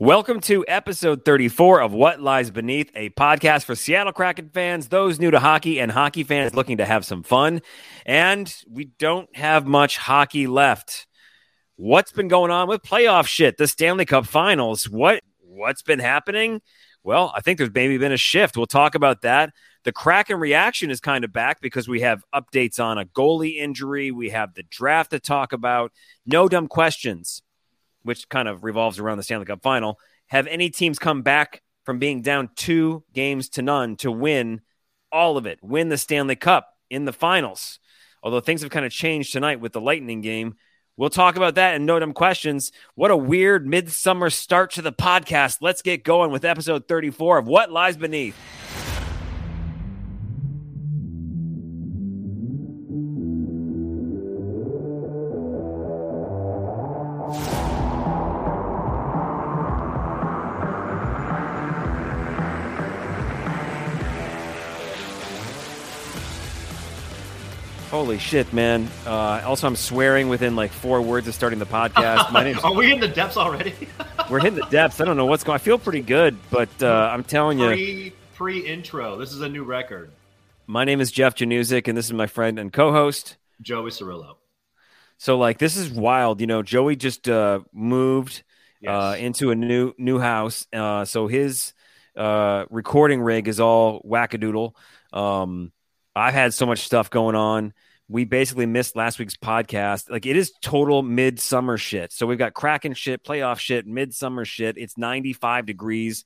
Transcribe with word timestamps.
Welcome 0.00 0.38
to 0.42 0.64
episode 0.68 1.24
34 1.24 1.82
of 1.82 1.92
What 1.92 2.20
Lies 2.20 2.52
Beneath, 2.52 2.88
a 2.94 3.10
podcast 3.10 3.64
for 3.64 3.74
Seattle 3.74 4.12
Kraken 4.12 4.48
fans, 4.48 4.86
those 4.86 5.18
new 5.18 5.32
to 5.32 5.40
hockey, 5.40 5.80
and 5.80 5.90
hockey 5.90 6.22
fans 6.22 6.54
looking 6.54 6.76
to 6.76 6.84
have 6.84 7.04
some 7.04 7.24
fun. 7.24 7.62
And 8.06 8.54
we 8.70 8.84
don't 8.84 9.28
have 9.34 9.66
much 9.66 9.96
hockey 9.96 10.46
left. 10.46 11.08
What's 11.74 12.12
been 12.12 12.28
going 12.28 12.52
on 12.52 12.68
with 12.68 12.82
playoff 12.82 13.26
shit? 13.26 13.56
The 13.56 13.66
Stanley 13.66 14.04
Cup 14.04 14.24
Finals. 14.24 14.88
What 14.88 15.20
what's 15.40 15.82
been 15.82 15.98
happening? 15.98 16.60
Well, 17.02 17.32
I 17.34 17.40
think 17.40 17.58
there's 17.58 17.74
maybe 17.74 17.98
been 17.98 18.12
a 18.12 18.16
shift. 18.16 18.56
We'll 18.56 18.66
talk 18.66 18.94
about 18.94 19.22
that. 19.22 19.52
The 19.82 19.90
Kraken 19.90 20.38
reaction 20.38 20.92
is 20.92 21.00
kind 21.00 21.24
of 21.24 21.32
back 21.32 21.60
because 21.60 21.88
we 21.88 22.02
have 22.02 22.22
updates 22.32 22.78
on 22.78 22.98
a 22.98 23.04
goalie 23.04 23.56
injury. 23.56 24.12
We 24.12 24.28
have 24.28 24.54
the 24.54 24.62
draft 24.62 25.10
to 25.10 25.18
talk 25.18 25.52
about. 25.52 25.90
No 26.24 26.48
dumb 26.48 26.68
questions 26.68 27.42
which 28.08 28.26
kind 28.30 28.48
of 28.48 28.64
revolves 28.64 28.98
around 28.98 29.18
the 29.18 29.22
Stanley 29.22 29.44
Cup 29.44 29.60
final, 29.60 30.00
have 30.28 30.46
any 30.46 30.70
teams 30.70 30.98
come 30.98 31.20
back 31.20 31.60
from 31.84 31.98
being 31.98 32.22
down 32.22 32.48
two 32.56 33.04
games 33.12 33.50
to 33.50 33.60
none 33.60 33.96
to 33.96 34.10
win 34.10 34.62
all 35.12 35.36
of 35.36 35.44
it, 35.44 35.58
win 35.62 35.90
the 35.90 35.98
Stanley 35.98 36.34
Cup 36.34 36.70
in 36.88 37.04
the 37.04 37.12
finals? 37.12 37.78
Although 38.22 38.40
things 38.40 38.62
have 38.62 38.70
kind 38.70 38.86
of 38.86 38.92
changed 38.92 39.30
tonight 39.30 39.60
with 39.60 39.74
the 39.74 39.80
Lightning 39.82 40.22
game. 40.22 40.54
We'll 40.96 41.10
talk 41.10 41.36
about 41.36 41.56
that 41.56 41.74
and 41.74 41.84
no 41.84 41.98
dumb 41.98 42.14
questions. 42.14 42.72
What 42.94 43.10
a 43.10 43.16
weird 43.16 43.66
midsummer 43.66 44.30
start 44.30 44.70
to 44.72 44.82
the 44.82 44.90
podcast. 44.90 45.58
Let's 45.60 45.82
get 45.82 46.02
going 46.02 46.32
with 46.32 46.46
episode 46.46 46.88
34 46.88 47.38
of 47.38 47.46
What 47.46 47.70
Lies 47.70 47.98
Beneath. 47.98 48.34
Holy 68.08 68.18
shit, 68.18 68.50
man! 68.54 68.88
Uh, 69.04 69.42
also, 69.44 69.66
I'm 69.66 69.76
swearing 69.76 70.30
within 70.30 70.56
like 70.56 70.72
four 70.72 71.02
words 71.02 71.28
of 71.28 71.34
starting 71.34 71.58
the 71.58 71.66
podcast. 71.66 72.32
My 72.32 72.42
name's- 72.42 72.60
Are 72.64 72.72
we 72.72 72.90
in 72.90 73.00
the 73.00 73.08
depths 73.08 73.36
already? 73.36 73.74
we're 74.30 74.40
hitting 74.40 74.58
the 74.58 74.64
depths. 74.70 74.98
I 75.02 75.04
don't 75.04 75.18
know 75.18 75.26
what's 75.26 75.44
going. 75.44 75.56
I 75.56 75.58
feel 75.58 75.76
pretty 75.76 76.00
good, 76.00 76.38
but 76.48 76.70
uh, 76.82 77.10
I'm 77.12 77.22
telling 77.22 77.58
you, 77.58 78.12
pre 78.34 78.60
intro. 78.60 79.18
This 79.18 79.34
is 79.34 79.42
a 79.42 79.48
new 79.50 79.62
record. 79.62 80.10
My 80.66 80.84
name 80.84 81.02
is 81.02 81.12
Jeff 81.12 81.34
Januzik, 81.34 81.86
and 81.86 81.98
this 81.98 82.06
is 82.06 82.14
my 82.14 82.26
friend 82.26 82.58
and 82.58 82.72
co-host 82.72 83.36
Joey 83.60 83.90
Cirillo. 83.90 84.36
So, 85.18 85.36
like, 85.36 85.58
this 85.58 85.76
is 85.76 85.90
wild. 85.90 86.40
You 86.40 86.46
know, 86.46 86.62
Joey 86.62 86.96
just 86.96 87.28
uh, 87.28 87.60
moved 87.74 88.42
uh, 88.76 88.80
yes. 88.80 88.90
uh, 88.90 89.16
into 89.18 89.50
a 89.50 89.54
new 89.54 89.92
new 89.98 90.18
house, 90.18 90.66
uh, 90.72 91.04
so 91.04 91.26
his 91.26 91.74
uh, 92.16 92.64
recording 92.70 93.20
rig 93.20 93.48
is 93.48 93.60
all 93.60 94.00
wackadoodle. 94.00 94.72
Um, 95.12 95.72
I've 96.16 96.32
had 96.32 96.54
so 96.54 96.64
much 96.64 96.78
stuff 96.80 97.10
going 97.10 97.36
on. 97.36 97.74
We 98.08 98.24
basically 98.24 98.66
missed 98.66 98.96
last 98.96 99.18
week's 99.18 99.36
podcast. 99.36 100.10
Like 100.10 100.26
it 100.26 100.36
is 100.36 100.52
total 100.62 101.02
midsummer 101.02 101.76
shit. 101.76 102.12
So 102.12 102.26
we've 102.26 102.38
got 102.38 102.54
Kraken 102.54 102.94
shit, 102.94 103.22
playoff 103.22 103.58
shit, 103.58 103.86
midsummer 103.86 104.44
shit. 104.44 104.78
It's 104.78 104.96
95 104.96 105.66
degrees 105.66 106.24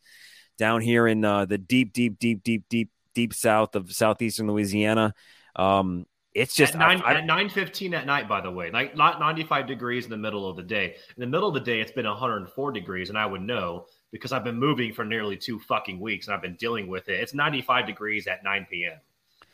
down 0.59 0.81
here 0.81 1.07
in 1.07 1.25
uh, 1.25 1.45
the 1.45 1.59
deep, 1.59 1.93
deep, 1.93 2.19
deep, 2.19 2.45
deep, 2.45 2.65
deep, 2.69 2.91
deep 3.15 3.35
south 3.35 3.75
of 3.75 3.93
southeastern 3.93 4.47
Louisiana. 4.47 5.15
Um, 5.57 6.07
it's 6.35 6.55
just 6.55 6.75
at 6.75 6.79
nine 6.79 7.03
I, 7.03 7.13
I, 7.13 7.15
at 7.19 7.27
nine 7.27 7.51
fifteen 7.51 7.93
at 7.93 8.07
night. 8.07 8.27
By 8.27 8.41
the 8.41 8.51
way, 8.51 8.71
like 8.71 8.97
not 8.97 9.21
ninety 9.21 9.45
five 9.45 9.67
degrees 9.67 10.05
in 10.05 10.11
the 10.11 10.17
middle 10.17 10.49
of 10.49 10.57
the 10.57 10.63
day. 10.63 10.95
In 11.17 11.21
the 11.21 11.27
middle 11.27 11.49
of 11.49 11.55
the 11.55 11.61
day, 11.61 11.81
it's 11.81 11.93
been 11.93 12.07
one 12.07 12.17
hundred 12.17 12.39
and 12.39 12.49
four 12.49 12.73
degrees, 12.73 13.11
and 13.11 13.19
I 13.19 13.27
would 13.27 13.43
know 13.43 13.87
because 14.13 14.33
I've 14.33 14.45
been 14.45 14.59
moving 14.59 14.95
for 14.95 15.05
nearly 15.05 15.37
two 15.37 15.59
fucking 15.59 16.01
weeks, 16.01 16.27
and 16.27 16.35
I've 16.35 16.41
been 16.43 16.57
dealing 16.57 16.89
with 16.89 17.11
it. 17.11 17.21
It's 17.21 17.35
ninety 17.35 17.61
five 17.61 17.87
degrees 17.87 18.27
at 18.27 18.43
nine 18.43 18.67
p.m. 18.71 18.99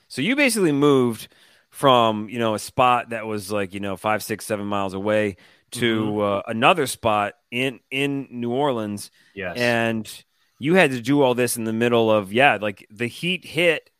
So 0.06 0.22
you 0.22 0.36
basically 0.36 0.72
moved 0.72 1.28
from 1.70 2.28
you 2.28 2.38
know 2.38 2.54
a 2.54 2.58
spot 2.58 3.10
that 3.10 3.26
was 3.26 3.50
like 3.50 3.74
you 3.74 3.80
know 3.80 3.96
five, 3.96 4.22
six, 4.22 4.46
seven 4.46 4.66
miles 4.66 4.94
away 4.94 5.36
to 5.72 6.04
mm-hmm. 6.04 6.20
uh, 6.20 6.42
another 6.46 6.86
spot 6.86 7.34
in 7.50 7.80
in 7.90 8.28
New 8.30 8.50
Orleans. 8.50 9.10
Yes, 9.34 9.56
and 9.56 10.24
you 10.58 10.74
had 10.74 10.90
to 10.92 11.00
do 11.00 11.22
all 11.22 11.34
this 11.34 11.56
in 11.56 11.64
the 11.64 11.72
middle 11.72 12.10
of 12.10 12.32
yeah, 12.32 12.58
like 12.60 12.86
the 12.90 13.06
heat 13.06 13.44
hit, 13.44 13.90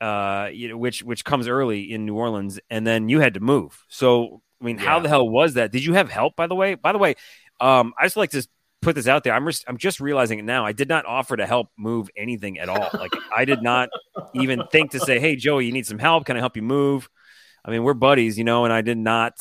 uh, 0.00 0.48
you 0.52 0.68
know, 0.68 0.76
which 0.76 1.02
which 1.02 1.24
comes 1.24 1.48
early 1.48 1.92
in 1.92 2.06
New 2.06 2.14
Orleans, 2.14 2.58
and 2.70 2.86
then 2.86 3.08
you 3.08 3.20
had 3.20 3.34
to 3.34 3.40
move. 3.40 3.84
So 3.88 4.42
I 4.60 4.64
mean, 4.64 4.78
yeah. 4.78 4.84
how 4.84 5.00
the 5.00 5.08
hell 5.08 5.28
was 5.28 5.54
that? 5.54 5.72
Did 5.72 5.84
you 5.84 5.94
have 5.94 6.10
help? 6.10 6.36
By 6.36 6.46
the 6.46 6.54
way, 6.54 6.74
by 6.74 6.92
the 6.92 6.98
way, 6.98 7.14
um, 7.60 7.94
I 7.98 8.06
just 8.06 8.16
like 8.16 8.30
to 8.30 8.46
put 8.84 8.94
this 8.94 9.08
out 9.08 9.24
there. 9.24 9.32
I'm 9.32 9.46
just, 9.46 9.64
I'm 9.66 9.78
just 9.78 10.00
realizing 10.00 10.38
it 10.38 10.44
now. 10.44 10.64
I 10.64 10.72
did 10.72 10.88
not 10.88 11.06
offer 11.06 11.36
to 11.36 11.46
help 11.46 11.68
move 11.76 12.10
anything 12.16 12.58
at 12.58 12.68
all. 12.68 12.88
Like 12.92 13.12
I 13.34 13.44
did 13.44 13.62
not 13.62 13.88
even 14.34 14.62
think 14.70 14.92
to 14.92 15.00
say, 15.00 15.18
"Hey, 15.18 15.36
Joey, 15.36 15.66
you 15.66 15.72
need 15.72 15.86
some 15.86 15.98
help? 15.98 16.26
Can 16.26 16.36
I 16.36 16.40
help 16.40 16.56
you 16.56 16.62
move?" 16.62 17.08
I 17.64 17.70
mean, 17.70 17.82
we're 17.82 17.94
buddies, 17.94 18.36
you 18.36 18.44
know, 18.44 18.64
and 18.64 18.72
I 18.72 18.82
did 18.82 18.98
not 18.98 19.34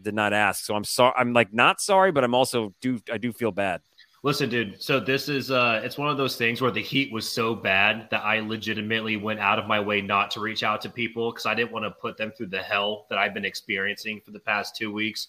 did 0.00 0.14
not 0.14 0.32
ask. 0.32 0.64
So 0.64 0.74
I'm 0.74 0.84
sorry. 0.84 1.14
I'm 1.16 1.32
like 1.32 1.52
not 1.52 1.80
sorry, 1.80 2.12
but 2.12 2.24
I'm 2.24 2.34
also 2.34 2.74
do 2.80 2.98
I 3.12 3.18
do 3.18 3.32
feel 3.32 3.52
bad. 3.52 3.82
Listen, 4.22 4.48
dude. 4.48 4.82
So 4.82 4.98
this 4.98 5.28
is 5.28 5.50
uh 5.50 5.80
it's 5.84 5.98
one 5.98 6.08
of 6.08 6.16
those 6.16 6.36
things 6.36 6.60
where 6.60 6.70
the 6.70 6.82
heat 6.82 7.12
was 7.12 7.28
so 7.28 7.54
bad 7.54 8.08
that 8.10 8.24
I 8.24 8.40
legitimately 8.40 9.16
went 9.16 9.40
out 9.40 9.58
of 9.58 9.66
my 9.66 9.78
way 9.78 10.00
not 10.00 10.30
to 10.32 10.40
reach 10.40 10.62
out 10.62 10.80
to 10.82 10.88
people 10.88 11.30
because 11.30 11.46
I 11.46 11.54
didn't 11.54 11.72
want 11.72 11.84
to 11.84 11.90
put 11.90 12.16
them 12.16 12.32
through 12.32 12.48
the 12.48 12.62
hell 12.62 13.06
that 13.08 13.18
I've 13.18 13.34
been 13.34 13.44
experiencing 13.44 14.20
for 14.24 14.32
the 14.32 14.40
past 14.40 14.74
two 14.74 14.92
weeks. 14.92 15.28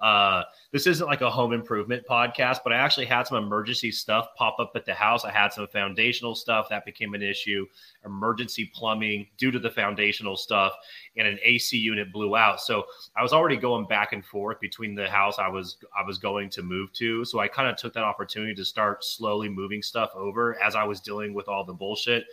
Uh, 0.00 0.44
this 0.70 0.86
isn't 0.86 1.06
like 1.06 1.22
a 1.22 1.30
home 1.30 1.52
improvement 1.52 2.04
podcast, 2.08 2.58
but 2.62 2.72
I 2.72 2.76
actually 2.76 3.06
had 3.06 3.26
some 3.26 3.38
emergency 3.38 3.90
stuff 3.90 4.28
pop 4.36 4.60
up 4.60 4.72
at 4.76 4.84
the 4.84 4.94
house. 4.94 5.24
I 5.24 5.32
had 5.32 5.52
some 5.52 5.66
foundational 5.66 6.34
stuff 6.34 6.68
that 6.68 6.84
became 6.84 7.14
an 7.14 7.22
issue, 7.22 7.66
emergency 8.04 8.70
plumbing 8.72 9.26
due 9.38 9.50
to 9.50 9.58
the 9.58 9.70
foundational 9.70 10.36
stuff, 10.36 10.72
and 11.16 11.26
an 11.26 11.38
AC 11.42 11.76
unit 11.76 12.12
blew 12.12 12.36
out. 12.36 12.60
So 12.60 12.84
I 13.16 13.22
was 13.22 13.32
already 13.32 13.56
going 13.56 13.86
back 13.86 14.12
and 14.12 14.24
forth 14.24 14.60
between 14.60 14.94
the 14.94 15.08
house 15.08 15.38
I 15.38 15.48
was 15.48 15.78
I 15.98 16.06
was 16.06 16.18
going 16.18 16.50
to 16.50 16.62
move 16.62 16.92
to. 16.94 17.24
So 17.24 17.40
I 17.40 17.48
kind 17.48 17.68
of 17.68 17.76
took 17.76 17.92
that 17.94 18.04
opportunity 18.04 18.54
to 18.54 18.64
start 18.64 19.04
slowly 19.04 19.48
moving 19.48 19.82
stuff 19.82 20.10
over 20.14 20.62
as 20.62 20.76
I 20.76 20.84
was 20.84 21.00
dealing 21.00 21.34
with 21.34 21.48
all 21.48 21.64
the 21.64 21.74
bullshit. 21.74 22.24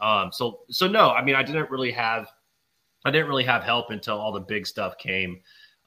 Um, 0.00 0.32
so 0.32 0.60
so 0.70 0.88
no, 0.88 1.10
I 1.10 1.22
mean 1.22 1.36
I 1.36 1.44
didn't 1.44 1.70
really 1.70 1.92
have 1.92 2.28
I 3.04 3.10
didn't 3.10 3.28
really 3.28 3.44
have 3.44 3.62
help 3.62 3.90
until 3.90 4.18
all 4.18 4.32
the 4.32 4.40
big 4.40 4.66
stuff 4.66 4.96
came. 4.98 5.40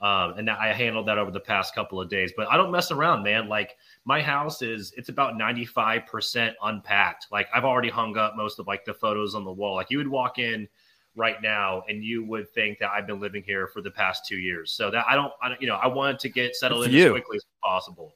Um, 0.05 0.37
and 0.37 0.51
I 0.51 0.71
handled 0.71 1.07
that 1.07 1.17
over 1.17 1.31
the 1.31 1.39
past 1.39 1.73
couple 1.73 1.99
of 1.99 2.09
days. 2.09 2.31
But 2.37 2.47
I 2.47 2.57
don't 2.57 2.71
mess 2.71 2.91
around, 2.91 3.23
man. 3.23 3.49
Like 3.49 3.75
my 4.03 4.21
house 4.21 4.61
is 4.61 4.93
it's 4.95 5.09
about 5.09 5.33
95% 5.33 6.53
unpacked. 6.61 7.25
Like 7.31 7.47
I've 7.51 7.65
already 7.65 7.89
hung 7.89 8.15
up 8.15 8.35
most 8.35 8.59
of 8.59 8.67
like 8.67 8.85
the 8.85 8.93
photos 8.93 9.33
on 9.33 9.43
the 9.43 9.51
wall. 9.51 9.73
Like 9.73 9.89
you 9.89 9.97
would 9.97 10.07
walk 10.07 10.37
in 10.37 10.67
right 11.15 11.41
now 11.41 11.81
and 11.89 12.03
you 12.03 12.23
would 12.23 12.47
think 12.51 12.77
that 12.79 12.91
I've 12.91 13.07
been 13.07 13.19
living 13.19 13.41
here 13.41 13.65
for 13.65 13.81
the 13.81 13.89
past 13.89 14.27
two 14.27 14.37
years. 14.37 14.73
So 14.73 14.91
that 14.91 15.05
I 15.09 15.15
don't, 15.15 15.33
I 15.41 15.49
don't 15.49 15.59
you 15.59 15.67
know, 15.67 15.79
I 15.81 15.87
wanted 15.87 16.19
to 16.19 16.29
get 16.29 16.55
settled 16.55 16.85
in 16.85 16.91
you. 16.91 17.05
as 17.05 17.11
quickly 17.11 17.37
as 17.37 17.45
possible. 17.63 18.13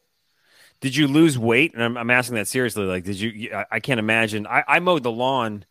Did 0.81 0.95
you 0.95 1.07
lose 1.07 1.39
weight? 1.39 1.73
And 1.73 1.83
I'm, 1.83 1.97
I'm 1.97 2.11
asking 2.11 2.35
that 2.35 2.47
seriously. 2.47 2.85
Like, 2.85 3.03
did 3.03 3.19
you, 3.19 3.51
I, 3.51 3.65
I 3.71 3.79
can't 3.79 3.99
imagine. 3.99 4.45
I, 4.45 4.63
I 4.67 4.79
mowed 4.79 5.01
the 5.01 5.11
lawn 5.11 5.65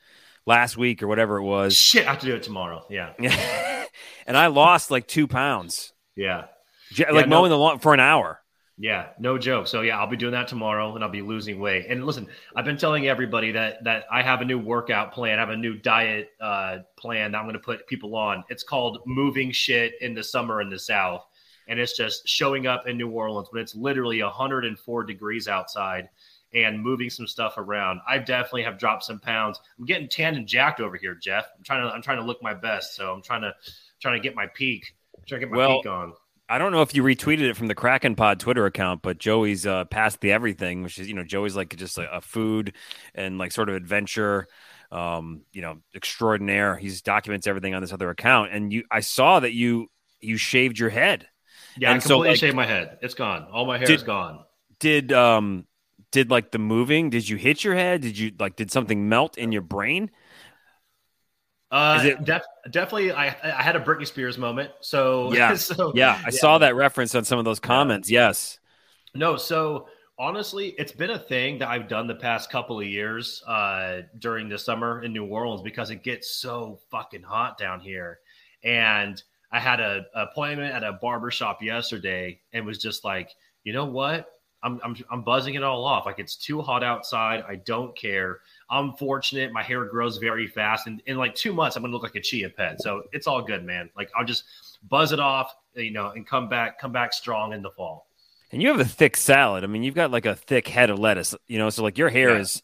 last 0.47 0.77
week 0.77 1.01
or 1.01 1.07
whatever 1.07 1.37
it 1.37 1.45
was. 1.45 1.77
Shit, 1.77 2.09
I 2.09 2.11
have 2.11 2.21
to 2.21 2.27
do 2.27 2.35
it 2.35 2.43
tomorrow. 2.43 2.85
Yeah. 2.91 3.13
and 4.27 4.37
I 4.37 4.49
lost 4.49 4.91
like 4.91 5.07
two 5.07 5.29
pounds. 5.29 5.93
Yeah. 6.19 6.47
Like 6.99 7.27
yeah, 7.27 7.27
mowing 7.27 7.51
no, 7.51 7.57
the 7.57 7.59
lawn 7.59 7.79
for 7.79 7.95
an 7.95 8.01
hour. 8.01 8.41
Yeah, 8.77 9.09
no 9.19 9.39
joke. 9.39 9.67
So 9.67 9.83
yeah, 9.83 9.99
I'll 9.99 10.09
be 10.09 10.17
doing 10.17 10.33
that 10.33 10.49
tomorrow 10.49 10.95
and 10.95 11.05
I'll 11.05 11.11
be 11.11 11.23
losing 11.23 11.61
weight. 11.61 11.87
And 11.89 12.05
listen, 12.05 12.27
I've 12.57 12.65
been 12.65 12.77
telling 12.77 13.07
everybody 13.07 13.53
that 13.53 13.85
that 13.85 14.05
I 14.11 14.23
have 14.23 14.41
a 14.41 14.45
new 14.45 14.59
workout 14.59 15.13
plan, 15.13 15.39
I 15.39 15.43
have 15.43 15.51
a 15.51 15.57
new 15.57 15.75
diet 15.75 16.31
uh, 16.41 16.79
plan 16.97 17.33
that 17.33 17.39
I'm 17.39 17.45
going 17.45 17.55
to 17.55 17.61
put 17.61 17.87
people 17.87 18.17
on. 18.17 18.45
It's 18.49 18.65
called 18.65 19.01
moving 19.07 19.53
shit 19.53 19.95
in 20.01 20.15
the 20.15 20.25
summer 20.25 20.61
in 20.61 20.71
the 20.71 20.79
south. 20.79 21.25
And 21.69 21.79
it's 21.79 21.97
just 21.97 22.27
showing 22.27 22.67
up 22.67 22.89
in 22.89 22.97
New 22.97 23.11
Orleans 23.11 23.49
when 23.51 23.63
it's 23.63 23.75
literally 23.75 24.23
104 24.23 25.05
degrees 25.05 25.49
outside 25.49 26.09
and 26.55 26.83
moving 26.83 27.11
some 27.11 27.27
stuff 27.27 27.59
around. 27.59 28.01
I 28.09 28.19
definitely 28.19 28.63
have 28.63 28.79
dropped 28.79 29.05
some 29.05 29.21
pounds. 29.21 29.61
I'm 29.79 29.85
getting 29.85 30.09
tanned 30.09 30.37
and 30.37 30.47
jacked 30.47 30.81
over 30.81 30.97
here, 30.97 31.15
Jeff. 31.15 31.47
I'm 31.57 31.63
trying 31.63 31.87
to 31.87 31.95
I'm 31.95 32.03
trying 32.03 32.19
to 32.19 32.25
look 32.25 32.43
my 32.43 32.55
best, 32.55 32.97
so 32.97 33.13
I'm 33.13 33.23
trying 33.23 33.43
to 33.43 33.55
trying 34.01 34.21
to 34.21 34.27
get 34.27 34.35
my 34.35 34.47
peak. 34.47 34.95
Trying 35.29 35.43
to 35.43 35.47
get 35.47 35.53
my 35.53 35.59
well. 35.59 36.15
I 36.51 36.57
don't 36.57 36.73
know 36.73 36.81
if 36.81 36.95
you 36.95 37.03
retweeted 37.03 37.43
it 37.43 37.57
from 37.57 37.67
the 37.67 37.75
Kraken 37.75 38.15
Pod 38.15 38.41
Twitter 38.41 38.65
account, 38.65 39.03
but 39.03 39.19
Joey's 39.19 39.67
uh, 39.67 39.85
past 39.85 40.21
the 40.23 40.33
everything, 40.33 40.83
which 40.83 40.99
is 40.99 41.07
you 41.07 41.15
know 41.15 41.25
Joey's 41.25 41.55
like 41.55 41.77
just 41.77 41.99
a, 41.99 42.11
a 42.17 42.21
food 42.23 42.75
and 43.15 43.37
like 43.37 43.53
sort 43.53 43.69
of 43.69 43.75
adventure, 43.75 44.47
um, 44.91 45.43
you 45.53 45.61
know, 45.61 45.79
extraordinaire. 45.95 46.77
He's 46.77 47.03
documents 47.03 47.47
everything 47.47 47.75
on 47.75 47.83
this 47.83 47.93
other 47.93 48.09
account, 48.09 48.53
and 48.53 48.73
you 48.73 48.85
I 48.91 49.01
saw 49.01 49.41
that 49.41 49.53
you 49.53 49.91
you 50.21 50.39
shaved 50.39 50.79
your 50.79 50.89
head. 50.89 51.29
Yeah, 51.77 51.91
and 51.91 51.99
I 51.99 52.01
completely 52.01 52.27
so, 52.27 52.31
like, 52.31 52.39
shaved 52.39 52.57
my 52.57 52.67
head. 52.67 52.99
It's 53.03 53.15
gone. 53.15 53.47
All 53.53 53.67
my 53.67 53.77
hair 53.77 53.87
did, 53.87 53.97
is 53.97 54.03
gone. 54.03 54.45
Did 54.81 55.13
um 55.13 55.67
did 56.13 56.31
like 56.31 56.51
the 56.51 56.59
moving? 56.59 57.11
Did 57.11 57.29
you 57.29 57.37
hit 57.37 57.63
your 57.63 57.75
head? 57.75 58.01
Did 58.01 58.17
you 58.17 58.33
like 58.39 58.57
did 58.57 58.71
something 58.71 59.07
melt 59.09 59.37
in 59.37 59.53
your 59.53 59.63
brain? 59.63 60.11
Uh, 61.71 62.03
it, 62.03 62.25
def- 62.25 62.43
definitely, 62.71 63.13
I 63.13 63.27
I 63.27 63.63
had 63.63 63.77
a 63.77 63.81
Britney 63.81 64.07
Spears 64.07 64.39
moment. 64.39 64.71
So 64.81 65.33
yeah, 65.33 65.55
so, 65.57 65.93
yeah, 65.95 66.21
I 66.25 66.31
yeah. 66.31 66.31
saw 66.31 66.59
that 66.59 66.75
reference 66.75 67.15
on 67.15 67.25
some 67.25 67.39
of 67.39 67.45
those 67.45 67.61
comments. 67.61 68.11
Yeah. 68.11 68.29
Yes. 68.29 68.59
No, 69.15 69.37
so 69.37 69.89
Honestly, 70.21 70.75
it's 70.79 70.91
been 70.91 71.11
a 71.11 71.19
thing 71.19 71.59
that 71.59 71.69
I've 71.69 71.87
done 71.87 72.09
the 72.09 72.15
past 72.17 72.51
couple 72.51 72.81
of 72.81 72.87
years 72.87 73.41
uh, 73.47 74.01
during 74.19 74.49
the 74.49 74.59
summer 74.59 75.05
in 75.05 75.13
New 75.13 75.25
Orleans 75.25 75.63
because 75.63 75.91
it 75.91 76.03
gets 76.03 76.35
so 76.35 76.81
fucking 76.91 77.23
hot 77.23 77.57
down 77.57 77.79
here. 77.79 78.19
And 78.65 79.23
I 79.53 79.61
had 79.61 79.79
a, 79.79 80.05
a 80.17 80.23
appointment 80.25 80.75
at 80.75 80.83
a 80.83 80.95
barber 80.95 81.31
shop 81.31 81.63
yesterday 81.63 82.41
and 82.53 82.67
was 82.67 82.79
just 82.79 83.05
like, 83.05 83.31
you 83.63 83.73
know 83.73 83.85
what? 83.85 84.27
I'm, 84.65 84.81
I'm, 84.83 84.97
I'm 85.09 85.23
buzzing 85.23 85.55
it 85.55 85.63
all 85.63 85.85
off. 85.85 86.05
Like 86.05 86.19
it's 86.19 86.35
too 86.35 86.63
hot 86.63 86.83
outside. 86.83 87.45
I 87.49 87.55
don't 87.55 87.97
care. 87.97 88.41
I'm 88.71 88.93
fortunate. 88.95 89.53
My 89.53 89.63
hair 89.63 89.85
grows 89.85 90.19
very 90.19 90.47
fast. 90.47 90.87
And 90.87 91.03
in 91.07 91.17
like 91.17 91.35
two 91.35 91.53
months, 91.53 91.77
I'm 91.77 91.83
going 91.83 91.91
to 91.91 91.97
look 91.97 92.03
like 92.03 92.17
a 92.17 92.21
chia 92.21 92.51
pet. 92.51 92.81
So 92.81 93.05
it's 93.13 93.27
all 93.27 93.43
good, 93.43 93.65
man. 93.65 93.91
Like 93.97 94.11
I'll 94.17 94.25
just 94.25 94.45
buzz 94.89 95.13
it 95.13 95.21
off, 95.21 95.55
you 95.75 95.91
know, 95.91 96.11
and 96.11 96.27
come 96.27 96.49
back, 96.49 96.79
come 96.79 96.93
back 96.93 97.13
strong 97.13 97.53
in 97.53 97.63
the 97.63 97.71
fall. 97.71 98.07
And 98.51 98.63
you 98.63 98.69
have 98.69 98.81
a 98.81 98.85
thick 98.85 99.17
salad. 99.17 99.65
I 99.65 99.67
mean, 99.67 99.83
you've 99.83 99.95
got 99.95 100.11
like 100.11 100.27
a 100.27 100.35
thick 100.35 100.69
head 100.69 100.91
of 100.91 100.99
lettuce, 100.99 101.35
you 101.47 101.59
know, 101.59 101.71
so 101.71 101.83
like 101.83 101.99
your 101.99 102.09
hair 102.09 102.31
yeah. 102.31 102.41
is 102.41 102.63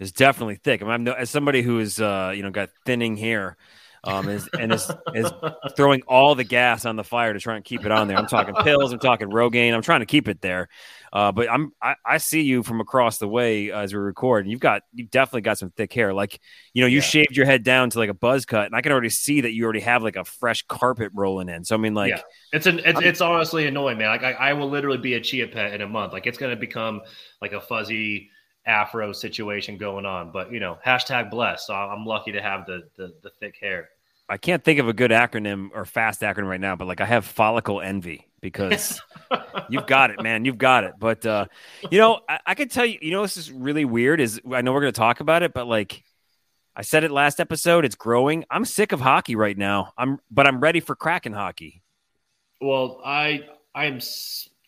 is 0.00 0.12
definitely 0.12 0.56
thick. 0.56 0.82
I 0.82 0.84
mean, 0.84 0.92
I'm 0.92 1.04
no, 1.04 1.12
as 1.12 1.30
somebody 1.30 1.62
who 1.62 1.78
is 1.78 2.00
uh, 2.00 2.32
you 2.34 2.42
know, 2.42 2.50
got 2.50 2.70
thinning 2.84 3.16
hair, 3.16 3.56
um, 4.04 4.28
is 4.28 4.48
and 4.58 4.72
is 4.72 4.90
is 5.14 5.30
throwing 5.76 6.02
all 6.02 6.34
the 6.34 6.44
gas 6.44 6.84
on 6.84 6.96
the 6.96 7.04
fire 7.04 7.32
to 7.32 7.40
try 7.40 7.56
and 7.56 7.64
keep 7.64 7.84
it 7.84 7.92
on 7.92 8.08
there. 8.08 8.16
I'm 8.16 8.26
talking 8.26 8.54
pills, 8.64 8.92
I'm 8.92 8.98
talking 8.98 9.28
Rogaine, 9.28 9.74
I'm 9.74 9.82
trying 9.82 10.00
to 10.00 10.06
keep 10.06 10.26
it 10.26 10.40
there. 10.40 10.68
Uh, 11.12 11.32
but 11.32 11.50
I'm 11.50 11.72
I, 11.82 11.96
I, 12.06 12.18
see 12.18 12.42
you 12.42 12.62
from 12.62 12.80
across 12.80 13.18
the 13.18 13.26
way 13.26 13.72
as 13.72 13.92
we 13.92 13.98
record, 13.98 14.44
and 14.44 14.50
you've 14.50 14.60
got 14.60 14.82
you've 14.92 15.10
definitely 15.10 15.40
got 15.40 15.58
some 15.58 15.70
thick 15.70 15.92
hair. 15.92 16.14
Like 16.14 16.40
you 16.72 16.82
know, 16.82 16.86
you 16.86 16.96
yeah. 16.96 17.02
shaved 17.02 17.36
your 17.36 17.46
head 17.46 17.64
down 17.64 17.90
to 17.90 17.98
like 17.98 18.10
a 18.10 18.14
buzz 18.14 18.44
cut, 18.44 18.66
and 18.66 18.76
I 18.76 18.80
can 18.80 18.92
already 18.92 19.08
see 19.08 19.40
that 19.40 19.52
you 19.52 19.64
already 19.64 19.80
have 19.80 20.04
like 20.04 20.14
a 20.14 20.24
fresh 20.24 20.62
carpet 20.68 21.10
rolling 21.12 21.48
in. 21.48 21.64
So 21.64 21.74
I 21.74 21.78
mean, 21.78 21.94
like, 21.94 22.10
yeah. 22.10 22.22
it's 22.52 22.66
an 22.66 22.80
it's, 22.84 23.00
it's 23.00 23.20
honestly 23.20 23.66
annoying, 23.66 23.98
man. 23.98 24.08
Like 24.08 24.22
I, 24.22 24.32
I 24.32 24.52
will 24.52 24.70
literally 24.70 24.98
be 24.98 25.14
a 25.14 25.20
chia 25.20 25.48
pet 25.48 25.74
in 25.74 25.80
a 25.80 25.88
month. 25.88 26.12
Like 26.12 26.28
it's 26.28 26.38
gonna 26.38 26.54
become 26.54 27.00
like 27.42 27.52
a 27.52 27.60
fuzzy 27.60 28.30
afro 28.66 29.12
situation 29.12 29.78
going 29.78 30.06
on. 30.06 30.30
But 30.30 30.52
you 30.52 30.60
know, 30.60 30.78
hashtag 30.86 31.28
blessed. 31.28 31.66
So 31.66 31.74
I'm 31.74 32.06
lucky 32.06 32.30
to 32.32 32.40
have 32.40 32.66
the 32.66 32.82
the, 32.96 33.12
the 33.22 33.30
thick 33.40 33.56
hair. 33.60 33.88
I 34.30 34.36
can't 34.36 34.62
think 34.62 34.78
of 34.78 34.86
a 34.88 34.92
good 34.92 35.10
acronym 35.10 35.70
or 35.74 35.84
fast 35.84 36.20
acronym 36.20 36.48
right 36.48 36.60
now, 36.60 36.76
but 36.76 36.86
like 36.86 37.00
I 37.00 37.04
have 37.04 37.24
follicle 37.24 37.80
envy 37.80 38.28
because 38.40 39.02
you've 39.68 39.88
got 39.88 40.10
it, 40.10 40.22
man. 40.22 40.44
You've 40.44 40.56
got 40.56 40.84
it. 40.84 40.94
But 40.98 41.26
uh, 41.26 41.46
you 41.90 41.98
know, 41.98 42.20
I, 42.28 42.38
I 42.46 42.54
can 42.54 42.68
tell 42.68 42.86
you, 42.86 42.98
you 43.02 43.10
know, 43.10 43.22
this 43.22 43.36
is 43.36 43.50
really 43.50 43.84
weird. 43.84 44.20
Is 44.20 44.40
I 44.52 44.62
know 44.62 44.72
we're 44.72 44.82
going 44.82 44.92
to 44.92 44.98
talk 44.98 45.18
about 45.18 45.42
it, 45.42 45.52
but 45.52 45.66
like 45.66 46.04
I 46.76 46.82
said 46.82 47.02
it 47.02 47.10
last 47.10 47.40
episode, 47.40 47.84
it's 47.84 47.96
growing. 47.96 48.44
I'm 48.48 48.64
sick 48.64 48.92
of 48.92 49.00
hockey 49.00 49.34
right 49.34 49.58
now. 49.58 49.92
I'm, 49.98 50.18
but 50.30 50.46
I'm 50.46 50.60
ready 50.60 50.78
for 50.78 50.94
Kraken 50.94 51.32
hockey. 51.32 51.82
Well, 52.60 53.00
I 53.04 53.42
I'm 53.74 54.00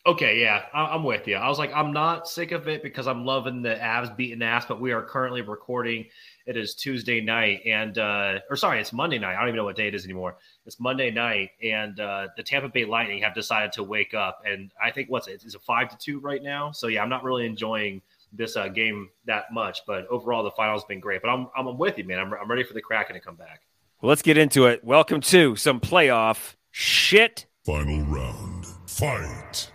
okay. 0.05 0.41
Yeah, 0.41 0.63
I'm 0.73 1.03
with 1.03 1.27
you. 1.27 1.35
I 1.35 1.47
was 1.49 1.59
like, 1.59 1.73
I'm 1.73 1.93
not 1.93 2.27
sick 2.27 2.51
of 2.51 2.67
it 2.67 2.83
because 2.83 3.07
I'm 3.07 3.25
loving 3.25 3.61
the 3.61 3.75
Avs 3.75 4.15
beating 4.15 4.41
ass, 4.41 4.65
but 4.65 4.79
we 4.79 4.91
are 4.91 5.01
currently 5.01 5.41
recording 5.41 6.05
it 6.45 6.57
is 6.57 6.75
Tuesday 6.75 7.21
night, 7.21 7.61
and 7.65 7.97
uh, 7.97 8.39
or 8.49 8.55
sorry, 8.55 8.79
it's 8.79 8.91
Monday 8.91 9.17
night. 9.17 9.35
I 9.35 9.39
don't 9.39 9.49
even 9.49 9.57
know 9.57 9.63
what 9.63 9.75
day 9.75 9.87
it 9.87 9.95
is 9.95 10.03
anymore. 10.03 10.35
It's 10.65 10.79
Monday 10.79 11.09
night, 11.09 11.51
and 11.61 11.99
uh, 11.99 12.27
the 12.35 12.43
Tampa 12.43 12.69
Bay 12.69 12.85
Lightning 12.85 13.21
have 13.21 13.33
decided 13.33 13.71
to 13.73 13.83
wake 13.83 14.13
up. 14.13 14.41
And 14.45 14.71
I 14.81 14.91
think 14.91 15.09
what's 15.09 15.27
it? 15.27 15.41
It's 15.45 15.55
a 15.55 15.59
five 15.59 15.89
to 15.89 15.97
two 15.97 16.19
right 16.19 16.43
now. 16.43 16.71
So 16.71 16.87
yeah, 16.87 17.01
I'm 17.01 17.09
not 17.09 17.23
really 17.23 17.45
enjoying 17.45 18.01
this 18.33 18.57
uh, 18.57 18.67
game 18.67 19.09
that 19.25 19.53
much, 19.53 19.81
but 19.87 20.05
overall 20.07 20.43
the 20.43 20.51
final's 20.51 20.83
been 20.85 20.99
great. 20.99 21.21
But 21.21 21.29
I'm 21.29 21.47
I'm 21.55 21.77
with 21.77 21.97
you, 21.97 22.03
man. 22.03 22.19
I'm 22.19 22.33
I'm 22.33 22.49
ready 22.49 22.63
for 22.63 22.73
the 22.73 22.81
Kraken 22.81 23.15
to 23.15 23.21
come 23.21 23.35
back. 23.35 23.61
Well, 24.01 24.09
let's 24.09 24.21
get 24.21 24.37
into 24.37 24.65
it. 24.65 24.83
Welcome 24.83 25.21
to 25.21 25.55
some 25.55 25.79
playoff 25.79 26.55
shit. 26.71 27.45
Final 27.63 28.01
round, 28.01 28.65
fight. 28.85 29.71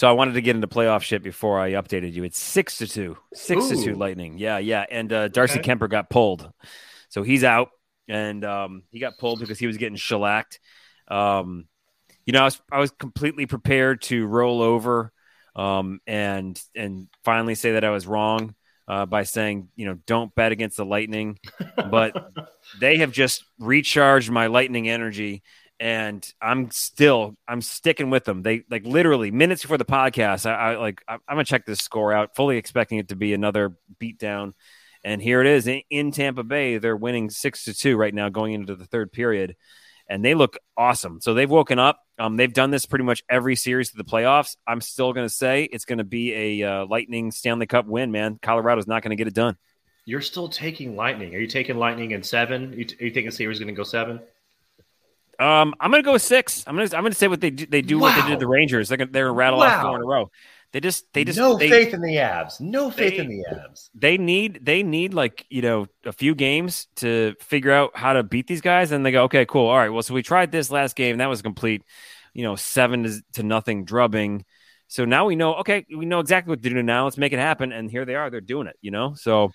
So 0.00 0.08
I 0.08 0.12
wanted 0.12 0.32
to 0.32 0.40
get 0.40 0.56
into 0.56 0.66
playoff 0.66 1.02
shit 1.02 1.22
before 1.22 1.60
I 1.60 1.72
updated 1.72 2.14
you. 2.14 2.24
It's 2.24 2.38
six 2.38 2.78
to 2.78 2.86
two, 2.86 3.18
six 3.34 3.66
Ooh. 3.66 3.76
to 3.76 3.84
two 3.84 3.94
Lightning. 3.96 4.38
Yeah, 4.38 4.56
yeah. 4.56 4.86
And 4.90 5.12
uh, 5.12 5.28
Darcy 5.28 5.58
okay. 5.58 5.74
Kuemper 5.74 5.90
got 5.90 6.08
pulled, 6.08 6.50
so 7.10 7.22
he's 7.22 7.44
out, 7.44 7.68
and 8.08 8.42
um, 8.42 8.84
he 8.92 8.98
got 8.98 9.18
pulled 9.18 9.40
because 9.40 9.58
he 9.58 9.66
was 9.66 9.76
getting 9.76 9.96
shellacked. 9.96 10.58
Um, 11.08 11.66
you 12.24 12.32
know, 12.32 12.40
I 12.40 12.44
was 12.44 12.62
I 12.72 12.78
was 12.78 12.92
completely 12.92 13.44
prepared 13.44 14.00
to 14.04 14.26
roll 14.26 14.62
over, 14.62 15.12
um, 15.54 16.00
and 16.06 16.58
and 16.74 17.08
finally 17.22 17.54
say 17.54 17.72
that 17.72 17.84
I 17.84 17.90
was 17.90 18.06
wrong. 18.06 18.54
Uh, 18.88 19.04
by 19.04 19.24
saying, 19.24 19.68
you 19.76 19.84
know, 19.84 19.98
don't 20.06 20.34
bet 20.34 20.50
against 20.50 20.78
the 20.78 20.84
Lightning. 20.84 21.38
But 21.76 22.32
they 22.80 22.96
have 22.96 23.12
just 23.12 23.44
recharged 23.58 24.30
my 24.30 24.46
Lightning 24.46 24.88
energy 24.88 25.42
and 25.80 26.30
I'm 26.42 26.70
still 26.70 27.36
I'm 27.48 27.62
sticking 27.62 28.10
with 28.10 28.24
them. 28.24 28.42
They 28.42 28.64
like 28.70 28.84
literally 28.84 29.30
minutes 29.30 29.62
before 29.62 29.78
the 29.78 29.86
podcast. 29.86 30.44
I, 30.44 30.72
I 30.72 30.76
like 30.76 31.02
I, 31.08 31.14
am 31.14 31.20
gonna 31.30 31.44
check 31.44 31.64
this 31.64 31.80
score 31.80 32.12
out, 32.12 32.36
fully 32.36 32.58
expecting 32.58 32.98
it 32.98 33.08
to 33.08 33.16
be 33.16 33.32
another 33.32 33.74
beatdown. 33.98 34.52
And 35.02 35.22
here 35.22 35.40
it 35.40 35.46
is 35.46 35.66
in, 35.66 35.80
in 35.88 36.12
Tampa 36.12 36.42
Bay. 36.42 36.76
They're 36.76 36.96
winning 36.96 37.30
six 37.30 37.64
to 37.64 37.74
two 37.74 37.96
right 37.96 38.12
now, 38.12 38.28
going 38.28 38.52
into 38.52 38.76
the 38.76 38.84
third 38.84 39.10
period, 39.10 39.56
and 40.06 40.22
they 40.22 40.34
look 40.34 40.58
awesome. 40.76 41.22
So 41.22 41.32
they've 41.32 41.50
woken 41.50 41.78
up. 41.78 41.98
Um, 42.18 42.36
they've 42.36 42.52
done 42.52 42.70
this 42.70 42.84
pretty 42.84 43.06
much 43.06 43.22
every 43.30 43.56
series 43.56 43.90
of 43.90 43.96
the 43.96 44.04
playoffs. 44.04 44.56
I'm 44.66 44.82
still 44.82 45.14
gonna 45.14 45.30
say 45.30 45.64
it's 45.64 45.86
gonna 45.86 46.04
be 46.04 46.60
a 46.60 46.70
uh, 46.82 46.86
Lightning 46.86 47.30
Stanley 47.30 47.66
Cup 47.66 47.86
win. 47.86 48.12
Man, 48.12 48.38
Colorado's 48.42 48.86
not 48.86 49.02
gonna 49.02 49.16
get 49.16 49.28
it 49.28 49.34
done. 49.34 49.56
You're 50.04 50.20
still 50.20 50.48
taking 50.48 50.96
Lightning. 50.96 51.34
Are 51.34 51.38
you 51.38 51.46
taking 51.46 51.76
Lightning 51.78 52.10
in 52.10 52.22
seven? 52.22 52.74
You, 52.76 52.84
t- 52.84 52.96
you 52.98 53.10
thinking 53.10 53.30
series 53.30 53.58
going 53.58 53.68
to 53.68 53.74
go 53.74 53.84
seven? 53.84 54.18
Um, 55.40 55.74
I'm 55.80 55.90
gonna 55.90 56.02
go 56.02 56.12
with 56.12 56.22
six. 56.22 56.62
I'm 56.66 56.76
gonna 56.76 56.90
I'm 56.94 57.02
gonna 57.02 57.14
say 57.14 57.26
what 57.26 57.40
they 57.40 57.50
do. 57.50 57.66
They 57.66 57.80
do 57.80 57.98
wow. 57.98 58.08
what 58.08 58.16
they 58.16 58.28
did 58.28 58.34
to 58.34 58.40
the 58.40 58.46
Rangers. 58.46 58.88
They're 58.90 58.98
gonna 58.98 59.10
they're 59.10 59.24
gonna 59.24 59.36
rattle 59.36 59.58
wow. 59.58 59.76
off 59.78 59.82
four 59.82 59.96
in 59.96 60.02
a 60.02 60.06
row. 60.06 60.30
They 60.72 60.80
just 60.80 61.12
they 61.14 61.24
just 61.24 61.38
no 61.38 61.56
they, 61.56 61.68
faith 61.68 61.94
in 61.94 62.02
the 62.02 62.16
Avs. 62.16 62.60
No 62.60 62.90
faith 62.90 63.16
they, 63.16 63.18
in 63.18 63.28
the 63.28 63.44
Avs. 63.50 63.88
They 63.94 64.18
need 64.18 64.60
they 64.62 64.82
need 64.82 65.14
like 65.14 65.46
you 65.48 65.62
know 65.62 65.86
a 66.04 66.12
few 66.12 66.34
games 66.34 66.86
to 66.96 67.34
figure 67.40 67.72
out 67.72 67.96
how 67.96 68.12
to 68.12 68.22
beat 68.22 68.46
these 68.46 68.60
guys, 68.60 68.92
and 68.92 69.04
they 69.04 69.12
go 69.12 69.24
okay, 69.24 69.46
cool, 69.46 69.66
all 69.66 69.78
right. 69.78 69.88
Well, 69.88 70.02
so 70.02 70.14
we 70.14 70.22
tried 70.22 70.52
this 70.52 70.70
last 70.70 70.94
game. 70.94 71.18
That 71.18 71.28
was 71.28 71.42
complete, 71.42 71.82
you 72.34 72.44
know, 72.44 72.54
seven 72.54 73.04
to, 73.04 73.22
to 73.32 73.42
nothing 73.42 73.84
drubbing. 73.84 74.44
So 74.86 75.04
now 75.04 75.24
we 75.24 75.36
know. 75.36 75.54
Okay, 75.56 75.86
we 75.96 76.04
know 76.04 76.20
exactly 76.20 76.50
what 76.50 76.62
to 76.62 76.68
do 76.68 76.82
now. 76.82 77.04
Let's 77.04 77.18
make 77.18 77.32
it 77.32 77.38
happen. 77.38 77.72
And 77.72 77.90
here 77.90 78.04
they 78.04 78.14
are. 78.14 78.28
They're 78.28 78.40
doing 78.40 78.66
it. 78.66 78.76
You 78.80 78.90
know. 78.90 79.14
So 79.14 79.52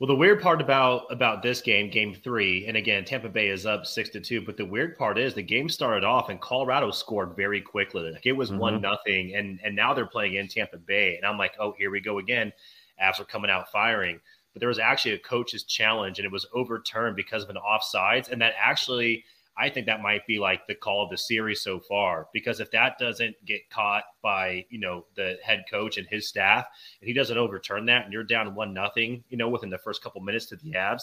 well, 0.00 0.08
the 0.08 0.16
weird 0.16 0.40
part 0.40 0.62
about 0.62 1.02
about 1.10 1.42
this 1.42 1.60
game, 1.60 1.90
Game 1.90 2.14
Three, 2.14 2.66
and 2.66 2.74
again, 2.74 3.04
Tampa 3.04 3.28
Bay 3.28 3.48
is 3.48 3.66
up 3.66 3.84
six 3.84 4.08
to 4.10 4.20
two. 4.20 4.40
But 4.40 4.56
the 4.56 4.64
weird 4.64 4.96
part 4.96 5.18
is 5.18 5.34
the 5.34 5.42
game 5.42 5.68
started 5.68 6.04
off 6.04 6.30
and 6.30 6.40
Colorado 6.40 6.90
scored 6.90 7.36
very 7.36 7.60
quickly. 7.60 8.10
Like 8.10 8.24
it 8.24 8.32
was 8.32 8.50
mm-hmm. 8.50 8.60
one 8.60 8.80
nothing, 8.80 9.34
and 9.36 9.60
and 9.62 9.76
now 9.76 9.92
they're 9.92 10.06
playing 10.06 10.36
in 10.36 10.48
Tampa 10.48 10.78
Bay, 10.78 11.16
and 11.16 11.26
I'm 11.26 11.36
like, 11.36 11.52
oh, 11.60 11.74
here 11.76 11.90
we 11.90 12.00
go 12.00 12.18
again. 12.18 12.50
Are 12.98 13.24
coming 13.24 13.50
out 13.50 13.70
firing. 13.70 14.20
But 14.52 14.60
there 14.60 14.68
was 14.68 14.78
actually 14.78 15.12
a 15.12 15.18
coach's 15.18 15.64
challenge, 15.64 16.18
and 16.18 16.26
it 16.26 16.32
was 16.32 16.46
overturned 16.54 17.14
because 17.14 17.42
of 17.42 17.50
an 17.50 17.56
offsides, 17.56 18.30
and 18.30 18.40
that 18.40 18.54
actually 18.58 19.24
I 19.60 19.68
think 19.68 19.86
that 19.86 20.00
might 20.00 20.26
be 20.26 20.38
like 20.38 20.66
the 20.66 20.74
call 20.74 21.04
of 21.04 21.10
the 21.10 21.18
series 21.18 21.60
so 21.60 21.78
far 21.78 22.28
because 22.32 22.60
if 22.60 22.70
that 22.70 22.98
doesn't 22.98 23.36
get 23.44 23.68
caught 23.68 24.04
by 24.22 24.64
you 24.70 24.78
know 24.78 25.04
the 25.16 25.38
head 25.42 25.64
coach 25.70 25.98
and 25.98 26.06
his 26.06 26.26
staff, 26.26 26.64
and 27.00 27.08
he 27.08 27.12
doesn't 27.12 27.36
overturn 27.36 27.84
that, 27.86 28.04
and 28.04 28.12
you're 28.12 28.24
down 28.24 28.54
one 28.54 28.72
nothing, 28.72 29.22
you 29.28 29.36
know, 29.36 29.50
within 29.50 29.68
the 29.68 29.78
first 29.78 30.02
couple 30.02 30.22
minutes 30.22 30.46
to 30.46 30.56
the 30.56 30.72
Avs, 30.72 31.02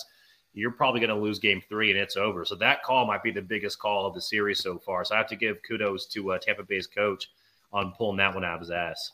you're 0.54 0.72
probably 0.72 1.00
going 1.00 1.16
to 1.16 1.22
lose 1.22 1.38
Game 1.38 1.62
Three 1.70 1.92
and 1.92 2.00
it's 2.00 2.18
over. 2.18 2.46
So 2.46 2.56
that 2.56 2.82
call 2.82 3.06
might 3.06 3.22
be 3.22 3.32
the 3.32 3.42
biggest 3.42 3.78
call 3.78 4.08
of 4.08 4.16
the 4.16 4.22
series 4.22 4.60
so 4.60 4.80
far. 4.80 5.06
So 5.06 5.14
I 5.14 5.20
have 5.20 5.28
to 5.28 5.36
give 5.36 5.62
kudos 5.62 6.08
to 6.08 6.32
uh, 6.32 6.40
Tampa 6.40 6.64
Bay's 6.64 6.88
coach 6.88 7.30
on 7.72 7.94
pulling 7.96 8.18
that 8.18 8.34
one 8.34 8.44
out 8.44 8.56
of 8.56 8.62
his 8.62 8.72
ass. 8.72 9.12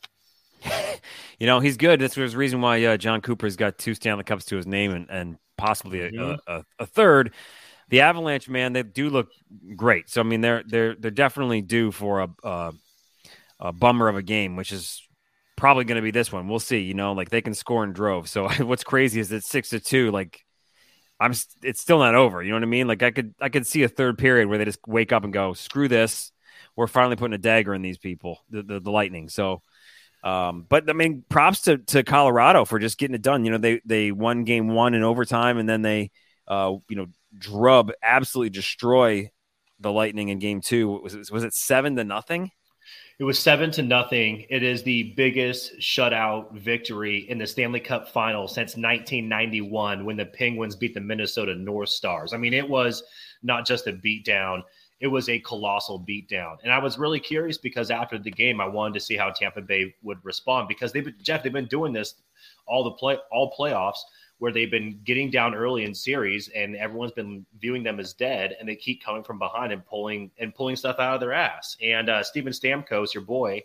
You 1.40 1.48
know, 1.48 1.60
he's 1.60 1.76
good. 1.76 2.00
That's 2.00 2.16
the 2.16 2.26
reason 2.38 2.62
why 2.62 2.82
uh, 2.86 2.96
Jon 2.96 3.20
Cooper's 3.20 3.58
got 3.58 3.78
two 3.78 3.96
Stanley 3.96 4.24
Cups 4.24 4.46
to 4.46 4.56
his 4.56 4.66
name 4.66 4.92
and, 4.92 5.10
and 5.10 5.38
possibly 5.58 6.00
a, 6.00 6.12
mm-hmm. 6.12 6.36
a, 6.48 6.60
a, 6.60 6.66
a 6.80 6.86
third 6.86 7.34
the 7.90 8.02
Avalanche, 8.02 8.50
man, 8.50 8.74
they 8.74 8.84
do 8.84 9.10
look 9.10 9.30
great. 9.76 10.10
So 10.10 10.22
I 10.22 10.24
mean, 10.24 10.42
they're 10.42 10.64
they're 10.66 10.96
they're 10.96 11.12
definitely 11.12 11.62
due 11.62 11.92
for 11.92 12.22
a 12.22 12.30
a, 12.44 12.74
a 13.60 13.74
bummer 13.74 14.08
of 14.08 14.16
a 14.16 14.24
game, 14.24 14.56
which 14.56 14.72
is 14.72 15.02
probably 15.56 15.86
going 15.86 15.96
to 15.96 16.02
be 16.02 16.12
this 16.12 16.32
one. 16.32 16.48
We'll 16.48 16.60
see. 16.60 16.80
You 16.80 16.94
know, 16.94 17.14
like 17.14 17.30
they 17.30 17.42
can 17.42 17.54
score 17.54 17.84
in 17.84 17.94
drove. 17.94 18.28
So 18.30 18.50
what's 18.60 18.84
crazy 18.84 19.20
is 19.20 19.32
it's 19.32 19.48
six 19.48 19.70
to 19.70 19.80
two. 19.80 20.12
Like 20.12 20.44
I'm, 21.20 21.34
it's 21.62 21.82
still 21.82 22.00
not 22.00 22.16
over. 22.16 22.42
You 22.42 22.50
know 22.50 22.58
what 22.58 22.64
I 22.64 22.68
mean? 22.68 22.88
Like 22.88 23.04
I 23.04 23.12
could 23.12 23.34
I 23.40 23.50
could 23.50 23.68
see 23.68 23.84
a 23.84 23.90
third 23.90 24.18
period 24.18 24.48
where 24.48 24.58
they 24.58 24.66
just 24.66 24.80
wake 24.88 25.12
up 25.12 25.24
and 25.24 25.34
go, 25.34 25.54
screw 25.54 25.88
this. 25.88 26.32
We're 26.76 26.88
finally 26.88 27.16
putting 27.16 27.36
a 27.36 27.40
dagger 27.40 27.74
in 27.74 27.82
these 27.82 27.98
people, 27.98 28.40
the 28.50 28.64
the, 28.64 28.80
the 28.80 28.92
Lightning. 28.92 29.30
So. 29.30 29.62
Um, 30.24 30.66
but 30.70 30.90
I 30.90 30.94
mean, 30.94 31.26
props 31.28 31.64
to, 31.64 31.80
to 31.80 32.02
Colorado 32.02 32.64
for 32.64 32.80
just 32.80 32.98
getting 32.98 33.14
it 33.14 33.22
done. 33.22 33.44
You 33.44 33.52
know, 33.52 33.58
they 33.58 33.82
they 33.84 34.14
won 34.14 34.46
game 34.46 34.70
one 34.70 34.94
in 34.94 35.04
overtime, 35.04 35.58
and 35.58 35.68
then 35.68 35.82
they, 35.82 36.12
uh, 36.48 36.76
you 36.88 36.96
know, 36.96 37.08
drub 37.38 37.92
absolutely 38.02 38.50
destroy 38.50 39.32
the 39.80 39.92
Lightning 39.92 40.30
in 40.30 40.40
Game 40.40 40.62
Two. 40.62 41.00
Was 41.02 41.14
it, 41.14 41.32
was 41.32 41.44
it 41.44 41.54
seven 41.54 41.96
to 41.96 42.04
nothing? 42.04 42.52
It 43.20 43.26
was 43.26 43.38
seven 43.38 43.70
to 43.72 43.84
nothing. 43.84 44.46
It 44.50 44.64
is 44.64 44.84
the 44.84 45.14
biggest 45.16 45.80
shutout 45.80 46.52
victory 46.54 47.30
in 47.30 47.38
the 47.38 47.46
Stanley 47.46 47.80
Cup 47.80 48.10
final 48.10 48.48
since 48.48 48.76
1991 48.76 50.04
when 50.04 50.18
the 50.18 50.26
Penguins 50.26 50.76
beat 50.76 50.94
the 50.96 51.00
Minnesota 51.00 51.54
North 51.56 51.90
Stars. 51.90 52.34
I 52.34 52.38
mean, 52.38 52.54
it 52.54 52.68
was 52.68 53.04
not 53.44 53.68
just 53.68 53.88
a 53.88 53.94
beatdown. 53.94 54.64
it 55.00 55.08
was 55.08 55.28
a 55.28 55.40
colossal 55.40 56.00
beatdown. 56.00 56.56
And 56.64 56.72
I 56.72 56.80
was 56.80 56.98
really 56.98 57.20
curious 57.20 57.58
because 57.58 57.92
after 57.92 58.18
the 58.18 58.32
game, 58.32 58.62
I 58.62 58.68
wanted 58.68 58.94
to 58.96 59.00
see 59.02 59.18
how 59.18 59.32
Tampa 59.32 59.62
Bay 59.62 59.94
would 60.02 60.24
respond 60.24 60.68
because 60.70 60.92
they've 60.94 61.04
been, 61.04 61.16
Jeff, 61.22 61.44
they've 61.44 61.52
been 61.52 61.66
doing 61.66 61.92
this 61.92 62.16
all 62.66 62.84
the 62.84 62.92
play 62.92 63.18
all 63.32 63.54
playoffs 63.58 64.00
where 64.44 64.52
they've 64.52 64.70
been 64.70 65.00
getting 65.06 65.30
down 65.30 65.56
early 65.56 65.86
in 65.86 65.96
series 65.96 66.50
and 66.50 66.76
everyone's 66.76 67.14
been 67.14 67.46
viewing 67.62 67.82
them 67.82 67.98
as 67.98 68.12
dead 68.12 68.58
and 68.60 68.68
they 68.68 68.76
keep 68.76 69.02
coming 69.02 69.24
from 69.24 69.40
behind 69.40 69.72
and 69.72 69.86
pulling 69.86 70.30
and 70.38 70.54
pulling 70.54 70.76
stuff 70.76 70.98
out 71.00 71.14
of 71.14 71.22
their 71.22 71.32
ass. 71.32 71.78
And 71.82 72.10
uh, 72.10 72.22
Steven 72.24 72.52
Stamkos, 72.52 73.14
your 73.14 73.24
boy, 73.24 73.64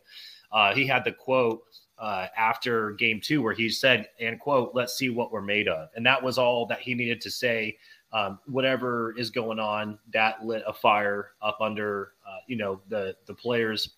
uh, 0.53 0.73
he 0.73 0.87
had 0.87 1.03
the 1.03 1.11
quote 1.11 1.65
uh, 1.99 2.29
after 2.37 2.93
game 2.93 3.21
two 3.21 3.43
where 3.43 3.55
he 3.55 3.69
said, 3.69 4.09
and 4.21 4.39
quote, 4.39 4.71
let's 4.73 4.97
see 4.97 5.11
what 5.11 5.33
we're 5.33 5.41
made 5.41 5.67
of. 5.67 5.89
And 5.97 6.07
that 6.07 6.23
was 6.23 6.39
all 6.39 6.65
that 6.67 6.79
he 6.79 6.95
needed 6.95 7.21
to 7.23 7.31
say. 7.33 7.77
Um, 8.13 8.39
whatever 8.47 9.19
is 9.19 9.31
going 9.31 9.59
on, 9.59 9.99
that 10.13 10.47
lit 10.47 10.63
a 10.65 10.73
fire 10.73 11.33
up 11.43 11.59
under, 11.61 12.13
uh, 12.25 12.39
you 12.47 12.55
know, 12.55 12.81
the, 12.89 13.17
the 13.27 13.35
players 13.35 13.97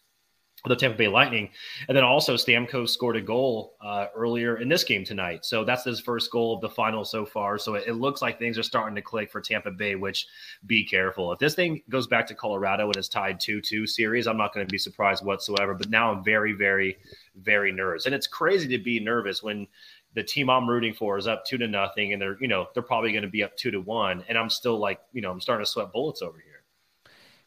the 0.66 0.76
Tampa 0.76 0.98
Bay 0.98 1.08
Lightning. 1.08 1.48
And 1.88 1.96
then 1.96 2.04
also 2.04 2.34
Stamkos 2.34 2.90
scored 2.90 3.16
a 3.16 3.20
goal 3.20 3.76
uh, 3.80 4.06
earlier 4.14 4.58
in 4.58 4.68
this 4.68 4.84
game 4.84 5.04
tonight. 5.04 5.44
So 5.44 5.64
that's 5.64 5.84
his 5.84 6.00
first 6.00 6.30
goal 6.30 6.54
of 6.54 6.60
the 6.60 6.68
final 6.68 7.04
so 7.04 7.24
far. 7.24 7.56
So 7.58 7.74
it, 7.74 7.84
it, 7.86 7.94
looks 7.94 8.20
like 8.20 8.38
things 8.38 8.58
are 8.58 8.62
starting 8.62 8.94
to 8.96 9.02
click 9.02 9.30
for 9.30 9.40
Tampa 9.40 9.70
Bay, 9.70 9.94
which 9.94 10.26
be 10.66 10.84
careful. 10.84 11.32
If 11.32 11.38
this 11.38 11.54
thing 11.54 11.82
goes 11.88 12.06
back 12.06 12.26
to 12.26 12.34
Colorado 12.34 12.86
and 12.86 12.96
is 12.96 13.08
tied 13.08 13.40
2 13.40 13.60
2 13.60 13.86
series, 13.86 14.26
I'm 14.26 14.36
not 14.36 14.52
going 14.52 14.66
to 14.66 14.70
be 14.70 14.78
surprised 14.78 15.24
whatsoever. 15.24 15.74
But 15.74 15.88
now 15.88 16.12
I'm 16.12 16.22
very, 16.22 16.52
very, 16.52 16.98
very 17.36 17.72
nervous. 17.72 18.06
And 18.06 18.14
it's 18.14 18.26
crazy 18.26 18.68
to 18.68 18.82
be 18.82 19.00
nervous 19.00 19.42
when 19.42 19.66
the 20.14 20.22
team 20.22 20.50
I'm 20.50 20.68
rooting 20.68 20.92
for 20.92 21.16
is 21.18 21.28
up 21.28 21.44
two 21.44 21.56
to 21.58 21.68
nothing 21.68 22.12
and 22.12 22.20
they're, 22.20 22.36
you 22.40 22.48
know, 22.48 22.66
they're 22.74 22.82
probably 22.82 23.12
going 23.12 23.22
to 23.22 23.28
be 23.28 23.44
up 23.44 23.56
two 23.56 23.70
to 23.70 23.80
one. 23.80 24.24
And 24.28 24.36
I'm 24.36 24.50
still 24.50 24.76
like, 24.78 25.00
you 25.12 25.22
know, 25.22 25.30
I'm 25.30 25.40
starting 25.40 25.64
to 25.64 25.70
sweat 25.70 25.92
bullets 25.92 26.20
over 26.20 26.36
here. 26.38 26.62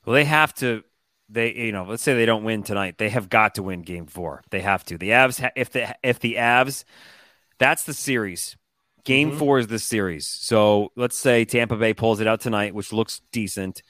Well, 0.05 0.13
they 0.13 0.23
have 0.23 0.53
to 0.55 0.83
they 1.33 1.53
you 1.53 1.71
know 1.71 1.83
let's 1.83 2.03
say 2.03 2.13
they 2.13 2.25
don't 2.25 2.43
win 2.43 2.63
tonight 2.63 2.97
they 2.97 3.09
have 3.09 3.29
got 3.29 3.55
to 3.55 3.63
win 3.63 3.81
game 3.81 4.05
four. 4.05 4.43
They 4.51 4.61
have 4.61 4.85
to. 4.85 4.97
The 4.97 5.09
avs 5.09 5.49
if 5.55 5.71
the 5.71 5.95
if 6.03 6.19
the 6.19 6.35
avs 6.35 6.85
that's 7.57 7.83
the 7.83 7.93
series. 7.93 8.55
Game 9.03 9.29
mm-hmm. 9.29 9.39
four 9.39 9.59
is 9.59 9.67
the 9.67 9.79
series. 9.79 10.27
So 10.27 10.91
let's 10.95 11.17
say 11.17 11.43
tampa 11.45 11.75
bay 11.75 11.93
pulls 11.93 12.19
it 12.19 12.27
out 12.27 12.41
tonight 12.41 12.75
which 12.75 12.93
looks 12.93 13.21
decent. 13.31 13.81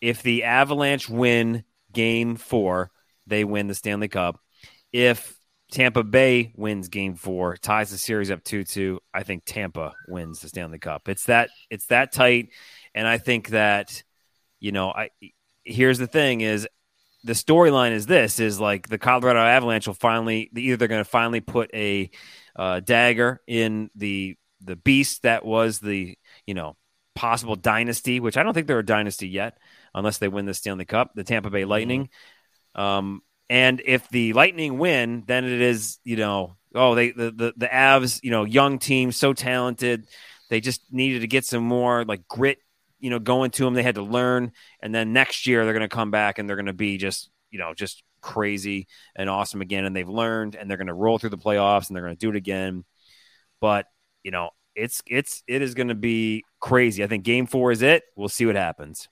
If 0.00 0.22
the 0.22 0.44
avalanche 0.44 1.08
win 1.08 1.64
game 1.92 2.36
four 2.36 2.90
they 3.26 3.44
win 3.44 3.68
the 3.68 3.74
stanley 3.74 4.08
cup. 4.08 4.40
If 4.92 5.38
tampa 5.70 6.04
bay 6.04 6.52
wins 6.56 6.88
game 6.88 7.14
four 7.16 7.56
ties 7.56 7.90
the 7.90 7.98
series 7.98 8.30
up 8.30 8.44
2-2 8.44 8.98
i 9.12 9.24
think 9.24 9.42
tampa 9.44 9.92
wins 10.06 10.40
the 10.40 10.48
stanley 10.48 10.78
cup. 10.78 11.08
It's 11.08 11.26
that 11.26 11.50
it's 11.70 11.86
that 11.86 12.12
tight. 12.12 12.50
And 12.94 13.06
i 13.06 13.18
think 13.18 13.50
that 13.50 14.02
you 14.58 14.72
know 14.72 14.90
i 14.90 15.10
here's 15.66 15.98
the 15.98 16.06
thing 16.06 16.40
is 16.40 16.66
the 17.24 17.32
storyline 17.32 17.90
is 17.90 18.06
this 18.06 18.38
is 18.38 18.60
like 18.60 18.88
the 18.88 18.98
Colorado 18.98 19.40
Avalanche 19.40 19.86
will 19.86 19.94
finally 19.94 20.50
either 20.54 20.76
they're 20.76 20.88
going 20.88 21.04
to 21.04 21.10
finally 21.10 21.40
put 21.40 21.70
a 21.74 22.10
uh, 22.54 22.80
dagger 22.80 23.42
in 23.46 23.90
the 23.94 24.36
the 24.62 24.76
beast 24.76 25.22
that 25.22 25.44
was 25.44 25.80
the 25.80 26.16
you 26.46 26.54
know 26.54 26.76
possible 27.14 27.56
dynasty, 27.56 28.20
which 28.20 28.36
I 28.36 28.42
don't 28.42 28.54
think 28.54 28.66
they're 28.66 28.78
a 28.78 28.84
dynasty 28.84 29.28
yet 29.28 29.58
unless 29.94 30.18
they 30.18 30.28
win 30.28 30.46
the 30.46 30.54
Stanley 30.54 30.84
Cup, 30.84 31.12
the 31.14 31.24
Tampa 31.24 31.50
Bay 31.50 31.64
Lightning. 31.64 32.10
Mm-hmm. 32.76 32.80
Um, 32.80 33.22
and 33.48 33.80
if 33.84 34.08
the 34.08 34.32
Lightning 34.34 34.78
win, 34.78 35.24
then 35.26 35.44
it 35.44 35.60
is 35.60 35.98
you 36.04 36.16
know 36.16 36.56
oh 36.74 36.94
they 36.94 37.10
the 37.10 37.30
the, 37.32 37.52
the 37.56 37.66
Avs 37.66 38.20
you 38.22 38.30
know 38.30 38.44
young 38.44 38.78
team 38.78 39.10
so 39.10 39.32
talented 39.32 40.06
they 40.48 40.60
just 40.60 40.80
needed 40.92 41.20
to 41.20 41.26
get 41.26 41.44
some 41.44 41.64
more 41.64 42.04
like 42.04 42.28
grit 42.28 42.58
you 42.98 43.10
know, 43.10 43.18
going 43.18 43.50
to 43.52 43.64
them. 43.64 43.74
They 43.74 43.82
had 43.82 43.96
to 43.96 44.02
learn, 44.02 44.52
and 44.80 44.94
then 44.94 45.12
next 45.12 45.46
year 45.46 45.64
they're 45.64 45.74
going 45.74 45.88
to 45.88 45.94
come 45.94 46.10
back 46.10 46.38
and 46.38 46.48
they're 46.48 46.56
going 46.56 46.66
to 46.66 46.72
be 46.72 46.98
just, 46.98 47.30
you 47.50 47.58
know, 47.58 47.74
just 47.74 48.02
crazy 48.20 48.86
and 49.14 49.30
awesome 49.30 49.60
again. 49.60 49.84
And 49.84 49.94
they've 49.94 50.08
learned, 50.08 50.56
and 50.56 50.68
they're 50.68 50.78
going 50.78 50.86
to 50.88 50.94
roll 50.94 51.18
through 51.18 51.30
the 51.30 51.38
playoffs, 51.38 51.88
and 51.88 51.96
they're 51.96 52.04
going 52.04 52.16
to 52.16 52.20
do 52.20 52.30
it 52.30 52.36
again. 52.36 52.84
But 53.60 53.86
you 54.22 54.30
know, 54.30 54.50
it's 54.74 55.02
it's 55.06 55.42
it 55.46 55.62
is 55.62 55.74
going 55.74 55.88
to 55.88 55.94
be 55.94 56.44
crazy. 56.60 57.02
I 57.02 57.06
think 57.06 57.24
Game 57.24 57.46
Four 57.46 57.72
is 57.72 57.82
it. 57.82 58.04
We'll 58.16 58.28
see 58.28 58.46
what 58.46 58.56
happens. 58.56 59.08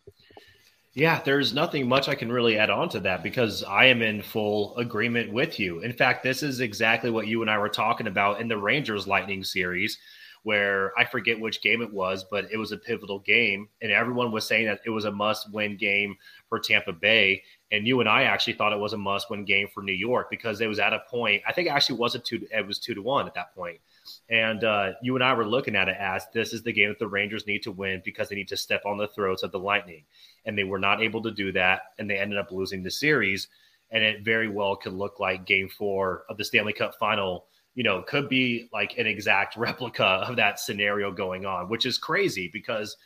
Yeah, 0.92 1.20
there's 1.24 1.52
nothing 1.52 1.88
much 1.88 2.08
I 2.08 2.14
can 2.14 2.30
really 2.30 2.56
add 2.56 2.70
on 2.70 2.88
to 2.90 3.00
that 3.00 3.24
because 3.24 3.64
I 3.64 3.86
am 3.86 4.00
in 4.00 4.22
full 4.22 4.76
agreement 4.76 5.32
with 5.32 5.58
you. 5.58 5.80
In 5.80 5.92
fact, 5.92 6.22
this 6.22 6.44
is 6.44 6.60
exactly 6.60 7.10
what 7.10 7.26
you 7.26 7.42
and 7.42 7.50
I 7.50 7.58
were 7.58 7.68
talking 7.68 8.06
about 8.06 8.40
in 8.40 8.46
the 8.46 8.56
Rangers 8.56 9.08
Lightning 9.08 9.42
series 9.42 9.98
where 10.44 10.92
I 10.96 11.06
forget 11.06 11.40
which 11.40 11.62
game 11.62 11.80
it 11.80 11.92
was, 11.92 12.22
but 12.30 12.46
it 12.52 12.58
was 12.58 12.70
a 12.70 12.76
pivotal 12.76 13.18
game, 13.18 13.66
and 13.80 13.90
everyone 13.90 14.30
was 14.30 14.46
saying 14.46 14.66
that 14.66 14.80
it 14.84 14.90
was 14.90 15.06
a 15.06 15.10
must-win 15.10 15.78
game 15.78 16.16
for 16.50 16.60
Tampa 16.60 16.92
Bay. 16.92 17.42
And 17.72 17.86
you 17.86 18.00
and 18.00 18.08
I 18.08 18.24
actually 18.24 18.52
thought 18.52 18.74
it 18.74 18.78
was 18.78 18.92
a 18.92 18.98
must-win 18.98 19.46
game 19.46 19.68
for 19.72 19.82
New 19.82 19.94
York 19.94 20.28
because 20.30 20.60
it 20.60 20.66
was 20.66 20.78
at 20.78 20.92
a 20.92 21.02
point. 21.10 21.42
I 21.48 21.52
think 21.52 21.68
it 21.68 21.70
actually 21.70 21.98
was 21.98 22.14
a 22.14 22.18
two. 22.18 22.46
It 22.52 22.66
was 22.66 22.78
two 22.78 22.94
to 22.94 23.00
one 23.00 23.26
at 23.26 23.34
that 23.34 23.54
point. 23.54 23.80
And 24.28 24.62
uh, 24.64 24.92
you 25.02 25.14
and 25.14 25.24
I 25.24 25.32
were 25.32 25.46
looking 25.46 25.74
at 25.74 25.88
it 25.88 25.96
as 25.98 26.26
this 26.34 26.52
is 26.52 26.62
the 26.62 26.72
game 26.72 26.90
that 26.90 26.98
the 26.98 27.08
Rangers 27.08 27.46
need 27.46 27.62
to 27.62 27.72
win 27.72 28.02
because 28.04 28.28
they 28.28 28.36
need 28.36 28.48
to 28.48 28.56
step 28.56 28.82
on 28.84 28.98
the 28.98 29.08
throats 29.08 29.42
of 29.42 29.50
the 29.50 29.58
Lightning, 29.58 30.04
and 30.44 30.58
they 30.58 30.64
were 30.64 30.78
not 30.78 31.02
able 31.02 31.22
to 31.22 31.30
do 31.30 31.52
that, 31.52 31.80
and 31.98 32.08
they 32.08 32.18
ended 32.18 32.38
up 32.38 32.52
losing 32.52 32.82
the 32.82 32.90
series. 32.90 33.48
And 33.90 34.04
it 34.04 34.24
very 34.24 34.48
well 34.48 34.76
could 34.76 34.92
look 34.92 35.20
like 35.20 35.46
Game 35.46 35.70
Four 35.70 36.24
of 36.28 36.36
the 36.36 36.44
Stanley 36.44 36.74
Cup 36.74 36.96
Final 36.98 37.46
you 37.74 37.82
know, 37.82 38.02
could 38.02 38.28
be 38.28 38.68
like 38.72 38.98
an 38.98 39.06
exact 39.06 39.56
replica 39.56 40.04
of 40.04 40.36
that 40.36 40.58
scenario 40.58 41.10
going 41.12 41.46
on, 41.46 41.68
which 41.68 41.86
is 41.86 41.98
crazy 41.98 42.48
because 42.52 42.96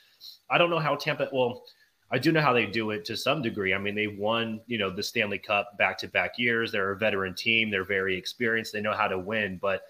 I 0.51 0.59
don't 0.59 0.71
know 0.71 0.79
how 0.79 0.97
Tampa, 0.97 1.29
well, 1.33 1.63
I 2.11 2.19
do 2.19 2.33
know 2.33 2.41
how 2.41 2.55
they 2.55 2.65
do 2.65 2.91
it 2.91 3.05
to 3.07 3.17
some 3.17 3.43
degree. 3.43 3.75
I 3.75 3.79
mean, 3.79 3.95
they 3.95 4.07
won, 4.07 4.61
you 4.67 4.79
know, 4.79 4.89
the 4.89 5.03
Stanley 5.03 5.39
Cup 5.39 5.77
back 5.77 5.99
to 5.99 6.09
back 6.09 6.39
years. 6.39 6.73
They're 6.73 6.93
a 6.93 6.97
veteran 6.97 7.35
team. 7.35 7.71
They're 7.71 7.85
very 7.85 8.17
experienced. 8.17 8.73
They 8.73 8.81
know 8.81 8.95
how 8.95 9.09
to 9.09 9.19
win. 9.19 9.59
But 9.61 9.83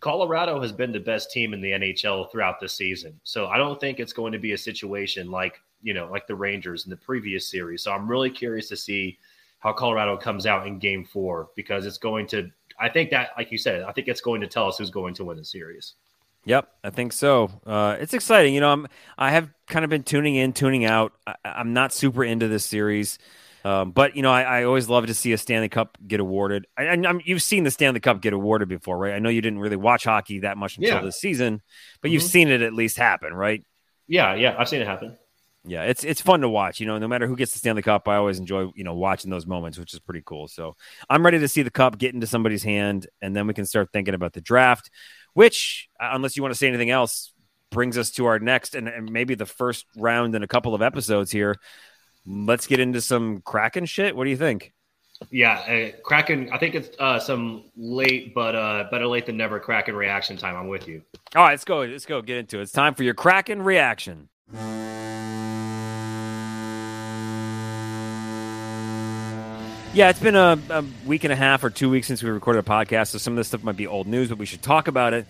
Colorado 0.00 0.60
has 0.60 0.72
been 0.72 0.92
the 0.92 1.00
best 1.00 1.30
team 1.30 1.54
in 1.54 1.62
the 1.62 1.70
NHL 1.70 2.30
throughout 2.30 2.60
the 2.60 2.68
season. 2.68 3.18
So 3.24 3.46
I 3.46 3.56
don't 3.56 3.80
think 3.80 3.98
it's 3.98 4.12
going 4.12 4.32
to 4.32 4.38
be 4.38 4.52
a 4.52 4.58
situation 4.58 5.30
like, 5.30 5.58
you 5.82 5.94
know, 5.94 6.08
like 6.10 6.26
the 6.26 6.34
Rangers 6.34 6.84
in 6.84 6.90
the 6.90 6.96
previous 6.96 7.50
series. 7.50 7.82
So 7.82 7.92
I'm 7.92 8.06
really 8.06 8.30
curious 8.30 8.68
to 8.68 8.76
see 8.76 9.18
how 9.64 9.72
Colorado 9.72 10.16
comes 10.16 10.46
out 10.46 10.66
in 10.66 10.78
game 10.78 11.04
four 11.04 11.48
because 11.56 11.86
it's 11.86 11.98
going 11.98 12.26
to 12.28 12.50
I 12.78 12.88
think 12.88 13.10
that, 13.10 13.30
like 13.36 13.50
you 13.50 13.58
said, 13.58 13.82
I 13.82 13.92
think 13.92 14.08
it's 14.08 14.20
going 14.20 14.40
to 14.40 14.46
tell 14.46 14.68
us 14.68 14.78
who's 14.78 14.90
going 14.90 15.14
to 15.14 15.24
win 15.24 15.36
the 15.36 15.44
series. 15.44 15.94
Yep, 16.44 16.68
I 16.82 16.90
think 16.90 17.12
so. 17.12 17.50
Uh, 17.64 17.96
it's 17.98 18.12
exciting. 18.12 18.52
You 18.52 18.60
know, 18.60 18.70
I'm 18.70 18.86
I 19.16 19.30
have 19.30 19.48
kind 19.66 19.84
of 19.84 19.90
been 19.90 20.02
tuning 20.02 20.34
in, 20.34 20.52
tuning 20.52 20.84
out. 20.84 21.12
I, 21.26 21.36
am 21.44 21.72
not 21.72 21.92
super 21.92 22.22
into 22.24 22.48
this 22.48 22.66
series, 22.66 23.18
um, 23.64 23.92
but 23.92 24.16
you 24.16 24.22
know, 24.22 24.30
I, 24.30 24.42
I, 24.42 24.64
always 24.64 24.88
love 24.88 25.06
to 25.06 25.14
see 25.14 25.32
a 25.32 25.38
Stanley 25.38 25.70
Cup 25.70 25.96
get 26.06 26.20
awarded. 26.20 26.66
I, 26.76 26.88
I'm, 26.88 27.22
you've 27.24 27.40
seen 27.40 27.64
the 27.64 27.70
Stanley 27.70 28.00
Cup 28.00 28.20
get 28.20 28.34
awarded 28.34 28.68
before, 28.68 28.98
right? 28.98 29.14
I 29.14 29.20
know 29.20 29.30
you 29.30 29.40
didn't 29.40 29.60
really 29.60 29.76
watch 29.76 30.04
hockey 30.04 30.40
that 30.40 30.58
much 30.58 30.76
until 30.76 30.96
yeah. 30.96 31.00
this 31.00 31.18
season, 31.18 31.62
but 32.02 32.08
mm-hmm. 32.08 32.14
you've 32.14 32.24
seen 32.24 32.48
it 32.48 32.60
at 32.60 32.74
least 32.74 32.98
happen, 32.98 33.32
right? 33.32 33.64
Yeah, 34.06 34.34
yeah, 34.34 34.56
I've 34.58 34.68
seen 34.68 34.82
it 34.82 34.86
happen 34.86 35.16
yeah, 35.66 35.84
it's 35.84 36.04
it's 36.04 36.20
fun 36.20 36.42
to 36.42 36.48
watch. 36.48 36.78
You 36.78 36.86
know, 36.86 36.98
no 36.98 37.08
matter 37.08 37.26
who 37.26 37.36
gets 37.36 37.52
the 37.52 37.58
Stanley 37.58 37.82
Cup, 37.82 38.06
I 38.06 38.16
always 38.16 38.38
enjoy 38.38 38.70
you 38.74 38.84
know 38.84 38.94
watching 38.94 39.30
those 39.30 39.46
moments, 39.46 39.78
which 39.78 39.94
is 39.94 40.00
pretty 40.00 40.22
cool. 40.24 40.46
So 40.46 40.76
I'm 41.08 41.24
ready 41.24 41.38
to 41.38 41.48
see 41.48 41.62
the 41.62 41.70
cup 41.70 41.96
get 41.98 42.14
into 42.14 42.26
somebody's 42.26 42.62
hand, 42.62 43.06
and 43.22 43.34
then 43.34 43.46
we 43.46 43.54
can 43.54 43.64
start 43.64 43.90
thinking 43.92 44.14
about 44.14 44.34
the 44.34 44.40
draft. 44.40 44.90
Which, 45.32 45.88
uh, 45.98 46.10
unless 46.12 46.36
you 46.36 46.42
want 46.42 46.52
to 46.54 46.58
say 46.58 46.68
anything 46.68 46.90
else, 46.90 47.32
brings 47.70 47.98
us 47.98 48.10
to 48.12 48.26
our 48.26 48.38
next 48.38 48.74
and, 48.74 48.88
and 48.88 49.10
maybe 49.10 49.34
the 49.34 49.46
first 49.46 49.84
round 49.96 50.34
in 50.34 50.42
a 50.42 50.46
couple 50.46 50.74
of 50.74 50.82
episodes 50.82 51.30
here. 51.30 51.56
Let's 52.26 52.66
get 52.66 52.80
into 52.80 53.00
some 53.00 53.42
Kraken 53.42 53.84
shit. 53.84 54.16
What 54.16 54.24
do 54.24 54.30
you 54.30 54.36
think? 54.36 54.72
Yeah, 55.30 55.58
uh, 55.58 56.00
Kraken. 56.02 56.50
I 56.52 56.58
think 56.58 56.74
it's 56.74 56.90
uh, 56.98 57.18
some 57.18 57.64
late, 57.76 58.34
but 58.34 58.54
uh, 58.54 58.84
better 58.90 59.06
late 59.06 59.26
than 59.26 59.36
never. 59.36 59.60
Kraken 59.60 59.94
reaction 59.94 60.36
time. 60.36 60.56
I'm 60.56 60.68
with 60.68 60.88
you. 60.88 61.02
All 61.34 61.42
right, 61.42 61.50
let's 61.50 61.64
go. 61.64 61.80
Let's 61.80 62.06
go. 62.06 62.22
Get 62.22 62.38
into 62.38 62.58
it. 62.58 62.62
It's 62.62 62.72
time 62.72 62.94
for 62.94 63.02
your 63.02 63.14
Kraken 63.14 63.62
reaction. 63.62 64.28
Yeah, 69.94 70.10
it's 70.10 70.18
been 70.18 70.34
a, 70.34 70.58
a, 70.70 70.84
week 71.06 71.22
and 71.22 71.32
a 71.32 71.36
half 71.36 71.62
or 71.62 71.70
two 71.70 71.88
weeks 71.88 72.08
since 72.08 72.20
we 72.20 72.28
recorded 72.28 72.66
a 72.66 72.68
podcast, 72.68 73.10
so 73.10 73.18
some 73.18 73.34
of 73.34 73.36
this 73.36 73.46
stuff 73.46 73.62
might 73.62 73.76
be 73.76 73.86
old 73.86 74.08
news, 74.08 74.28
but 74.28 74.38
we 74.38 74.46
should 74.46 74.60
talk 74.60 74.88
about 74.88 75.14
it. 75.14 75.24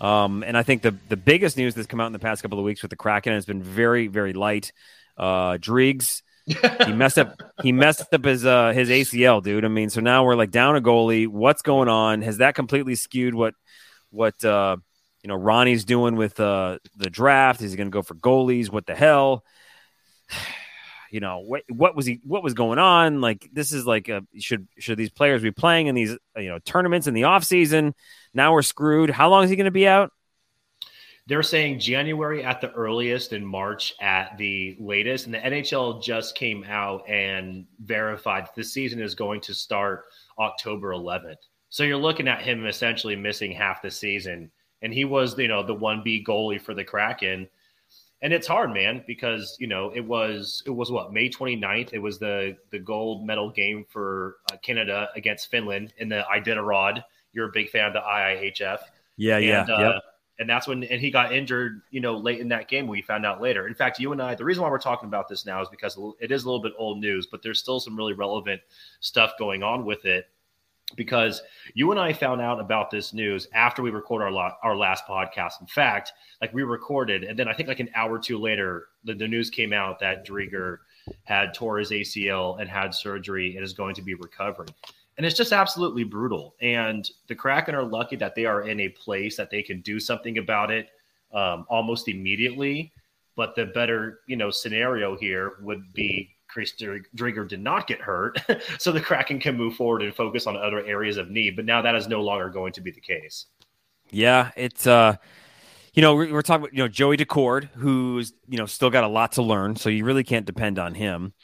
Um, 0.00 0.42
and 0.42 0.56
I 0.56 0.62
think 0.62 0.80
the 0.80 0.94
the 1.08 1.18
biggest 1.18 1.58
news 1.58 1.74
that's 1.74 1.86
come 1.86 2.00
out 2.00 2.06
in 2.06 2.14
the 2.14 2.18
past 2.18 2.40
couple 2.40 2.58
of 2.58 2.64
weeks 2.64 2.80
with 2.80 2.90
the 2.90 2.96
Kraken 2.96 3.34
has 3.34 3.44
been 3.44 3.62
very 3.62 4.06
very 4.06 4.32
light. 4.32 4.72
Uh, 5.18 5.58
Driggs, 5.60 6.22
he 6.46 6.54
messed 6.94 7.18
up. 7.18 7.42
He 7.62 7.72
messed 7.72 8.12
up 8.12 8.24
his 8.24 8.46
uh, 8.46 8.72
his 8.72 8.88
ACL, 8.88 9.42
dude. 9.42 9.64
I 9.64 9.68
mean, 9.68 9.90
so 9.90 10.00
now 10.00 10.24
we're 10.24 10.34
like 10.34 10.50
down 10.50 10.76
a 10.76 10.80
goalie. 10.80 11.26
What's 11.28 11.62
going 11.62 11.88
on? 11.88 12.22
Has 12.22 12.38
that 12.38 12.54
completely 12.54 12.94
skewed 12.94 13.34
what 13.34 13.54
what 14.10 14.42
uh, 14.44 14.76
you 15.26 15.28
know 15.28 15.34
Ronnie's 15.34 15.84
doing 15.84 16.14
with 16.14 16.38
uh, 16.38 16.78
the 16.96 17.10
draft? 17.10 17.60
Is 17.60 17.72
he 17.72 17.76
going 17.76 17.88
to 17.88 17.92
go 17.92 18.02
for 18.02 18.14
goalies? 18.14 18.70
What 18.70 18.86
the 18.86 18.94
hell? 18.94 19.44
you 21.10 21.18
know 21.18 21.38
what 21.38 21.62
what 21.68 21.96
was 21.96 22.06
he 22.06 22.20
what 22.22 22.44
was 22.44 22.54
going 22.54 22.78
on 22.78 23.20
like 23.20 23.48
this 23.52 23.72
is 23.72 23.86
like 23.86 24.08
a, 24.08 24.22
should 24.38 24.68
should 24.78 24.98
these 24.98 25.10
players 25.10 25.42
be 25.42 25.52
playing 25.52 25.86
in 25.86 25.94
these 25.94 26.16
you 26.36 26.48
know 26.48 26.58
tournaments 26.60 27.06
in 27.06 27.14
the 27.14 27.24
off 27.24 27.44
season 27.44 27.94
now 28.34 28.52
we're 28.52 28.60
screwed 28.60 29.08
how 29.08 29.28
long 29.28 29.44
is 29.44 29.50
he 29.50 29.54
going 29.56 29.66
to 29.66 29.70
be 29.70 29.86
out 29.86 30.10
They're 31.28 31.44
saying 31.44 31.78
January 31.80 32.44
at 32.44 32.60
the 32.60 32.72
earliest 32.72 33.32
and 33.32 33.46
March 33.46 33.94
at 34.00 34.36
the 34.38 34.76
latest. 34.78 35.26
And 35.26 35.34
the 35.34 35.38
NHL 35.38 36.00
just 36.02 36.36
came 36.36 36.64
out 36.64 37.08
and 37.08 37.66
verified 37.80 38.48
the 38.54 38.62
season 38.62 39.00
is 39.00 39.16
going 39.16 39.40
to 39.42 39.54
start 39.54 40.04
October 40.38 40.90
11th. 40.92 41.42
So 41.68 41.82
you're 41.82 41.96
looking 41.96 42.28
at 42.28 42.42
him 42.42 42.66
essentially 42.66 43.16
missing 43.16 43.50
half 43.50 43.82
the 43.82 43.90
season. 43.90 44.50
And 44.82 44.92
he 44.92 45.04
was, 45.04 45.38
you 45.38 45.48
know, 45.48 45.62
the 45.62 45.74
1B 45.74 46.24
goalie 46.24 46.60
for 46.60 46.74
the 46.74 46.84
Kraken. 46.84 47.48
And 48.22 48.32
it's 48.32 48.46
hard, 48.46 48.72
man, 48.72 49.04
because, 49.06 49.56
you 49.58 49.66
know, 49.66 49.90
it 49.94 50.00
was, 50.00 50.62
it 50.66 50.70
was 50.70 50.90
what, 50.90 51.12
May 51.12 51.28
29th? 51.28 51.92
It 51.92 51.98
was 51.98 52.18
the, 52.18 52.56
the 52.70 52.78
gold 52.78 53.26
medal 53.26 53.50
game 53.50 53.84
for 53.88 54.36
uh, 54.52 54.56
Canada 54.62 55.08
against 55.14 55.50
Finland 55.50 55.92
in 55.98 56.08
the 56.08 56.24
Iditarod. 56.34 57.04
You're 57.32 57.48
a 57.48 57.52
big 57.52 57.68
fan 57.68 57.88
of 57.88 57.92
the 57.92 58.00
IIHF. 58.00 58.78
Yeah, 59.16 59.38
yeah. 59.38 59.60
And, 59.62 59.70
uh, 59.70 59.78
yep 59.78 60.02
and 60.38 60.48
that's 60.48 60.66
when 60.66 60.84
and 60.84 61.00
he 61.00 61.10
got 61.10 61.32
injured 61.32 61.82
you 61.90 62.00
know 62.00 62.16
late 62.16 62.40
in 62.40 62.48
that 62.48 62.68
game 62.68 62.86
we 62.86 63.00
found 63.02 63.24
out 63.24 63.40
later 63.40 63.66
in 63.68 63.74
fact 63.74 63.98
you 63.98 64.12
and 64.12 64.20
i 64.20 64.34
the 64.34 64.44
reason 64.44 64.62
why 64.62 64.70
we're 64.70 64.78
talking 64.78 65.08
about 65.08 65.28
this 65.28 65.46
now 65.46 65.60
is 65.62 65.68
because 65.68 65.98
it 66.20 66.30
is 66.30 66.44
a 66.44 66.46
little 66.46 66.62
bit 66.62 66.72
old 66.78 66.98
news 66.98 67.26
but 67.26 67.42
there's 67.42 67.58
still 67.58 67.80
some 67.80 67.96
really 67.96 68.12
relevant 68.12 68.60
stuff 69.00 69.32
going 69.38 69.62
on 69.62 69.84
with 69.84 70.04
it 70.04 70.28
because 70.94 71.42
you 71.74 71.90
and 71.90 71.98
i 71.98 72.12
found 72.12 72.40
out 72.40 72.60
about 72.60 72.90
this 72.90 73.12
news 73.12 73.48
after 73.52 73.82
we 73.82 73.90
record 73.90 74.22
our, 74.22 74.30
la- 74.30 74.54
our 74.62 74.76
last 74.76 75.04
podcast 75.04 75.60
in 75.60 75.66
fact 75.66 76.12
like 76.40 76.54
we 76.54 76.62
recorded 76.62 77.24
and 77.24 77.38
then 77.38 77.48
i 77.48 77.52
think 77.52 77.68
like 77.68 77.80
an 77.80 77.90
hour 77.94 78.12
or 78.12 78.18
two 78.18 78.38
later 78.38 78.86
the, 79.04 79.14
the 79.14 79.26
news 79.26 79.50
came 79.50 79.72
out 79.72 79.98
that 79.98 80.26
Driedger 80.26 80.78
had 81.24 81.54
tore 81.54 81.78
his 81.78 81.90
acl 81.90 82.60
and 82.60 82.70
had 82.70 82.94
surgery 82.94 83.56
and 83.56 83.64
is 83.64 83.72
going 83.72 83.94
to 83.96 84.02
be 84.02 84.14
recovering 84.14 84.68
and 85.16 85.24
it's 85.24 85.36
just 85.36 85.52
absolutely 85.52 86.04
brutal. 86.04 86.54
And 86.60 87.08
the 87.26 87.34
Kraken 87.34 87.74
are 87.74 87.84
lucky 87.84 88.16
that 88.16 88.34
they 88.34 88.44
are 88.44 88.68
in 88.68 88.80
a 88.80 88.88
place 88.90 89.36
that 89.36 89.50
they 89.50 89.62
can 89.62 89.80
do 89.80 89.98
something 89.98 90.38
about 90.38 90.70
it 90.70 90.90
um, 91.32 91.64
almost 91.68 92.08
immediately. 92.08 92.92
But 93.34 93.54
the 93.54 93.66
better, 93.66 94.20
you 94.26 94.36
know, 94.36 94.50
scenario 94.50 95.16
here 95.16 95.54
would 95.62 95.92
be 95.92 96.35
Chris 96.56 96.72
Driedger 96.72 97.46
did 97.46 97.60
not 97.60 97.86
get 97.86 98.00
hurt, 98.00 98.38
so 98.78 98.90
the 98.90 98.98
Kraken 98.98 99.38
can 99.38 99.58
move 99.58 99.76
forward 99.76 100.00
and 100.00 100.14
focus 100.14 100.46
on 100.46 100.56
other 100.56 100.82
areas 100.86 101.18
of 101.18 101.28
need. 101.28 101.54
But 101.54 101.66
now 101.66 101.82
that 101.82 101.94
is 101.94 102.08
no 102.08 102.22
longer 102.22 102.48
going 102.48 102.72
to 102.72 102.80
be 102.80 102.90
the 102.90 103.00
case. 103.02 103.44
Yeah, 104.10 104.52
it's 104.56 104.86
uh, 104.86 105.16
you 105.92 106.00
know, 106.00 106.14
we're, 106.14 106.32
we're 106.32 106.40
talking 106.40 106.62
about 106.62 106.72
you 106.72 106.82
know 106.82 106.88
Joey 106.88 107.18
Daccord, 107.18 107.64
who's 107.74 108.32
you 108.48 108.56
know 108.56 108.64
still 108.64 108.88
got 108.88 109.04
a 109.04 109.08
lot 109.08 109.32
to 109.32 109.42
learn, 109.42 109.76
so 109.76 109.90
you 109.90 110.06
really 110.06 110.24
can't 110.24 110.46
depend 110.46 110.78
on 110.78 110.94
him. 110.94 111.34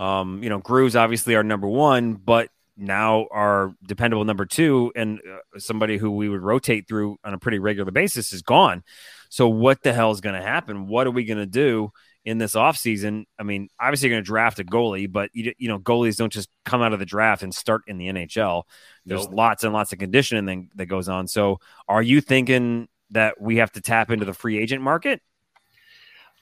Um, 0.00 0.42
you 0.42 0.48
know, 0.48 0.58
Groove's 0.58 0.96
obviously 0.96 1.36
our 1.36 1.44
number 1.44 1.68
one, 1.68 2.14
but 2.14 2.48
now 2.76 3.28
our 3.30 3.72
dependable 3.86 4.24
number 4.24 4.46
two 4.46 4.90
and 4.96 5.20
uh, 5.20 5.60
somebody 5.60 5.96
who 5.96 6.10
we 6.10 6.28
would 6.28 6.42
rotate 6.42 6.88
through 6.88 7.18
on 7.22 7.34
a 7.34 7.38
pretty 7.38 7.60
regular 7.60 7.92
basis 7.92 8.32
is 8.32 8.42
gone. 8.42 8.82
So 9.28 9.46
what 9.48 9.84
the 9.84 9.92
hell 9.92 10.10
is 10.10 10.20
going 10.20 10.34
to 10.34 10.42
happen? 10.42 10.88
What 10.88 11.06
are 11.06 11.12
we 11.12 11.24
going 11.24 11.38
to 11.38 11.46
do 11.46 11.92
in 12.26 12.38
this 12.38 12.54
offseason? 12.54 13.24
I 13.38 13.44
mean, 13.44 13.68
obviously 13.80 14.08
you're 14.08 14.16
going 14.16 14.24
to 14.24 14.26
draft 14.26 14.58
a 14.58 14.64
goalie, 14.64 15.10
but 15.10 15.30
you, 15.32 15.54
you 15.56 15.68
know, 15.68 15.78
goalies 15.78 16.16
don't 16.16 16.32
just 16.32 16.50
come 16.66 16.82
out 16.82 16.92
of 16.92 16.98
the 16.98 17.06
draft 17.06 17.42
and 17.42 17.54
start 17.54 17.82
in 17.86 17.96
the 17.96 18.08
NHL. 18.08 18.64
There's 19.06 19.24
nope. 19.26 19.34
lots 19.34 19.64
and 19.64 19.72
lots 19.72 19.92
of 19.94 19.98
conditioning 19.98 20.68
that 20.74 20.86
goes 20.86 21.08
on. 21.08 21.28
So 21.28 21.60
are 21.88 22.02
you 22.02 22.20
thinking 22.20 22.88
that 23.12 23.40
we 23.40 23.56
have 23.56 23.72
to 23.72 23.80
tap 23.80 24.10
into 24.10 24.26
the 24.26 24.34
free 24.34 24.58
agent 24.58 24.82
market? 24.82 25.22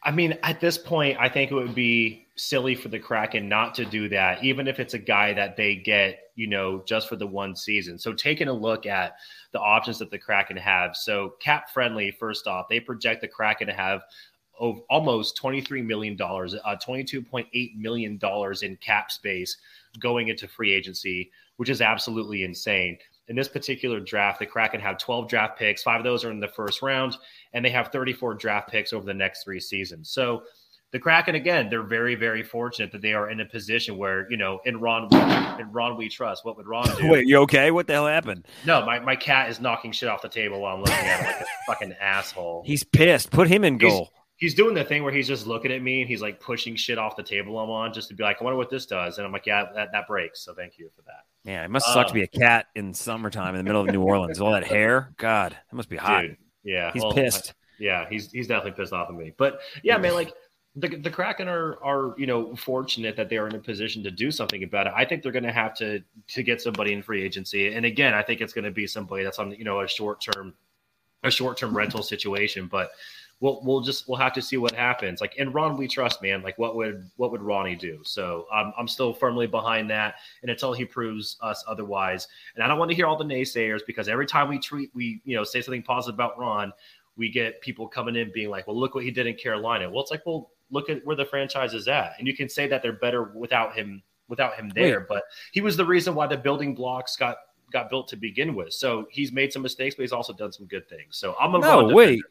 I 0.03 0.11
mean, 0.11 0.37
at 0.43 0.61
this 0.61 0.77
point, 0.77 1.19
I 1.19 1.29
think 1.29 1.51
it 1.51 1.55
would 1.55 1.75
be 1.75 2.27
silly 2.37 2.75
for 2.75 2.89
the 2.89 2.99
Kraken 2.99 3.49
not 3.49 3.75
to 3.77 3.85
do 3.87 4.09
that, 4.11 4.45
even 4.45 4.69
if 4.69 4.79
it's 4.79 4.93
a 4.93 4.99
guy 4.99 5.33
that 5.33 5.57
they 5.57 5.77
get, 5.77 6.19
you 6.35 6.47
know, 6.47 6.83
just 6.87 7.09
for 7.09 7.17
the 7.17 7.27
one 7.27 7.57
season. 7.57 7.99
So, 7.99 8.13
taking 8.13 8.49
a 8.49 8.53
look 8.53 8.85
at 8.85 9.17
the 9.53 9.61
options 9.61 9.99
that 10.01 10.11
the 10.11 10.19
Kraken 10.19 10.59
have. 10.59 10.95
So, 10.95 11.35
cap 11.41 11.71
friendly, 11.71 12.11
first 12.11 12.47
off, 12.47 12.67
they 12.69 12.81
project 12.81 13.23
the 13.23 13.29
Kraken 13.29 13.69
to 13.69 13.73
have 13.73 14.03
almost 14.59 15.41
$23 15.41 15.85
million, 15.85 16.17
uh, 16.21 16.27
$22.8 16.27 17.77
million 17.77 18.21
in 18.63 18.77
cap 18.77 19.11
space 19.11 19.57
going 19.99 20.29
into 20.29 20.49
free 20.49 20.73
agency, 20.73 21.31
which 21.57 21.69
is 21.69 21.81
absolutely 21.81 22.43
insane 22.43 22.99
in 23.29 23.37
this 23.37 23.49
particular 23.49 24.01
draft, 24.01 24.39
the 24.39 24.47
Kraken 24.47 24.81
have 24.81 24.99
12 24.99 25.29
draft 25.29 25.59
picks. 25.59 25.83
Five 25.83 26.01
of 26.01 26.05
those 26.05 26.25
are 26.25 26.31
in 26.31 26.41
the 26.41 26.49
first 26.49 26.83
round, 26.83 27.17
and 27.53 27.65
they 27.65 27.71
have 27.71 27.89
34 27.89 28.35
draft 28.35 28.71
picks 28.71 28.93
over 28.93 29.05
the 29.05 29.15
next 29.15 29.45
three 29.45 29.61
seasons. 29.61 30.11
So 30.11 30.43
the 30.91 30.99
Kraken, 30.99 31.35
again, 31.35 31.71
they're 31.71 31.83
very, 31.83 32.15
very 32.15 32.43
fortunate 32.43 32.93
that 32.93 33.01
they 33.01 33.15
are 33.15 33.31
in 33.31 33.41
a 33.41 33.47
position 33.47 33.97
where, 33.97 34.31
you 34.31 34.37
know, 34.37 34.61
in 34.67 34.79
Ron, 34.79 35.09
in 35.59 35.73
Ron 35.73 35.97
we 35.97 36.09
trust. 36.09 36.45
What 36.45 36.57
would 36.57 36.67
Ron 36.67 36.87
do? 36.99 37.09
Wait, 37.09 37.27
you 37.27 37.39
okay? 37.39 37.71
What 37.71 37.87
the 37.87 37.95
hell 37.95 38.07
happened? 38.07 38.47
No, 38.67 38.85
my, 38.85 38.99
my 38.99 39.17
cat 39.17 39.49
is 39.49 39.61
knocking 39.61 39.93
shit 39.93 40.09
off 40.09 40.21
the 40.21 40.29
table 40.29 40.61
while 40.61 40.77
I'm 40.77 40.81
looking 40.83 40.95
at 40.95 41.21
it 41.21 41.27
like 41.27 41.41
a 41.41 41.47
fucking 41.67 41.93
asshole. 42.01 42.63
He's 42.67 42.85
pissed. 42.85 43.31
Put 43.31 43.49
him 43.49 43.65
in 43.65 43.79
goal. 43.79 44.11
He's, 44.13 44.24
he's 44.37 44.55
doing 44.55 44.75
the 44.75 44.85
thing 44.85 45.03
where 45.03 45.13
he's 45.13 45.29
just 45.29 45.47
looking 45.47 45.73
at 45.73 45.83
me 45.83 46.01
and 46.01 46.09
he's 46.09 46.23
like 46.23 46.41
pushing 46.41 46.75
shit 46.77 46.99
off 46.99 47.17
the 47.17 47.23
table 47.23 47.59
I'm 47.59 47.71
on 47.71 47.93
just 47.93 48.09
to 48.09 48.15
be 48.15 48.23
like, 48.23 48.41
I 48.41 48.45
wonder 48.45 48.57
what 48.57 48.71
this 48.71 48.87
does. 48.87 49.19
And 49.19 49.27
I'm 49.27 49.33
like, 49.33 49.47
yeah, 49.47 49.67
that, 49.75 49.93
that 49.93 50.07
breaks. 50.07 50.41
So 50.41 50.55
thank 50.55 50.79
you 50.79 50.91
for 50.95 51.03
that. 51.03 51.25
Yeah, 51.45 51.65
it 51.65 51.71
must 51.71 51.87
suck 51.87 52.07
to 52.07 52.13
um, 52.13 52.15
be 52.15 52.23
a 52.23 52.27
cat 52.27 52.67
in 52.75 52.95
summertime 52.95 53.55
in 53.55 53.59
the 53.59 53.65
middle 53.65 53.83
of 53.83 53.89
New 53.89 54.03
Orleans. 54.03 54.41
All 54.41 54.53
that 54.53 54.67
hair, 54.67 55.13
God, 55.19 55.53
that 55.53 55.77
must 55.77 55.91
be 55.91 55.97
hot. 55.97 56.23
Dude, 56.23 56.37
yeah, 56.65 56.91
he's 56.93 57.03
well, 57.03 57.13
pissed. 57.13 57.53
yeah, 57.79 58.09
he's 58.09 58.33
he's 58.33 58.47
definitely 58.47 58.73
pissed 58.83 58.95
off 58.95 59.11
at 59.11 59.15
me. 59.15 59.33
But 59.37 59.61
yeah, 59.83 59.99
man, 59.99 60.15
like 60.15 60.33
the 60.75 60.89
the 60.89 61.11
Kraken 61.11 61.47
are 61.49 61.79
are 61.85 62.15
you 62.19 62.27
know 62.27 62.57
fortunate 62.57 63.15
that 63.17 63.29
they 63.29 63.37
are 63.37 63.47
in 63.47 63.55
a 63.55 63.59
position 63.59 64.03
to 64.05 64.11
do 64.11 64.31
something 64.31 64.63
about 64.63 64.87
it. 64.87 64.95
I 64.97 65.05
think 65.05 65.23
they're 65.23 65.33
going 65.33 65.45
to 65.45 65.53
have 65.53 65.75
to 65.77 66.03
to 66.29 66.43
get 66.43 66.63
somebody 66.63 66.95
in 66.95 67.03
free 67.03 67.23
agency, 67.23 67.75
and 67.75 67.85
again, 67.85 68.15
I 68.15 68.23
think 68.23 68.41
it's 68.41 68.55
going 68.55 68.65
to 68.65 68.71
be 68.71 68.87
somebody 68.87 69.23
that's 69.23 69.39
on 69.39 69.51
you 69.51 69.65
know 69.65 69.81
a 69.81 69.89
short 69.89 70.23
term 70.23 70.55
a 71.23 71.31
short 71.31 71.59
term 71.59 71.77
rental 71.77 72.03
situation, 72.03 72.69
but 72.69 72.91
we'll 73.45 73.61
we'll 73.63 73.83
just 73.83 74.09
we'll 74.09 74.17
have 74.17 74.33
to 74.33 74.41
see 74.41 74.57
what 74.57 74.73
happens. 74.73 75.21
Like 75.21 75.37
in 75.37 75.53
Ron, 75.53 75.77
we 75.77 75.87
trust, 75.87 76.23
man. 76.23 76.43
Like 76.43 76.57
what 76.57 76.77
would 76.77 77.11
what 77.17 77.31
would 77.31 77.43
Ronnie 77.43 77.77
do? 77.77 78.01
So 78.03 78.47
I'm 78.51 78.73
I'm 78.79 78.89
still 78.89 79.13
firmly 79.13 79.47
behind 79.47 79.91
that, 79.91 80.15
and 80.41 80.51
until 80.51 80.73
he 80.73 80.87
proves 80.87 81.37
us 81.43 81.63
otherwise, 81.69 82.27
and 82.55 82.65
I 82.65 82.69
don't 82.69 82.79
want 82.79 82.91
to 82.91 82.95
hear 82.95 83.07
all 83.07 83.19
the 83.19 83.25
naysayers 83.25 83.81
because 83.87 84.09
every 84.09 84.27
time 84.27 84.49
we 84.49 84.59
treat 84.59 84.91
we 84.95 85.21
you 85.25 85.37
know 85.37 85.45
say 85.45 85.61
something 85.61 85.83
positive 85.83 86.15
about 86.15 86.39
Ron, 86.39 86.73
we 87.17 87.29
get 87.31 87.61
people 87.61 87.87
coming 87.87 88.17
in 88.17 88.33
being 88.33 88.49
like, 88.49 88.67
well, 88.67 88.81
look 88.81 88.95
what 88.95 89.05
he 89.05 89.11
did 89.11 89.27
in 89.27 89.35
Carolina. 89.35 89.91
Well, 89.91 90.01
it's 90.01 90.11
like, 90.11 90.25
well, 90.25 90.51
look 90.71 90.89
at 90.89 91.05
where 91.05 91.17
the 91.17 91.27
franchise 91.27 91.75
is 91.75 91.87
at, 91.87 92.15
and 92.19 92.27
you 92.27 92.35
can 92.35 92.49
say 92.49 92.67
that 92.69 92.83
they're 92.83 92.95
better 92.95 93.25
without 93.35 93.75
him 93.75 94.03
without 94.27 94.55
him 94.55 94.71
there, 94.71 95.01
Wait. 95.01 95.09
but 95.11 95.23
he 95.53 95.61
was 95.61 95.77
the 95.77 95.85
reason 95.85 96.15
why 96.15 96.27
the 96.27 96.39
building 96.39 96.75
blocks 96.75 97.15
got 97.15 97.37
got 97.71 97.91
built 97.91 98.09
to 98.09 98.17
begin 98.17 98.55
with. 98.55 98.73
So 98.73 99.07
he's 99.11 99.33
made 99.33 99.53
some 99.53 99.61
mistakes, 99.61 99.97
but 99.97 100.03
he's 100.03 100.13
also 100.13 100.33
done 100.33 100.51
some 100.51 100.65
good 100.65 100.89
things. 100.89 101.19
So 101.19 101.37
I'm 101.39 101.55
a 101.55 101.59
no 101.59 101.89
wait. 101.89 102.23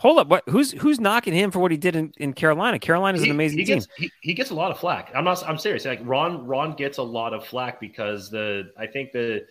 Hold 0.00 0.18
up, 0.18 0.28
what? 0.28 0.48
Who's 0.48 0.72
who's 0.72 0.98
knocking 0.98 1.34
him 1.34 1.50
for 1.50 1.58
what 1.58 1.70
he 1.70 1.76
did 1.76 1.94
in, 1.94 2.10
in 2.16 2.32
Carolina? 2.32 2.78
Carolina's 2.78 3.20
he, 3.20 3.28
an 3.28 3.36
amazing 3.36 3.58
he 3.58 3.64
team. 3.66 3.82
He, 3.98 4.10
he 4.22 4.32
gets 4.32 4.48
a 4.48 4.54
lot 4.54 4.70
of 4.70 4.78
flack. 4.78 5.10
I'm 5.14 5.24
not. 5.24 5.46
I'm 5.46 5.58
serious. 5.58 5.84
Like 5.84 6.00
Ron, 6.04 6.46
Ron 6.46 6.74
gets 6.74 6.96
a 6.96 7.02
lot 7.02 7.34
of 7.34 7.44
flack 7.44 7.78
because 7.80 8.30
the 8.30 8.72
I 8.78 8.86
think 8.86 9.12
the 9.12 9.44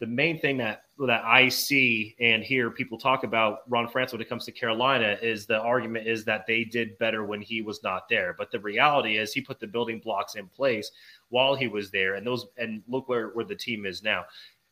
the 0.00 0.06
main 0.08 0.40
thing 0.40 0.56
that 0.56 0.82
that 1.06 1.22
I 1.24 1.48
see 1.48 2.16
and 2.18 2.42
hear 2.42 2.68
people 2.68 2.98
talk 2.98 3.22
about 3.22 3.60
Ron 3.68 3.86
France 3.86 4.10
when 4.10 4.20
it 4.20 4.28
comes 4.28 4.44
to 4.46 4.50
Carolina 4.50 5.16
is 5.22 5.46
the 5.46 5.60
argument 5.60 6.08
is 6.08 6.24
that 6.24 6.48
they 6.48 6.64
did 6.64 6.98
better 6.98 7.24
when 7.24 7.40
he 7.40 7.62
was 7.62 7.80
not 7.84 8.08
there. 8.08 8.34
But 8.36 8.50
the 8.50 8.58
reality 8.58 9.18
is 9.18 9.32
he 9.32 9.40
put 9.40 9.60
the 9.60 9.68
building 9.68 10.00
blocks 10.00 10.34
in 10.34 10.48
place 10.48 10.90
while 11.28 11.54
he 11.54 11.68
was 11.68 11.92
there, 11.92 12.16
and 12.16 12.26
those 12.26 12.46
and 12.58 12.82
look 12.88 13.08
where 13.08 13.28
where 13.28 13.44
the 13.44 13.54
team 13.54 13.86
is 13.86 14.02
now. 14.02 14.24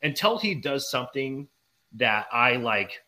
Until 0.03 0.39
he 0.39 0.57
does 0.57 0.91
something 0.91 1.47
that 1.93 2.27
I 2.33 2.57
like 2.57 3.01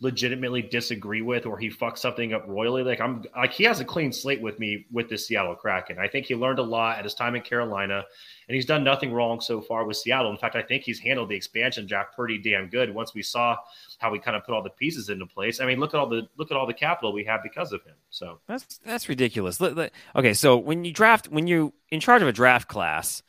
legitimately 0.00 0.60
disagree 0.60 1.22
with 1.22 1.46
or 1.46 1.56
he 1.56 1.70
fucks 1.70 1.98
something 1.98 2.34
up 2.34 2.44
royally 2.46 2.82
like 2.82 3.00
i'm 3.00 3.24
like 3.34 3.52
he 3.52 3.64
has 3.64 3.80
a 3.80 3.84
clean 3.84 4.12
slate 4.12 4.42
with 4.42 4.58
me 4.58 4.84
with 4.92 5.08
the 5.08 5.16
seattle 5.16 5.54
kraken. 5.54 5.98
I 5.98 6.06
think 6.06 6.26
he 6.26 6.34
learned 6.34 6.58
a 6.58 6.62
lot 6.62 6.98
at 6.98 7.04
his 7.04 7.14
time 7.14 7.34
in 7.34 7.40
carolina 7.40 8.04
and 8.46 8.54
he's 8.54 8.66
done 8.66 8.84
nothing 8.84 9.10
wrong 9.10 9.40
so 9.40 9.60
far 9.62 9.86
with 9.86 9.96
seattle. 9.96 10.30
In 10.30 10.36
fact 10.36 10.54
i 10.54 10.60
think 10.60 10.82
he's 10.82 10.98
handled 10.98 11.30
the 11.30 11.34
expansion 11.34 11.86
draft 11.86 12.14
pretty 12.14 12.36
damn 12.36 12.68
good 12.68 12.94
once 12.94 13.14
we 13.14 13.22
saw 13.22 13.56
how 13.98 14.10
we 14.10 14.18
kind 14.18 14.36
of 14.36 14.44
put 14.44 14.54
all 14.54 14.62
the 14.62 14.68
pieces 14.68 15.08
into 15.08 15.24
place. 15.24 15.60
I 15.60 15.66
mean 15.66 15.80
look 15.80 15.94
at 15.94 15.98
all 15.98 16.08
the 16.08 16.28
look 16.36 16.50
at 16.50 16.58
all 16.58 16.66
the 16.66 16.74
capital 16.74 17.14
we 17.14 17.24
have 17.24 17.42
because 17.42 17.72
of 17.72 17.82
him 17.82 17.94
so. 18.10 18.40
That's 18.46 18.78
that's 18.84 19.08
ridiculous. 19.08 19.58
Okay 19.62 20.34
so 20.34 20.58
when 20.58 20.84
you 20.84 20.92
draft 20.92 21.28
when 21.28 21.46
you 21.46 21.72
in 21.90 22.00
charge 22.00 22.20
of 22.20 22.28
a 22.28 22.32
draft 22.32 22.68
class 22.68 23.22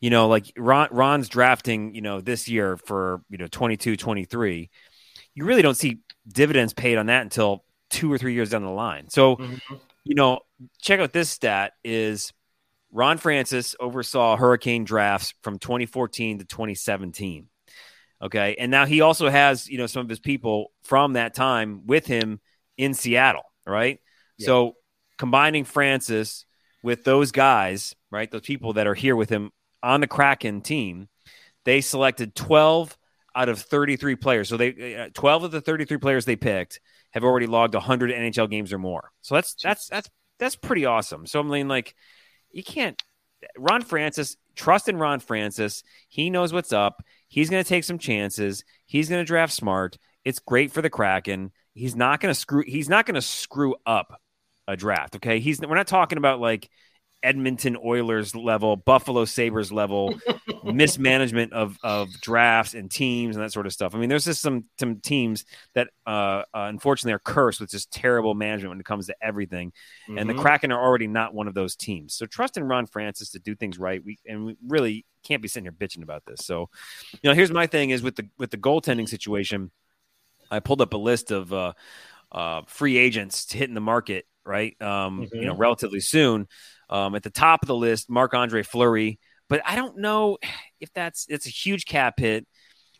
you 0.00 0.08
know 0.08 0.26
like 0.28 0.52
Ron, 0.56 0.88
ron's 0.90 1.28
drafting 1.28 1.94
you 1.94 2.00
know 2.00 2.22
this 2.22 2.48
year 2.48 2.78
for 2.78 3.20
you 3.28 3.36
know 3.36 3.46
22 3.46 3.96
23 3.96 4.70
you 5.38 5.44
really 5.44 5.62
don't 5.62 5.76
see 5.76 6.00
dividends 6.26 6.72
paid 6.72 6.98
on 6.98 7.06
that 7.06 7.22
until 7.22 7.64
two 7.90 8.12
or 8.12 8.18
three 8.18 8.34
years 8.34 8.50
down 8.50 8.64
the 8.64 8.70
line. 8.70 9.08
So, 9.08 9.36
mm-hmm. 9.36 9.74
you 10.02 10.16
know, 10.16 10.40
check 10.82 10.98
out 10.98 11.12
this 11.12 11.30
stat 11.30 11.74
is 11.84 12.32
Ron 12.90 13.18
Francis 13.18 13.76
oversaw 13.78 14.36
hurricane 14.36 14.82
drafts 14.82 15.34
from 15.42 15.60
2014 15.60 16.40
to 16.40 16.44
2017. 16.44 17.46
Okay. 18.20 18.56
And 18.58 18.72
now 18.72 18.84
he 18.84 19.00
also 19.00 19.28
has, 19.28 19.68
you 19.68 19.78
know, 19.78 19.86
some 19.86 20.00
of 20.00 20.08
his 20.08 20.18
people 20.18 20.72
from 20.82 21.12
that 21.12 21.34
time 21.34 21.86
with 21.86 22.04
him 22.04 22.40
in 22.76 22.94
Seattle, 22.94 23.44
right? 23.64 24.00
Yeah. 24.38 24.46
So 24.46 24.76
combining 25.18 25.64
Francis 25.64 26.46
with 26.82 27.04
those 27.04 27.30
guys, 27.30 27.94
right? 28.10 28.28
Those 28.28 28.40
people 28.40 28.72
that 28.72 28.88
are 28.88 28.94
here 28.94 29.14
with 29.14 29.28
him 29.28 29.52
on 29.84 30.00
the 30.00 30.08
Kraken 30.08 30.62
team, 30.62 31.08
they 31.64 31.80
selected 31.80 32.34
12 32.34 32.97
out 33.38 33.48
of 33.48 33.60
33 33.60 34.16
players. 34.16 34.48
So 34.48 34.56
they 34.56 34.96
uh, 34.96 35.08
12 35.14 35.44
of 35.44 35.50
the 35.52 35.60
33 35.60 35.96
players 35.98 36.24
they 36.24 36.36
picked 36.36 36.80
have 37.12 37.22
already 37.22 37.46
logged 37.46 37.74
100 37.74 38.10
NHL 38.10 38.50
games 38.50 38.72
or 38.72 38.78
more. 38.78 39.12
So 39.22 39.36
that's 39.36 39.54
that's 39.62 39.86
that's 39.86 40.10
that's 40.38 40.56
pretty 40.56 40.84
awesome. 40.84 41.24
So 41.26 41.40
I 41.40 41.42
mean, 41.44 41.68
like, 41.68 41.94
you 42.50 42.64
can't. 42.64 43.00
Ron 43.56 43.82
Francis, 43.82 44.36
trust 44.56 44.88
in 44.88 44.96
Ron 44.96 45.20
Francis. 45.20 45.84
He 46.08 46.28
knows 46.28 46.52
what's 46.52 46.72
up. 46.72 47.04
He's 47.28 47.48
going 47.48 47.62
to 47.62 47.68
take 47.68 47.84
some 47.84 47.98
chances. 47.98 48.64
He's 48.86 49.08
going 49.08 49.20
to 49.20 49.26
draft 49.26 49.52
smart. 49.52 49.96
It's 50.24 50.40
great 50.40 50.72
for 50.72 50.82
the 50.82 50.90
Kraken. 50.90 51.52
He's 51.72 51.94
not 51.94 52.20
going 52.20 52.34
to 52.34 52.38
screw. 52.38 52.64
He's 52.66 52.88
not 52.88 53.06
going 53.06 53.14
to 53.14 53.22
screw 53.22 53.76
up 53.86 54.20
a 54.66 54.76
draft. 54.76 55.16
Okay, 55.16 55.38
he's. 55.38 55.60
We're 55.60 55.76
not 55.76 55.86
talking 55.86 56.18
about 56.18 56.40
like 56.40 56.68
Edmonton 57.22 57.76
Oilers 57.84 58.34
level, 58.36 58.76
Buffalo 58.76 59.24
Sabres 59.24 59.72
level 59.72 60.18
mismanagement 60.64 61.52
of 61.52 61.76
of 61.82 62.08
drafts 62.20 62.74
and 62.74 62.90
teams 62.90 63.36
and 63.36 63.44
that 63.44 63.52
sort 63.52 63.66
of 63.66 63.72
stuff. 63.72 63.94
I 63.94 63.98
mean, 63.98 64.08
there's 64.08 64.24
just 64.24 64.40
some 64.40 64.64
some 64.78 65.00
teams 65.00 65.44
that 65.74 65.88
uh, 66.06 66.10
uh, 66.10 66.42
unfortunately 66.54 67.14
are 67.14 67.18
cursed 67.18 67.60
with 67.60 67.70
just 67.70 67.90
terrible 67.90 68.34
management 68.34 68.70
when 68.70 68.80
it 68.80 68.86
comes 68.86 69.06
to 69.06 69.16
everything. 69.20 69.72
Mm-hmm. 70.08 70.18
And 70.18 70.28
the 70.28 70.34
mm-hmm. 70.34 70.42
Kraken 70.42 70.72
are 70.72 70.80
already 70.80 71.06
not 71.06 71.34
one 71.34 71.48
of 71.48 71.54
those 71.54 71.74
teams. 71.76 72.14
So 72.14 72.26
trust 72.26 72.56
in 72.56 72.64
Ron 72.64 72.86
Francis 72.86 73.30
to 73.30 73.38
do 73.38 73.54
things 73.54 73.78
right. 73.78 74.02
We 74.04 74.18
and 74.26 74.44
we 74.44 74.56
really 74.66 75.04
can't 75.24 75.42
be 75.42 75.48
sitting 75.48 75.64
here 75.64 75.72
bitching 75.72 76.02
about 76.02 76.24
this. 76.24 76.44
So, 76.44 76.70
you 77.20 77.28
know, 77.28 77.34
here's 77.34 77.50
my 77.50 77.66
thing 77.66 77.90
is 77.90 78.02
with 78.02 78.16
the 78.16 78.28
with 78.38 78.50
the 78.50 78.58
goaltending 78.58 79.08
situation. 79.08 79.70
I 80.50 80.60
pulled 80.60 80.80
up 80.80 80.94
a 80.94 80.98
list 80.98 81.30
of 81.30 81.52
uh, 81.52 81.72
uh, 82.32 82.62
free 82.66 82.96
agents 82.96 83.52
hitting 83.52 83.74
the 83.74 83.82
market 83.82 84.26
right? 84.48 84.80
Um, 84.80 85.20
mm-hmm. 85.20 85.36
You 85.36 85.44
know, 85.44 85.52
mm-hmm. 85.52 85.60
relatively 85.60 86.00
soon. 86.00 86.48
Um, 86.90 87.14
at 87.14 87.22
the 87.22 87.30
top 87.30 87.62
of 87.62 87.68
the 87.68 87.76
list, 87.76 88.08
Marc 88.08 88.34
Andre 88.34 88.62
Fleury, 88.62 89.18
but 89.48 89.60
I 89.64 89.76
don't 89.76 89.98
know 89.98 90.38
if 90.80 90.92
that's 90.92 91.26
it's 91.28 91.46
a 91.46 91.50
huge 91.50 91.84
cap 91.84 92.18
hit, 92.18 92.46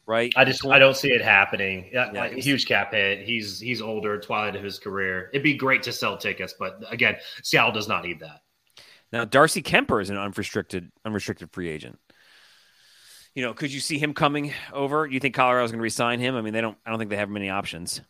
right? 0.06 0.32
I 0.36 0.44
just 0.44 0.66
I 0.66 0.78
don't 0.78 0.96
see 0.96 1.10
it 1.10 1.22
happening. 1.22 1.90
Yeah, 1.92 2.28
huge 2.28 2.66
cap 2.66 2.92
hit. 2.92 3.20
He's 3.20 3.60
he's 3.60 3.80
older, 3.80 4.20
twilight 4.20 4.56
of 4.56 4.62
his 4.62 4.78
career. 4.78 5.30
It'd 5.32 5.42
be 5.42 5.54
great 5.54 5.84
to 5.84 5.92
sell 5.92 6.16
tickets, 6.16 6.54
but 6.58 6.82
again, 6.90 7.16
Seattle 7.42 7.72
does 7.72 7.88
not 7.88 8.04
need 8.04 8.20
that. 8.20 8.40
Now, 9.12 9.24
Darcy 9.24 9.62
Kuemper 9.62 10.02
is 10.02 10.10
an 10.10 10.18
unrestricted 10.18 10.90
unrestricted 11.04 11.50
free 11.52 11.68
agent. 11.68 11.98
You 13.34 13.42
know, 13.42 13.54
could 13.54 13.72
you 13.72 13.80
see 13.80 13.98
him 13.98 14.14
coming 14.14 14.52
over? 14.72 15.06
You 15.06 15.20
think 15.20 15.34
Colorado's 15.34 15.70
going 15.70 15.78
to 15.78 15.82
resign 15.82 16.18
him? 16.18 16.34
I 16.34 16.42
mean, 16.42 16.52
they 16.52 16.60
don't. 16.60 16.76
I 16.84 16.90
don't 16.90 16.98
think 16.98 17.10
they 17.10 17.16
have 17.16 17.30
many 17.30 17.50
options. 17.50 18.00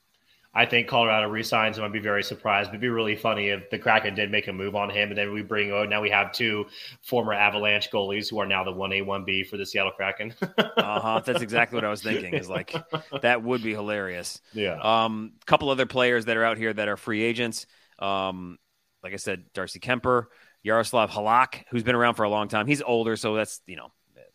I 0.59 0.67
think 0.67 0.89
Colorado 0.89 1.29
resigns 1.29 1.79
him. 1.79 1.85
I'd 1.85 1.93
be 1.93 2.01
very 2.01 2.25
surprised. 2.25 2.71
It'd 2.71 2.81
be 2.81 2.89
really 2.89 3.15
funny 3.15 3.51
if 3.51 3.71
the 3.71 3.79
Kraken 3.79 4.17
did 4.17 4.29
make 4.29 4.49
a 4.49 4.53
move 4.53 4.75
on 4.75 4.91
him, 4.91 5.11
and 5.11 5.17
then 5.17 5.33
we 5.33 5.41
bring 5.41 5.71
oh 5.71 5.85
now 5.85 6.03
we 6.03 6.11
have 6.11 6.33
two 6.33 6.67
former 7.01 7.33
Avalanche 7.33 7.93
goalies 7.93 8.29
who 8.29 8.41
are 8.41 8.47
now 8.47 8.65
the 8.65 8.73
one 8.73 8.93
A 8.93 9.03
one 9.03 9.25
B 9.25 9.45
for 9.45 9.57
the 9.57 9.65
Seattle 9.65 9.93
Kraken. 9.93 10.35
uh 10.59 10.73
huh. 11.01 11.23
That's 11.25 11.43
exactly 11.43 11.77
what 11.77 11.85
I 11.85 11.91
was 11.91 12.03
thinking. 12.03 12.35
Is 12.35 12.49
like 12.49 12.75
that 13.23 13.41
would 13.45 13.63
be 13.63 13.73
hilarious. 13.73 14.41
Yeah. 14.53 14.81
Um, 14.83 15.35
couple 15.47 15.71
other 15.71 15.87
players 15.87 16.25
that 16.25 16.37
are 16.37 16.45
out 16.45 16.59
here 16.59 16.73
that 16.73 16.89
are 16.89 16.97
free 16.97 17.23
agents. 17.23 17.67
Um, 18.01 18.59
like 19.05 19.13
I 19.13 19.17
said, 19.17 19.45
Darcy 19.55 19.79
Kuemper, 19.79 20.25
Yaroslav 20.65 21.09
Halak, 21.09 21.67
who's 21.71 21.85
been 21.85 21.95
around 21.95 22.15
for 22.15 22.25
a 22.25 22.31
long 22.31 22.49
time. 22.49 22.67
He's 22.67 22.83
older, 22.83 23.15
so 23.15 23.37
that's 23.37 23.61
you 23.69 23.77
know. 23.77 23.93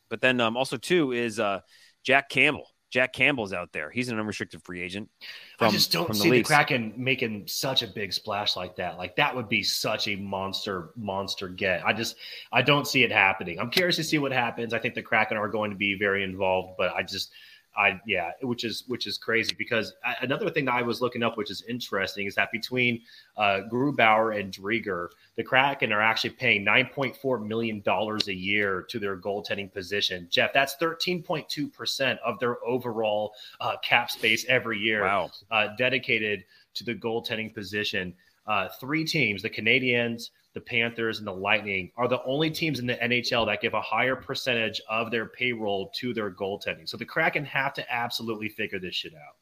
But 0.10 0.22
then 0.22 0.40
um, 0.40 0.56
also 0.56 0.78
too 0.78 1.12
is 1.12 1.38
uh, 1.38 1.60
Jack 2.02 2.30
Campbell. 2.30 2.70
Jack 2.94 3.12
Campbell's 3.12 3.54
out 3.54 3.72
there. 3.74 3.90
He's 3.90 4.10
an 4.10 4.20
unrestricted 4.20 4.62
free 4.62 4.80
agent. 4.80 5.10
From, 5.58 5.70
I 5.70 5.72
just 5.72 5.92
don't 5.92 6.10
the 6.10 6.14
see 6.14 6.30
Leafs. 6.30 6.48
the 6.48 6.54
Kraken 6.54 6.94
making 6.96 7.48
such 7.48 7.82
a 7.82 7.88
big 7.88 8.14
splash 8.14 8.56
like 8.56 8.76
that. 8.76 9.00
Like 9.00 9.16
that 9.16 9.36
would 9.36 9.50
be 9.50 9.64
such 9.64 10.08
a 10.08 10.16
monster, 10.16 10.92
monster 10.96 11.50
get. 11.50 11.84
I 11.84 11.94
just, 11.94 12.18
I 12.52 12.62
don't 12.62 12.88
see 12.88 13.02
it 13.02 13.12
happening. 13.12 13.60
I'm 13.60 13.72
curious 13.72 13.96
to 13.96 14.04
see 14.04 14.20
what 14.20 14.32
happens. 14.32 14.76
I 14.76 14.80
think 14.80 14.94
the 14.94 15.02
Kraken 15.02 15.38
are 15.38 15.48
going 15.48 15.72
to 15.72 15.76
be 15.76 15.98
very 15.98 16.24
involved, 16.24 16.76
but 16.78 16.94
I 16.94 17.02
just, 17.02 17.32
I 17.76 18.00
yeah, 18.06 18.32
which 18.42 18.64
is 18.64 18.84
which 18.88 19.08
is 19.08 19.18
crazy 19.18 19.56
because 19.58 19.94
another 20.22 20.50
thing 20.50 20.66
that 20.66 20.76
I 20.76 20.82
was 20.82 21.02
looking 21.02 21.24
up, 21.24 21.38
which 21.38 21.50
is 21.50 21.64
interesting, 21.68 22.28
is 22.28 22.36
that 22.36 22.52
between 22.52 23.02
uh, 23.38 23.62
Grubauer 23.72 24.40
and 24.40 24.54
Driedger, 24.54 25.10
the 25.36 25.44
Kraken 25.44 25.92
are 25.92 26.02
actually 26.02 26.32
paying 26.32 26.64
nine 26.64 26.90
point 26.94 27.16
four 27.16 27.40
million 27.40 27.82
dollars 27.82 28.28
a 28.28 28.34
year 28.34 28.84
to 28.90 29.00
their 29.00 29.18
goaltending 29.18 29.72
position. 29.72 30.28
Jeff, 30.30 30.54
that's 30.54 30.76
thirteen 30.76 31.24
point 31.24 31.48
two 31.50 31.68
percent 31.68 32.20
of 32.26 32.40
their 32.40 32.64
overall 32.66 33.34
uh, 33.60 33.78
cap 33.84 34.12
space 34.12 34.46
every 34.48 34.78
year, 34.78 35.04
wow. 35.04 35.32
uh, 35.52 35.70
dedicated 35.78 36.44
to 36.76 36.84
the 36.84 36.96
goaltending 36.96 37.54
position. 37.54 38.14
Uh, 38.46 38.68
three 38.80 39.06
teams: 39.06 39.42
the 39.42 39.50
Canadiens, 39.50 40.30
the 40.54 40.62
Panthers, 40.62 41.20
and 41.20 41.28
the 41.28 41.34
Lightning 41.34 41.92
are 41.98 42.08
the 42.08 42.24
only 42.24 42.50
teams 42.50 42.80
in 42.80 42.88
the 42.88 42.96
NHL 42.96 43.46
that 43.48 43.62
give 43.62 43.74
a 43.74 43.82
higher 43.82 44.16
percentage 44.16 44.82
of 44.90 45.12
their 45.12 45.28
payroll 45.28 45.92
to 45.96 46.14
their 46.14 46.32
goaltending. 46.32 46.88
So 46.88 46.98
the 46.98 47.06
Kraken 47.06 47.46
have 47.46 47.74
to 47.76 47.94
absolutely 47.94 48.50
figure 48.50 48.80
this 48.80 48.96
shit 48.96 49.14
out. 49.14 49.36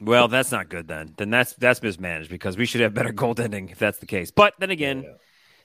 Well, 0.00 0.28
that's 0.28 0.52
not 0.52 0.68
good 0.68 0.88
then. 0.88 1.14
Then 1.16 1.30
that's 1.30 1.54
that's 1.54 1.82
mismanaged 1.82 2.30
because 2.30 2.56
we 2.56 2.66
should 2.66 2.82
have 2.82 2.94
better 2.94 3.12
goaltending 3.12 3.70
if 3.70 3.78
that's 3.78 3.98
the 3.98 4.06
case. 4.06 4.30
But 4.30 4.54
then 4.58 4.70
again, 4.70 5.02
yeah. 5.02 5.10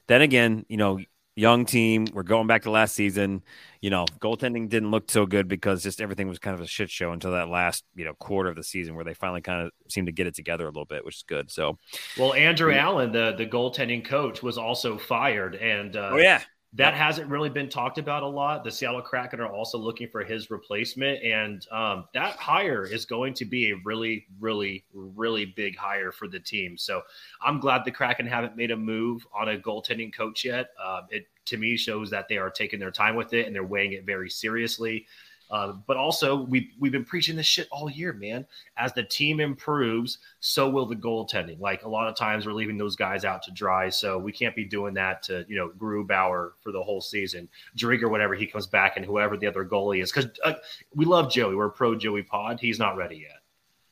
then 0.07 0.21
again, 0.21 0.65
you 0.69 0.77
know, 0.77 0.99
young 1.35 1.65
team. 1.65 2.07
We're 2.13 2.23
going 2.23 2.47
back 2.47 2.63
to 2.63 2.71
last 2.71 2.95
season. 2.95 3.43
You 3.81 3.89
know, 3.89 4.05
goaltending 4.19 4.69
didn't 4.69 4.91
look 4.91 5.09
so 5.09 5.25
good 5.25 5.47
because 5.47 5.81
just 5.81 6.01
everything 6.01 6.27
was 6.27 6.39
kind 6.39 6.53
of 6.53 6.61
a 6.61 6.67
shit 6.67 6.89
show 6.89 7.11
until 7.11 7.31
that 7.31 7.47
last, 7.47 7.83
you 7.95 8.05
know, 8.05 8.13
quarter 8.13 8.49
of 8.49 8.55
the 8.55 8.63
season 8.63 8.95
where 8.95 9.03
they 9.03 9.13
finally 9.13 9.41
kind 9.41 9.63
of 9.63 9.71
seemed 9.89 10.07
to 10.07 10.13
get 10.13 10.27
it 10.27 10.35
together 10.35 10.65
a 10.65 10.69
little 10.69 10.85
bit, 10.85 11.03
which 11.03 11.17
is 11.17 11.23
good. 11.23 11.49
So, 11.49 11.77
well, 12.17 12.33
Andrew 12.33 12.71
yeah. 12.71 12.85
Allen, 12.85 13.11
the 13.11 13.33
the 13.37 13.45
goaltending 13.45 14.05
coach, 14.05 14.43
was 14.43 14.57
also 14.57 14.97
fired, 14.97 15.55
and 15.55 15.95
uh, 15.95 16.11
oh 16.13 16.17
yeah, 16.17 16.41
that 16.73 16.93
hasn't 16.93 17.29
really 17.29 17.49
been 17.49 17.67
talked 17.67 17.97
about 17.97 18.23
a 18.23 18.27
lot. 18.27 18.63
The 18.63 18.71
Seattle 18.71 19.01
Kraken 19.01 19.41
are 19.41 19.51
also 19.51 19.77
looking 19.77 20.07
for 20.07 20.23
his 20.23 20.49
replacement, 20.49 21.21
and 21.21 21.67
um, 21.69 22.05
that 22.13 22.37
hire 22.37 22.85
is 22.85 23.03
going 23.05 23.33
to 23.35 23.45
be 23.45 23.71
a 23.71 23.75
really, 23.83 24.25
really, 24.39 24.85
really 24.93 25.45
big 25.45 25.75
hire 25.77 26.13
for 26.13 26.29
the 26.29 26.39
team. 26.39 26.77
So 26.77 27.01
I'm 27.41 27.59
glad 27.59 27.83
the 27.83 27.91
Kraken 27.91 28.25
haven't 28.25 28.55
made 28.55 28.71
a 28.71 28.77
move 28.77 29.27
on 29.37 29.49
a 29.49 29.57
goaltending 29.57 30.13
coach 30.13 30.45
yet. 30.45 30.69
Uh, 30.81 31.01
it 31.09 31.27
to 31.43 31.57
me 31.57 31.75
shows 31.75 32.09
that 32.11 32.27
they 32.29 32.37
are 32.37 32.49
taking 32.49 32.79
their 32.79 32.91
time 32.91 33.15
with 33.15 33.33
it 33.33 33.47
and 33.47 33.55
they're 33.55 33.63
weighing 33.63 33.93
it 33.93 34.05
very 34.05 34.29
seriously. 34.29 35.05
Uh, 35.51 35.73
but 35.85 35.97
also, 35.97 36.35
we've, 36.43 36.69
we've 36.79 36.93
been 36.93 37.03
preaching 37.03 37.35
this 37.35 37.45
shit 37.45 37.67
all 37.71 37.89
year, 37.89 38.13
man. 38.13 38.45
As 38.77 38.93
the 38.93 39.03
team 39.03 39.41
improves, 39.41 40.19
so 40.39 40.69
will 40.69 40.85
the 40.85 40.95
goaltending. 40.95 41.59
Like 41.59 41.83
a 41.83 41.89
lot 41.89 42.07
of 42.07 42.15
times, 42.15 42.45
we're 42.45 42.53
leaving 42.53 42.77
those 42.77 42.95
guys 42.95 43.25
out 43.25 43.43
to 43.43 43.51
dry. 43.51 43.89
So 43.89 44.17
we 44.17 44.31
can't 44.31 44.55
be 44.55 44.63
doing 44.63 44.93
that 44.93 45.21
to, 45.23 45.45
you 45.49 45.57
know, 45.57 45.69
Grubauer 45.77 46.51
for 46.61 46.71
the 46.71 46.81
whole 46.81 47.01
season. 47.01 47.49
Driedger, 47.77 48.09
whatever 48.09 48.33
he 48.33 48.47
comes 48.47 48.65
back, 48.65 48.95
and 48.95 49.05
whoever 49.05 49.35
the 49.35 49.47
other 49.47 49.65
goalie 49.65 50.01
is. 50.01 50.11
Because 50.11 50.31
uh, 50.43 50.53
we 50.95 51.03
love 51.03 51.29
Joey. 51.29 51.55
We're 51.55 51.69
pro 51.69 51.95
Joey 51.95 52.23
pod. 52.23 52.61
He's 52.61 52.79
not 52.79 52.95
ready 52.95 53.17
yet. 53.17 53.41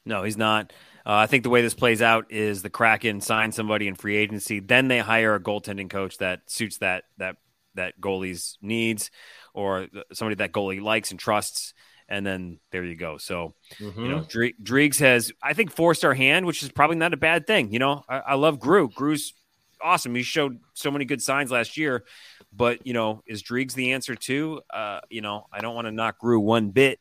No, 0.06 0.24
he's 0.24 0.38
not. 0.38 0.72
Uh, 1.06 1.13
I 1.13 1.28
think 1.28 1.43
the 1.43 1.50
way 1.50 1.62
this 1.62 1.74
plays 1.74 2.02
out 2.02 2.32
is 2.32 2.62
the 2.62 2.69
Kraken 2.69 3.19
sign 3.19 3.52
somebody 3.52 3.88
in 3.88 3.95
free 3.95 4.15
agency, 4.15 4.60
then 4.60 4.88
they 4.88 5.00
hire 5.00 5.36
a 5.36 5.39
goaltending 5.39 5.89
coach 5.89 6.17
that 6.19 6.50
suits 6.50 6.78
that 6.78 7.06
that 7.17 7.38
that 7.76 8.00
goalie's 8.00 8.58
needs 8.62 9.12
or 9.60 9.88
somebody 10.13 10.36
that 10.36 10.54
goalie 10.54 10.82
likes 10.82 11.12
and 11.12 11.19
trusts. 11.19 11.74
And 12.08 12.26
then 12.26 12.60
there 12.72 12.84
you 12.84 12.95
go. 12.95 13.17
So, 13.17 13.54
mm-hmm. 13.80 14.02
you 14.02 14.10
know, 14.10 14.22
Driegs 14.22 15.00
has, 15.00 15.32
I 15.43 15.54
think, 15.54 15.72
forced 15.72 16.06
our 16.06 16.15
hand, 16.15 16.45
which 16.45 16.63
is 16.63 16.72
probably 16.72 16.95
not 16.95 17.13
a 17.13 17.17
bad 17.17 17.45
thing. 17.45 17.72
You 17.72 17.80
know, 17.80 18.04
I, 18.10 18.17
I 18.19 18.34
love 18.36 18.60
Gru. 18.60 18.89
Gru's 18.89 19.34
awesome. 19.82 20.15
He 20.15 20.24
showed 20.24 20.60
so 20.74 20.89
many 20.89 21.06
good 21.06 21.22
signs 21.22 21.52
last 21.52 21.78
year. 21.78 22.06
But, 22.52 22.88
you 22.88 22.93
know, 22.93 23.22
is 23.28 23.43
Driegs 23.43 23.74
the 23.74 23.91
answer 23.91 24.15
too? 24.15 24.62
Uh, 24.74 25.02
you 25.10 25.22
know, 25.22 25.45
I 25.54 25.60
don't 25.60 25.76
want 25.76 25.86
to 25.86 25.91
knock 25.91 26.17
Gru 26.19 26.39
one 26.39 26.69
bit. 26.72 27.00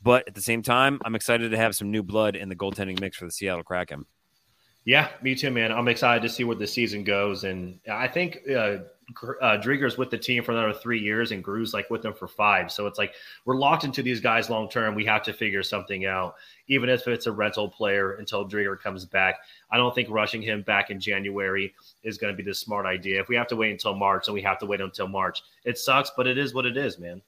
But 0.00 0.28
at 0.28 0.34
the 0.34 0.42
same 0.42 0.62
time, 0.62 1.00
I'm 1.04 1.14
excited 1.14 1.50
to 1.50 1.56
have 1.56 1.74
some 1.74 1.90
new 1.90 2.02
blood 2.02 2.36
in 2.36 2.48
the 2.48 2.54
goaltending 2.54 3.00
mix 3.00 3.16
for 3.16 3.24
the 3.24 3.32
Seattle 3.32 3.64
Kraken. 3.64 4.04
Yeah, 4.84 5.08
me 5.22 5.34
too, 5.34 5.50
man. 5.50 5.72
I'm 5.72 5.88
excited 5.88 6.22
to 6.22 6.28
see 6.28 6.44
where 6.44 6.56
the 6.56 6.66
season 6.66 7.04
goes, 7.04 7.44
and 7.44 7.80
I 7.90 8.06
think 8.06 8.40
uh, 8.54 8.80
uh, 9.40 9.58
Driedger's 9.58 9.98
with 9.98 10.10
the 10.10 10.18
team 10.18 10.42
for 10.42 10.52
another 10.52 10.72
three 10.72 11.00
years, 11.00 11.32
and 11.32 11.42
Gru's 11.42 11.74
like 11.74 11.90
with 11.90 12.02
them 12.02 12.14
for 12.14 12.28
five. 12.28 12.70
So 12.70 12.86
it's 12.86 12.98
like 12.98 13.14
we're 13.44 13.56
locked 13.56 13.84
into 13.84 14.02
these 14.02 14.20
guys 14.20 14.50
long 14.50 14.68
term. 14.68 14.94
We 14.94 15.04
have 15.04 15.22
to 15.24 15.32
figure 15.32 15.62
something 15.62 16.06
out, 16.06 16.36
even 16.68 16.88
if 16.88 17.06
it's 17.06 17.26
a 17.26 17.32
rental 17.32 17.68
player 17.68 18.12
until 18.12 18.48
Driedger 18.48 18.80
comes 18.80 19.04
back. 19.04 19.36
I 19.70 19.76
don't 19.76 19.94
think 19.94 20.08
rushing 20.10 20.42
him 20.42 20.62
back 20.62 20.90
in 20.90 21.00
January 21.00 21.74
is 22.02 22.18
going 22.18 22.32
to 22.32 22.36
be 22.36 22.48
the 22.48 22.54
smart 22.54 22.86
idea. 22.86 23.20
If 23.20 23.28
we 23.28 23.36
have 23.36 23.48
to 23.48 23.56
wait 23.56 23.72
until 23.72 23.94
March, 23.94 24.26
then 24.26 24.34
we 24.34 24.42
have 24.42 24.58
to 24.58 24.66
wait 24.66 24.80
until 24.80 25.08
March. 25.08 25.42
It 25.64 25.78
sucks, 25.78 26.10
but 26.16 26.26
it 26.26 26.38
is 26.38 26.54
what 26.54 26.66
it 26.66 26.76
is, 26.76 26.98
man. 26.98 27.22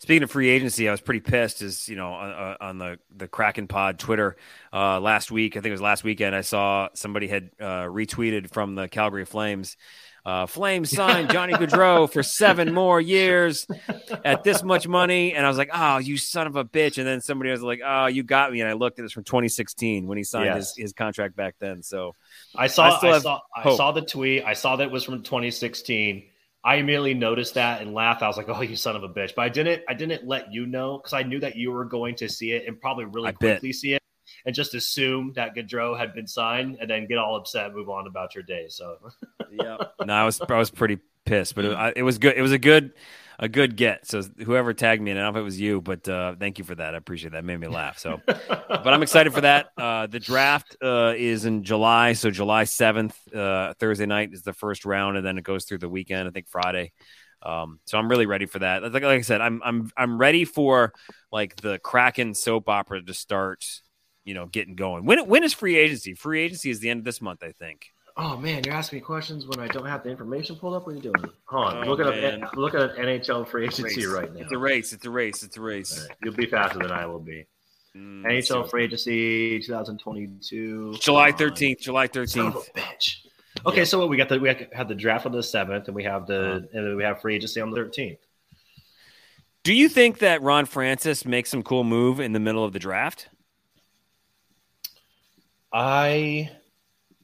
Speaking 0.00 0.22
of 0.22 0.30
free 0.30 0.48
agency, 0.48 0.88
I 0.88 0.92
was 0.92 1.02
pretty 1.02 1.20
pissed 1.20 1.60
as 1.60 1.86
you 1.86 1.94
know 1.94 2.14
on, 2.14 2.56
on 2.58 2.78
the 2.78 2.98
the 3.14 3.28
Kraken 3.28 3.66
Pod 3.66 3.98
Twitter 3.98 4.36
uh, 4.72 4.98
last 4.98 5.30
week. 5.30 5.58
I 5.58 5.60
think 5.60 5.66
it 5.66 5.72
was 5.72 5.82
last 5.82 6.04
weekend. 6.04 6.34
I 6.34 6.40
saw 6.40 6.88
somebody 6.94 7.28
had 7.28 7.50
uh, 7.60 7.84
retweeted 7.84 8.50
from 8.50 8.76
the 8.76 8.88
Calgary 8.88 9.26
Flames 9.26 9.76
uh, 10.24 10.46
Flames 10.46 10.90
signed 10.90 11.30
Johnny 11.30 11.54
Gaudreau 11.54 12.10
for 12.10 12.22
seven 12.22 12.72
more 12.74 13.00
years 13.00 13.66
at 14.24 14.44
this 14.44 14.62
much 14.62 14.86
money. 14.86 15.34
And 15.34 15.44
I 15.44 15.48
was 15.48 15.58
like, 15.58 15.70
oh, 15.72 15.98
you 15.98 16.16
son 16.16 16.46
of 16.46 16.56
a 16.56 16.64
bitch. 16.64 16.98
And 16.98 17.06
then 17.06 17.20
somebody 17.20 17.50
was 17.50 17.62
like, 17.62 17.80
oh, 17.84 18.06
you 18.06 18.22
got 18.22 18.52
me. 18.52 18.60
And 18.60 18.68
I 18.68 18.74
looked 18.74 18.98
at 18.98 19.02
this 19.02 19.12
from 19.12 19.24
2016 19.24 20.06
when 20.06 20.18
he 20.18 20.24
signed 20.24 20.46
yes. 20.46 20.56
his, 20.56 20.76
his 20.76 20.92
contract 20.92 21.36
back 21.36 21.54
then. 21.58 21.82
So 21.82 22.14
I 22.54 22.66
saw, 22.66 22.98
I, 23.00 23.10
I 23.10 23.18
saw, 23.18 23.40
I 23.56 23.76
saw 23.76 23.92
the 23.92 24.02
tweet. 24.02 24.44
I 24.44 24.52
saw 24.52 24.76
that 24.76 24.84
it 24.84 24.90
was 24.90 25.04
from 25.04 25.22
2016. 25.22 26.24
I 26.62 26.76
immediately 26.76 27.14
noticed 27.14 27.54
that 27.54 27.80
and 27.80 27.94
laughed. 27.94 28.22
I 28.22 28.28
was 28.28 28.36
like, 28.36 28.48
"Oh, 28.50 28.60
you 28.60 28.76
son 28.76 28.94
of 28.94 29.02
a 29.02 29.08
bitch!" 29.08 29.34
But 29.34 29.42
I 29.42 29.48
didn't. 29.48 29.82
I 29.88 29.94
didn't 29.94 30.26
let 30.26 30.52
you 30.52 30.66
know 30.66 30.98
because 30.98 31.14
I 31.14 31.22
knew 31.22 31.40
that 31.40 31.56
you 31.56 31.72
were 31.72 31.86
going 31.86 32.16
to 32.16 32.28
see 32.28 32.52
it 32.52 32.66
and 32.66 32.78
probably 32.78 33.06
really 33.06 33.28
I 33.28 33.32
quickly 33.32 33.70
bet. 33.70 33.76
see 33.76 33.94
it, 33.94 34.02
and 34.46 34.54
just 34.54 34.74
assume 34.74 35.32
that 35.34 35.54
Gaudreau 35.54 35.98
had 35.98 36.14
been 36.14 36.26
signed, 36.26 36.78
and 36.80 36.88
then 36.90 37.06
get 37.06 37.18
all 37.18 37.36
upset, 37.36 37.66
and 37.66 37.74
move 37.74 37.88
on 37.88 38.06
about 38.06 38.34
your 38.34 38.44
day. 38.44 38.66
So 38.68 38.96
Yeah. 39.50 39.78
no, 40.04 40.12
I 40.12 40.24
was 40.24 40.40
I 40.40 40.58
was 40.58 40.70
pretty 40.70 40.98
pissed, 41.24 41.54
but 41.54 41.64
it, 41.64 41.72
I, 41.72 41.92
it 41.96 42.02
was 42.02 42.18
good. 42.18 42.36
It 42.36 42.42
was 42.42 42.52
a 42.52 42.58
good 42.58 42.92
a 43.38 43.48
good 43.48 43.74
get. 43.74 44.06
So 44.06 44.22
whoever 44.44 44.74
tagged 44.74 45.02
me, 45.02 45.10
and 45.10 45.18
I 45.18 45.24
don't 45.24 45.32
know 45.32 45.40
if 45.40 45.42
it 45.42 45.44
was 45.44 45.58
you, 45.60 45.80
but 45.80 46.06
uh, 46.08 46.34
thank 46.38 46.58
you 46.58 46.64
for 46.64 46.74
that. 46.74 46.94
I 46.94 46.98
appreciate 46.98 47.32
that. 47.32 47.38
It 47.38 47.44
made 47.44 47.58
me 47.58 47.68
laugh. 47.68 47.98
So, 47.98 48.20
but 48.26 48.86
I'm 48.86 49.02
excited 49.02 49.32
for 49.32 49.40
that. 49.40 49.68
Uh, 49.78 50.06
the 50.06 50.20
draft 50.20 50.76
uh, 50.82 51.14
is 51.16 51.46
in 51.46 51.64
July, 51.64 52.12
so 52.12 52.30
July 52.30 52.64
7th, 52.64 53.14
uh, 53.34 53.72
Thursday 53.80 54.04
night 54.04 54.30
is 54.32 54.42
the 54.42 54.52
first 54.52 54.84
round, 54.84 55.16
and 55.16 55.24
then 55.24 55.38
it 55.38 55.44
goes 55.44 55.64
through 55.64 55.78
the 55.78 55.88
weekend. 55.88 56.28
I 56.28 56.32
think 56.32 56.48
Friday. 56.48 56.92
Um, 57.42 57.80
so 57.86 57.96
I'm 57.96 58.10
really 58.10 58.26
ready 58.26 58.44
for 58.44 58.58
that. 58.58 58.82
Like, 58.82 58.92
like 58.92 59.04
I 59.04 59.20
said, 59.22 59.40
I'm 59.40 59.62
I'm 59.64 59.90
I'm 59.96 60.18
ready 60.18 60.44
for 60.44 60.92
like 61.32 61.56
the 61.56 61.78
Kraken 61.78 62.34
soap 62.34 62.68
opera 62.68 63.02
to 63.02 63.14
start. 63.14 63.64
You 64.30 64.34
know, 64.34 64.46
getting 64.46 64.76
going. 64.76 65.04
When 65.06 65.26
when 65.26 65.42
is 65.42 65.52
free 65.52 65.76
agency? 65.76 66.14
Free 66.14 66.40
agency 66.40 66.70
is 66.70 66.78
the 66.78 66.88
end 66.88 66.98
of 67.00 67.04
this 67.04 67.20
month, 67.20 67.42
I 67.42 67.50
think. 67.50 67.92
Oh 68.16 68.36
man, 68.36 68.62
you're 68.64 68.74
asking 68.74 68.98
me 68.98 69.00
questions 69.00 69.44
when 69.44 69.58
I 69.58 69.66
don't 69.66 69.86
have 69.86 70.04
the 70.04 70.08
information 70.10 70.54
pulled 70.54 70.74
up. 70.74 70.86
What 70.86 70.92
are 70.92 70.96
you 70.96 71.02
doing? 71.02 71.24
Hold 71.46 71.64
on, 71.66 71.88
Oh, 71.88 71.90
look 71.90 71.98
at 72.00 72.06
man. 72.14 72.42
a, 72.44 72.58
look 72.60 72.74
at 72.76 72.94
NHL 72.94 73.48
free 73.48 73.64
agency 73.64 74.06
Race. 74.06 74.06
right 74.06 74.32
now. 74.32 74.40
It's 74.42 74.52
a 74.52 74.58
race. 74.58 74.92
It's 74.92 75.04
a 75.04 75.10
race. 75.10 75.42
It's 75.42 75.56
a 75.56 75.60
race. 75.60 76.06
Right, 76.08 76.16
You'll 76.22 76.34
be 76.34 76.46
faster 76.46 76.78
than 76.78 76.92
I 76.92 77.06
will 77.06 77.18
be. 77.18 77.44
Mm, 77.96 78.22
NHL 78.24 78.70
free 78.70 78.84
agency 78.84 79.58
2022. 79.62 80.94
July 81.00 81.32
Come 81.32 81.48
on. 81.48 81.50
13th. 81.56 81.80
July 81.80 82.06
Son 82.06 82.22
of 82.22 82.54
13th. 82.54 82.68
a 82.68 82.78
bitch. 82.78 83.16
Okay, 83.66 83.84
so 83.84 83.98
what 83.98 84.08
we 84.08 84.16
got 84.16 84.28
the 84.28 84.38
we 84.38 84.48
have 84.72 84.86
the 84.86 84.94
draft 84.94 85.26
on 85.26 85.32
the 85.32 85.42
seventh, 85.42 85.88
and 85.88 85.94
we 85.96 86.04
have 86.04 86.28
the 86.28 86.40
Uh-huh. 86.40 86.54
and 86.72 86.86
then 86.86 86.96
we 86.96 87.02
have 87.02 87.20
free 87.20 87.34
agency 87.34 87.60
on 87.60 87.70
the 87.70 87.76
thirteenth. 87.76 88.20
Do 89.64 89.74
you 89.74 89.88
think 89.88 90.18
that 90.20 90.40
Ron 90.40 90.66
Francis 90.66 91.24
makes 91.24 91.50
some 91.50 91.62
cool 91.64 91.82
move 91.84 92.20
in 92.20 92.32
the 92.32 92.38
middle 92.40 92.64
of 92.64 92.72
the 92.72 92.78
draft? 92.78 93.28
I 95.72 96.50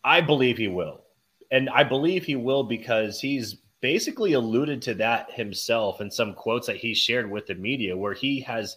I 0.04 0.20
believe 0.20 0.56
he 0.56 0.68
will. 0.68 1.04
And 1.50 1.68
I 1.70 1.84
believe 1.84 2.24
he 2.24 2.36
will 2.36 2.64
because 2.64 3.20
he's 3.20 3.56
basically 3.80 4.32
alluded 4.32 4.82
to 4.82 4.94
that 4.94 5.30
himself 5.32 6.00
in 6.00 6.10
some 6.10 6.34
quotes 6.34 6.66
that 6.66 6.76
he 6.76 6.94
shared 6.94 7.30
with 7.30 7.46
the 7.46 7.54
media 7.54 7.96
where 7.96 8.14
he 8.14 8.40
has 8.40 8.76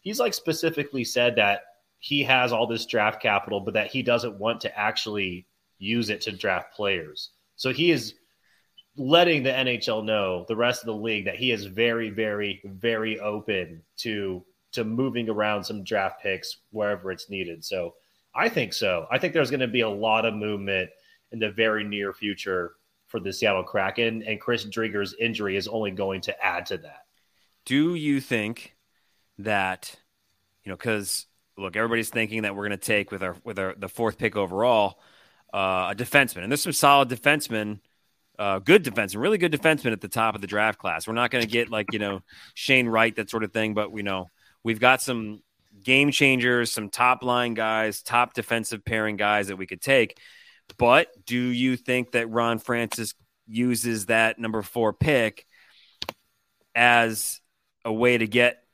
he's 0.00 0.20
like 0.20 0.34
specifically 0.34 1.04
said 1.04 1.36
that 1.36 1.62
he 1.98 2.22
has 2.22 2.52
all 2.52 2.66
this 2.66 2.86
draft 2.86 3.22
capital 3.22 3.60
but 3.60 3.74
that 3.74 3.90
he 3.90 4.02
doesn't 4.02 4.38
want 4.38 4.60
to 4.60 4.78
actually 4.78 5.46
use 5.78 6.10
it 6.10 6.20
to 6.22 6.32
draft 6.32 6.74
players. 6.74 7.30
So 7.56 7.72
he 7.72 7.90
is 7.90 8.14
letting 8.96 9.42
the 9.42 9.50
NHL 9.50 10.04
know, 10.04 10.44
the 10.46 10.56
rest 10.56 10.82
of 10.82 10.86
the 10.86 10.94
league 10.94 11.24
that 11.24 11.36
he 11.36 11.50
is 11.50 11.64
very 11.66 12.10
very 12.10 12.60
very 12.64 13.18
open 13.20 13.82
to 13.98 14.44
to 14.72 14.84
moving 14.84 15.28
around 15.28 15.62
some 15.62 15.84
draft 15.84 16.20
picks 16.20 16.58
wherever 16.70 17.12
it's 17.12 17.30
needed. 17.30 17.64
So 17.64 17.94
I 18.34 18.48
think 18.48 18.72
so. 18.72 19.06
I 19.10 19.18
think 19.18 19.32
there's 19.32 19.50
going 19.50 19.60
to 19.60 19.68
be 19.68 19.82
a 19.82 19.88
lot 19.88 20.24
of 20.24 20.34
movement 20.34 20.90
in 21.32 21.38
the 21.38 21.50
very 21.50 21.84
near 21.84 22.12
future 22.12 22.72
for 23.06 23.20
the 23.20 23.32
Seattle 23.32 23.62
Kraken, 23.62 24.22
and 24.26 24.40
Chris 24.40 24.64
Driedger's 24.64 25.14
injury 25.20 25.56
is 25.56 25.68
only 25.68 25.90
going 25.92 26.20
to 26.22 26.44
add 26.44 26.66
to 26.66 26.78
that. 26.78 27.04
Do 27.64 27.94
you 27.94 28.20
think 28.20 28.74
that 29.38 29.94
you 30.64 30.70
know 30.70 30.76
because 30.76 31.26
look, 31.56 31.76
everybody's 31.76 32.10
thinking 32.10 32.42
that 32.42 32.54
we're 32.54 32.66
going 32.66 32.78
to 32.78 32.84
take 32.84 33.10
with 33.10 33.22
our 33.22 33.36
with 33.44 33.58
our 33.58 33.74
the 33.76 33.88
fourth 33.88 34.18
pick 34.18 34.36
overall 34.36 34.98
uh, 35.52 35.92
a 35.92 35.94
defenseman, 35.94 36.42
and 36.42 36.50
there's 36.50 36.62
some 36.62 36.72
solid 36.72 37.08
defensemen. 37.08 37.80
Uh, 38.36 38.58
good 38.58 38.84
defenseman, 38.84 39.20
really 39.20 39.38
good 39.38 39.52
defenseman 39.52 39.92
at 39.92 40.00
the 40.00 40.08
top 40.08 40.34
of 40.34 40.40
the 40.40 40.48
draft 40.48 40.76
class. 40.76 41.06
We're 41.06 41.14
not 41.14 41.30
going 41.30 41.44
to 41.44 41.50
get 41.50 41.70
like 41.70 41.92
you 41.92 42.00
know 42.00 42.20
Shane 42.54 42.88
Wright 42.88 43.14
that 43.14 43.30
sort 43.30 43.44
of 43.44 43.52
thing, 43.52 43.74
but 43.74 43.92
we 43.92 44.02
know 44.02 44.30
we've 44.64 44.80
got 44.80 45.00
some 45.00 45.40
game 45.84 46.10
changers, 46.10 46.72
some 46.72 46.88
top 46.88 47.22
line 47.22 47.54
guys, 47.54 48.02
top 48.02 48.34
defensive 48.34 48.84
pairing 48.84 49.16
guys 49.16 49.48
that 49.48 49.56
we 49.56 49.66
could 49.66 49.80
take. 49.80 50.18
But 50.78 51.08
do 51.26 51.38
you 51.38 51.76
think 51.76 52.12
that 52.12 52.30
Ron 52.30 52.58
Francis 52.58 53.14
uses 53.46 54.06
that 54.06 54.38
number 54.38 54.62
four 54.62 54.92
pick 54.92 55.46
as 56.74 57.40
a 57.84 57.92
way 57.92 58.18
to 58.18 58.26
get 58.26 58.64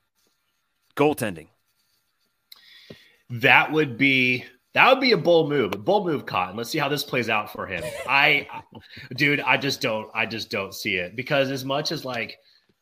goaltending? 0.97 1.49
That 3.31 3.73
would 3.73 3.99
be 3.99 4.45
that 4.73 4.89
would 4.89 5.01
be 5.01 5.13
a 5.13 5.17
bold 5.17 5.49
move, 5.49 5.75
a 5.75 5.79
bold 5.79 6.07
move, 6.07 6.27
Cotton. 6.27 6.57
Let's 6.57 6.71
see 6.71 6.79
how 6.79 6.89
this 6.89 7.03
plays 7.03 7.29
out 7.29 7.53
for 7.53 7.67
him. 7.67 7.83
I, 8.09 8.47
dude, 9.17 9.41
I 9.41 9.57
just 9.57 9.81
don't, 9.81 10.09
I 10.15 10.27
just 10.27 10.49
don't 10.49 10.73
see 10.73 10.95
it 10.95 11.17
because 11.17 11.51
as 11.51 11.65
much 11.65 11.91
as 11.91 12.05
like 12.05 12.39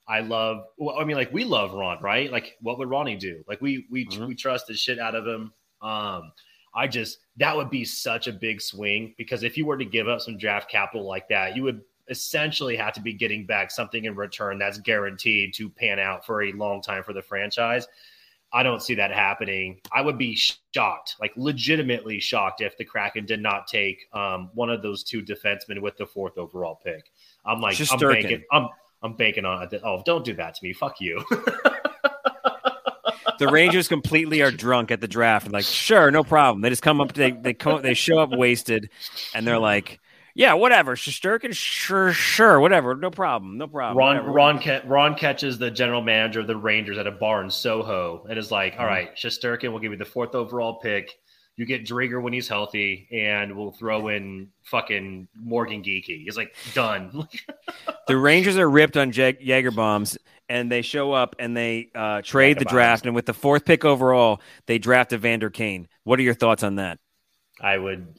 I 0.08 0.20
love, 0.20 0.64
well, 0.78 0.98
I 0.98 1.04
mean, 1.04 1.16
like 1.16 1.32
we 1.32 1.44
love 1.44 1.74
Ron, 1.74 1.98
right? 2.02 2.32
Like, 2.32 2.56
what 2.62 2.78
would 2.78 2.88
Ronnie 2.88 3.16
do? 3.16 3.44
Like 3.46 3.60
we 3.60 3.86
we 3.90 4.06
Mhm. 4.06 4.26
we 4.28 4.34
trust 4.34 4.66
the 4.66 4.74
shit 4.74 4.98
out 4.98 5.14
of 5.14 5.26
him. 5.26 5.52
Um, 5.82 6.32
I 6.74 6.86
just 6.86 7.18
that 7.36 7.54
would 7.56 7.70
be 7.70 7.84
such 7.84 8.26
a 8.26 8.32
big 8.32 8.60
swing 8.60 9.14
because 9.18 9.42
if 9.42 9.56
you 9.58 9.66
were 9.66 9.76
to 9.76 9.84
give 9.84 10.08
up 10.08 10.20
some 10.20 10.38
draft 10.38 10.70
capital 10.70 11.06
like 11.06 11.28
that, 11.28 11.54
you 11.56 11.62
would 11.62 11.82
essentially 12.08 12.74
have 12.74 12.94
to 12.94 13.02
be 13.02 13.12
getting 13.12 13.44
back 13.44 13.70
something 13.70 14.06
in 14.06 14.14
return 14.14 14.58
that's 14.58 14.78
guaranteed 14.78 15.52
to 15.54 15.68
pan 15.68 15.98
out 15.98 16.24
for 16.24 16.42
a 16.42 16.52
long 16.52 16.80
time 16.80 17.02
for 17.02 17.12
the 17.12 17.20
franchise. 17.20 17.86
I 18.50 18.62
don't 18.62 18.82
see 18.82 18.94
that 18.94 19.10
happening. 19.10 19.78
I 19.92 20.00
would 20.00 20.16
be 20.16 20.34
shocked, 20.74 21.16
like 21.20 21.32
legitimately 21.36 22.18
shocked, 22.18 22.62
if 22.62 22.78
the 22.78 22.84
Kraken 22.84 23.26
did 23.26 23.42
not 23.42 23.66
take 23.66 24.08
um, 24.14 24.48
one 24.54 24.70
of 24.70 24.80
those 24.80 25.02
two 25.04 25.22
defensemen 25.22 25.82
with 25.82 25.98
the 25.98 26.06
fourth 26.06 26.38
overall 26.38 26.80
pick. 26.82 27.12
I'm 27.44 27.60
like, 27.60 27.78
I'm 27.78 27.86
Shesterkin. 27.86 28.22
banking, 28.22 28.44
I'm, 28.50 28.68
I'm 29.02 29.14
banking 29.14 29.44
on 29.44 29.62
it. 29.62 29.80
Oh, 29.84 30.02
don't 30.04 30.24
do 30.24 30.34
that 30.34 30.54
to 30.54 30.60
me. 30.64 30.72
Fuck 30.72 31.00
you. 31.00 31.24
The 33.38 33.46
Rangers 33.46 33.86
completely 33.86 34.42
are 34.42 34.50
drunk 34.50 34.90
at 34.90 35.00
the 35.00 35.06
draft 35.06 35.46
and 35.46 35.52
like, 35.52 35.64
sure, 35.64 36.10
no 36.10 36.24
problem. 36.24 36.60
They 36.60 36.70
just 36.70 36.82
come 36.82 37.00
up, 37.00 37.12
they 37.12 37.30
they 37.30 37.54
come, 37.54 37.82
they 37.82 37.94
show 37.94 38.18
up 38.18 38.30
wasted, 38.32 38.90
and 39.32 39.46
they're 39.46 39.60
like, 39.60 40.00
yeah, 40.34 40.54
whatever. 40.54 40.96
Shesterkin, 40.96 41.54
sure, 41.54 42.12
sure, 42.12 42.58
whatever, 42.58 42.96
no 42.96 43.12
problem, 43.12 43.56
no 43.56 43.68
problem. 43.68 43.96
Ron 43.96 44.16
whatever. 44.16 44.32
Ron 44.32 44.58
ca- 44.60 44.80
Ron 44.86 45.14
catches 45.14 45.56
the 45.56 45.70
general 45.70 46.02
manager 46.02 46.40
of 46.40 46.48
the 46.48 46.56
Rangers 46.56 46.98
at 46.98 47.06
a 47.06 47.12
bar 47.12 47.44
in 47.44 47.50
Soho 47.50 48.26
and 48.28 48.36
is 48.36 48.50
like, 48.50 48.74
"All 48.76 48.86
Mhm. 48.86 48.88
right, 48.88 49.16
Shesterkin 49.16 49.70
will 49.70 49.78
give 49.78 49.92
you 49.92 49.98
the 49.98 50.04
fourth 50.04 50.34
overall 50.34 50.80
pick. 50.80 51.16
You 51.58 51.66
get 51.66 51.84
Driedger 51.84 52.22
when 52.22 52.32
he's 52.32 52.46
healthy, 52.46 53.08
and 53.10 53.56
we'll 53.56 53.72
throw 53.72 54.08
in 54.08 54.48
fucking 54.62 55.26
Morgan 55.34 55.82
Geekie." 55.82 56.22
He's 56.24 56.36
like, 56.36 56.54
"Done." 56.72 57.28
The 58.06 58.16
Rangers 58.16 58.56
are 58.56 58.70
ripped 58.70 58.96
on 58.96 59.12
Jag- 59.12 59.42
Jaeger 59.42 59.70
bombs, 59.70 60.16
and 60.48 60.72
they 60.72 60.80
show 60.80 61.12
up 61.12 61.36
and 61.38 61.54
they 61.54 61.90
uh, 61.94 62.22
trade 62.22 62.58
the 62.58 62.64
Jager 62.64 62.74
draft, 62.74 63.02
bombs. 63.02 63.08
and 63.08 63.14
with 63.14 63.26
the 63.26 63.34
fourth 63.34 63.66
pick 63.66 63.84
overall, 63.84 64.40
they 64.66 64.78
draft 64.78 65.12
Evander 65.12 65.50
Kane. 65.50 65.88
What 66.04 66.18
are 66.18 66.22
your 66.22 66.32
thoughts 66.32 66.62
on 66.62 66.76
that? 66.76 66.98
I 67.60 67.76
would, 67.76 68.16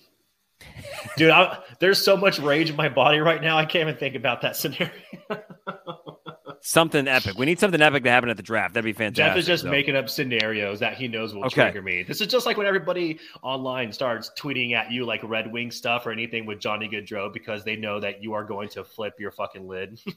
dude. 1.17 1.31
I, 1.31 1.57
there's 1.79 2.03
so 2.03 2.15
much 2.17 2.37
rage 2.37 2.69
in 2.69 2.75
my 2.75 2.89
body 2.89 3.17
right 3.19 3.41
now. 3.41 3.57
I 3.57 3.65
can't 3.65 3.81
even 3.89 3.97
think 3.97 4.13
about 4.15 4.41
that 4.41 4.55
scenario. 4.55 4.91
Something 6.61 7.07
epic. 7.07 7.37
We 7.37 7.45
need 7.45 7.59
something 7.59 7.81
epic 7.81 8.03
to 8.03 8.09
happen 8.09 8.29
at 8.29 8.37
the 8.37 8.43
draft. 8.43 8.73
That'd 8.73 8.85
be 8.85 8.93
fantastic. 8.93 9.25
Jeff 9.25 9.37
is 9.37 9.45
just 9.47 9.63
so. 9.63 9.69
making 9.69 9.95
up 9.95 10.09
scenarios 10.09 10.79
that 10.81 10.95
he 10.95 11.07
knows 11.07 11.33
will 11.33 11.45
Okay. 11.45 11.63
trigger 11.63 11.81
me. 11.81 12.03
This 12.03 12.21
is 12.21 12.27
just 12.27 12.45
like 12.45 12.57
when 12.57 12.67
everybody 12.67 13.19
online 13.41 13.91
starts 13.91 14.31
tweeting 14.37 14.73
at 14.73 14.91
you 14.91 15.05
like 15.05 15.21
Red 15.23 15.51
Wing 15.51 15.71
stuff 15.71 16.05
or 16.05 16.11
anything 16.11 16.45
with 16.45 16.59
Johnny 16.59 16.89
Gaudreau 16.89 17.31
because 17.31 17.63
they 17.63 17.75
know 17.75 17.99
that 17.99 18.21
you 18.21 18.33
are 18.33 18.43
going 18.43 18.69
to 18.69 18.83
flip 18.83 19.13
your 19.19 19.31
fucking 19.31 19.67
lid. 19.67 19.99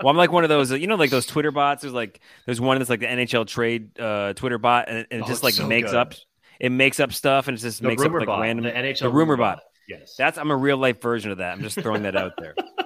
Well, 0.00 0.10
I'm 0.10 0.16
like 0.16 0.32
one 0.32 0.42
of 0.44 0.50
those, 0.50 0.70
you 0.72 0.86
know, 0.86 0.96
like 0.96 1.10
those 1.10 1.24
Twitter 1.24 1.50
bots. 1.50 1.82
There's 1.82 1.94
like, 1.94 2.20
there's 2.46 2.60
one 2.60 2.78
that's 2.78 2.90
like 2.90 3.00
the 3.00 3.06
NHL 3.06 3.46
trade 3.46 3.98
uh, 3.98 4.34
Twitter 4.34 4.58
bot, 4.58 4.88
and, 4.88 5.06
and 5.10 5.20
it 5.20 5.24
Oh, 5.24 5.26
just 5.26 5.42
like 5.42 5.54
so 5.54 5.66
makes 5.66 5.92
good. 5.92 5.96
up, 5.98 6.14
it 6.60 6.70
makes 6.70 7.00
up 7.00 7.12
stuff, 7.12 7.48
and 7.48 7.56
it 7.56 7.60
just 7.60 7.80
The 7.80 7.88
makes 7.88 8.02
up 8.02 8.12
like 8.12 8.26
bot, 8.26 8.40
random. 8.40 8.64
the 8.64 8.70
NHL 8.72 8.98
the 9.00 9.08
rumor 9.10 9.36
bot. 9.36 9.60
Yes. 9.88 10.14
That's 10.18 10.36
I'm 10.36 10.50
a 10.50 10.56
real 10.56 10.76
life 10.76 11.00
version 11.00 11.30
of 11.30 11.38
that. 11.38 11.52
I'm 11.52 11.62
just 11.62 11.78
throwing 11.80 12.02
that 12.02 12.16
out 12.16 12.32
there. 12.38 12.54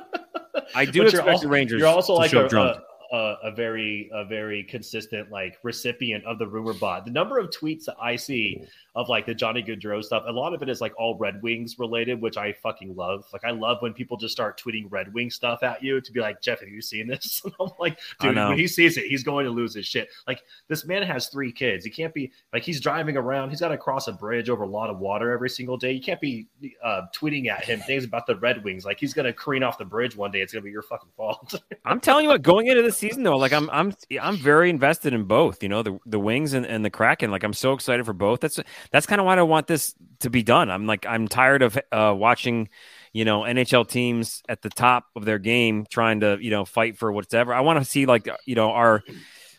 I 0.75 0.85
do 0.85 0.87
But 0.91 0.95
you're 0.95 1.05
expect 1.07 1.29
also- 1.29 1.43
the 1.43 1.49
Rangers. 1.49 1.79
You're 1.81 1.89
also 1.89 2.15
like 2.15 2.31
show 2.31 2.47
a, 2.47 2.49
drunk. 2.49 2.79
a, 3.13 3.17
a, 3.17 3.39
a 3.45 3.51
very 3.53 4.11
a 4.13 4.25
very 4.25 4.63
consistent 4.65 5.31
like 5.31 5.59
recipient 5.63 6.25
of 6.25 6.39
the 6.39 6.47
rumor 6.47 6.75
bot. 6.75 7.05
The 7.05 7.11
number 7.11 7.39
of 7.39 7.51
tweets 7.51 7.85
that 7.87 7.97
I 8.01 8.17
see 8.17 8.65
of 8.95 9.09
like 9.09 9.27
the 9.27 9.35
Johnny 9.35 9.63
Gaudreau 9.63 10.03
stuff, 10.03 10.25
a 10.27 10.33
lot 10.33 10.55
of 10.55 10.63
it 10.63 10.69
is 10.69 10.81
like 10.81 10.93
all 10.99 11.17
Red 11.19 11.43
Wings 11.43 11.79
related, 11.79 12.21
which 12.21 12.37
I 12.37 12.53
fucking 12.53 12.97
love. 12.97 13.25
Like 13.33 13.45
I 13.45 13.51
love 13.51 13.79
when 13.81 13.93
people 13.93 14.17
just 14.17 14.33
start 14.33 14.61
tweeting 14.61 14.87
Red 14.91 15.13
Wing 15.15 15.31
stuff 15.31 15.63
at 15.63 15.83
you 15.83 16.01
to 16.01 16.13
be 16.13 16.21
like, 16.21 16.41
Jeff, 16.41 16.61
have 16.61 16.69
you 16.69 16.83
seen 16.83 17.07
this? 17.07 17.43
And 17.49 17.55
I'm 17.61 17.71
like, 17.79 17.99
dude, 18.21 18.37
when 18.37 18.59
he 18.59 18.67
sees 18.67 18.99
it, 18.99 19.07
he's 19.07 19.23
going 19.23 19.47
to 19.47 19.51
lose 19.51 19.75
his 19.75 19.87
shit. 19.87 20.09
Like 20.27 20.43
this 20.67 20.85
man 20.85 21.03
has 21.03 21.29
three 21.29 21.53
kids. 21.53 21.85
He 21.85 21.91
can't 21.91 22.13
be 22.13 22.33
like 22.53 22.63
he's 22.63 22.81
driving 22.81 23.17
around. 23.17 23.51
He's 23.51 23.61
got 23.61 23.69
to 23.69 23.79
cross 23.79 24.09
a 24.09 24.13
bridge 24.13 24.51
over 24.51 24.65
a 24.65 24.69
lot 24.69 24.91
of 24.91 24.99
water 24.99 25.31
every 25.33 25.49
single 25.49 25.77
day. 25.77 25.93
You 25.93 26.03
can't 26.03 26.21
be 26.21 26.47
uh, 26.83 27.03
tweeting 27.15 27.49
at 27.49 27.65
him 27.65 27.81
things 27.81 28.05
about 28.05 28.27
the 28.27 28.37
Red 28.37 28.65
Wings. 28.65 28.85
Like 28.85 28.99
he's 28.99 29.15
gonna 29.15 29.33
careen 29.33 29.63
off 29.63 29.79
the 29.79 29.85
bridge 29.85 30.17
one 30.17 30.31
day. 30.31 30.41
It's 30.41 30.53
gonna 30.53 30.63
be 30.63 30.71
your 30.71 30.83
fucking 30.83 31.11
fault. 31.17 31.55
I'm 31.85 32.01
telling 32.01 32.25
you 32.25 32.31
what, 32.31 32.43
going 32.43 32.67
into 32.67 32.83
the 32.83 32.93
season 32.93 33.23
though, 33.23 33.37
like 33.37 33.53
I'm 33.53 33.69
I'm 33.71 33.95
I'm 34.21 34.37
very 34.37 34.71
invested 34.71 35.13
in 35.13 35.25
both. 35.25 35.63
You 35.63 35.69
know, 35.69 35.83
the 35.83 35.99
the 36.07 36.19
Wings 36.19 36.53
and, 36.55 36.67
and 36.67 36.85
the 36.85 36.91
Kraken. 36.91 37.31
Like 37.31 37.45
I'm 37.45 37.53
so 37.53 37.73
excited 37.73 38.05
for 38.05 38.13
both. 38.13 38.41
That's 38.41 38.61
that's 38.93 39.07
kind 39.07 39.21
of 39.21 39.27
why 39.27 39.37
I 39.37 39.43
want 39.43 39.67
this 39.67 39.95
to 40.21 40.31
be 40.31 40.43
done. 40.43 40.71
I'm 40.71 40.87
like 40.87 41.07
I'm 41.07 41.29
tired 41.29 41.63
of 41.63 41.79
uh, 41.93 42.15
watching, 42.17 42.69
you 43.13 43.25
know 43.25 43.41
NHL 43.41 43.89
teams 43.89 44.43
at 44.49 44.63
the 44.63 44.71
top 44.71 45.07
of 45.17 45.25
their 45.25 45.39
game 45.39 45.87
trying 45.91 46.21
to 46.21 46.39
you 46.41 46.51
know 46.51 46.65
fight 46.65 46.97
for 46.97 47.11
whatever. 47.13 47.55
I 47.55 47.61
want 47.61 47.79
to 47.79 47.85
see 47.85 48.07
like 48.07 48.29
you 48.47 48.55
know 48.55 48.71
our 48.71 49.03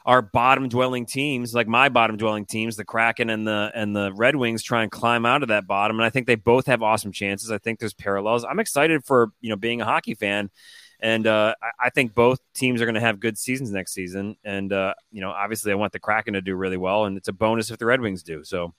our 0.05 0.21
bottom 0.21 0.69
dwelling 0.69 1.05
teams, 1.05 1.53
like 1.53 1.67
my 1.67 1.89
bottom 1.89 2.17
dwelling 2.17 2.45
teams, 2.45 2.75
the 2.75 2.85
Kraken 2.85 3.29
and 3.29 3.45
the 3.47 3.71
and 3.73 3.95
the 3.95 4.13
Red 4.13 4.35
Wings, 4.35 4.63
try 4.63 4.83
and 4.83 4.91
climb 4.91 5.25
out 5.25 5.43
of 5.43 5.49
that 5.49 5.67
bottom. 5.67 5.97
And 5.97 6.05
I 6.05 6.09
think 6.09 6.27
they 6.27 6.35
both 6.35 6.67
have 6.67 6.81
awesome 6.81 7.11
chances. 7.11 7.51
I 7.51 7.57
think 7.57 7.79
there's 7.79 7.93
parallels. 7.93 8.45
I'm 8.45 8.59
excited 8.59 9.03
for 9.03 9.31
you 9.41 9.49
know 9.49 9.55
being 9.55 9.81
a 9.81 9.85
hockey 9.85 10.15
fan. 10.15 10.49
And 11.01 11.27
uh, 11.27 11.55
I, 11.61 11.87
I 11.87 11.89
think 11.89 12.13
both 12.13 12.39
teams 12.53 12.81
are 12.81 12.85
going 12.85 12.95
to 12.95 13.01
have 13.01 13.21
good 13.21 13.37
seasons 13.37 13.71
next 13.71 13.93
season. 13.93 14.35
And, 14.43 14.73
uh, 14.73 14.95
you 15.13 15.21
know, 15.21 15.31
obviously 15.31 15.71
I 15.71 15.75
want 15.75 15.93
the 15.93 15.99
Kraken 15.99 16.33
to 16.33 16.41
do 16.41 16.55
really 16.55 16.75
well. 16.75 17.05
And 17.05 17.15
it's 17.15 17.29
a 17.29 17.33
bonus 17.33 17.71
if 17.71 17.77
the 17.77 17.85
Red 17.85 18.01
Wings 18.01 18.21
do. 18.21 18.43
So 18.43 18.73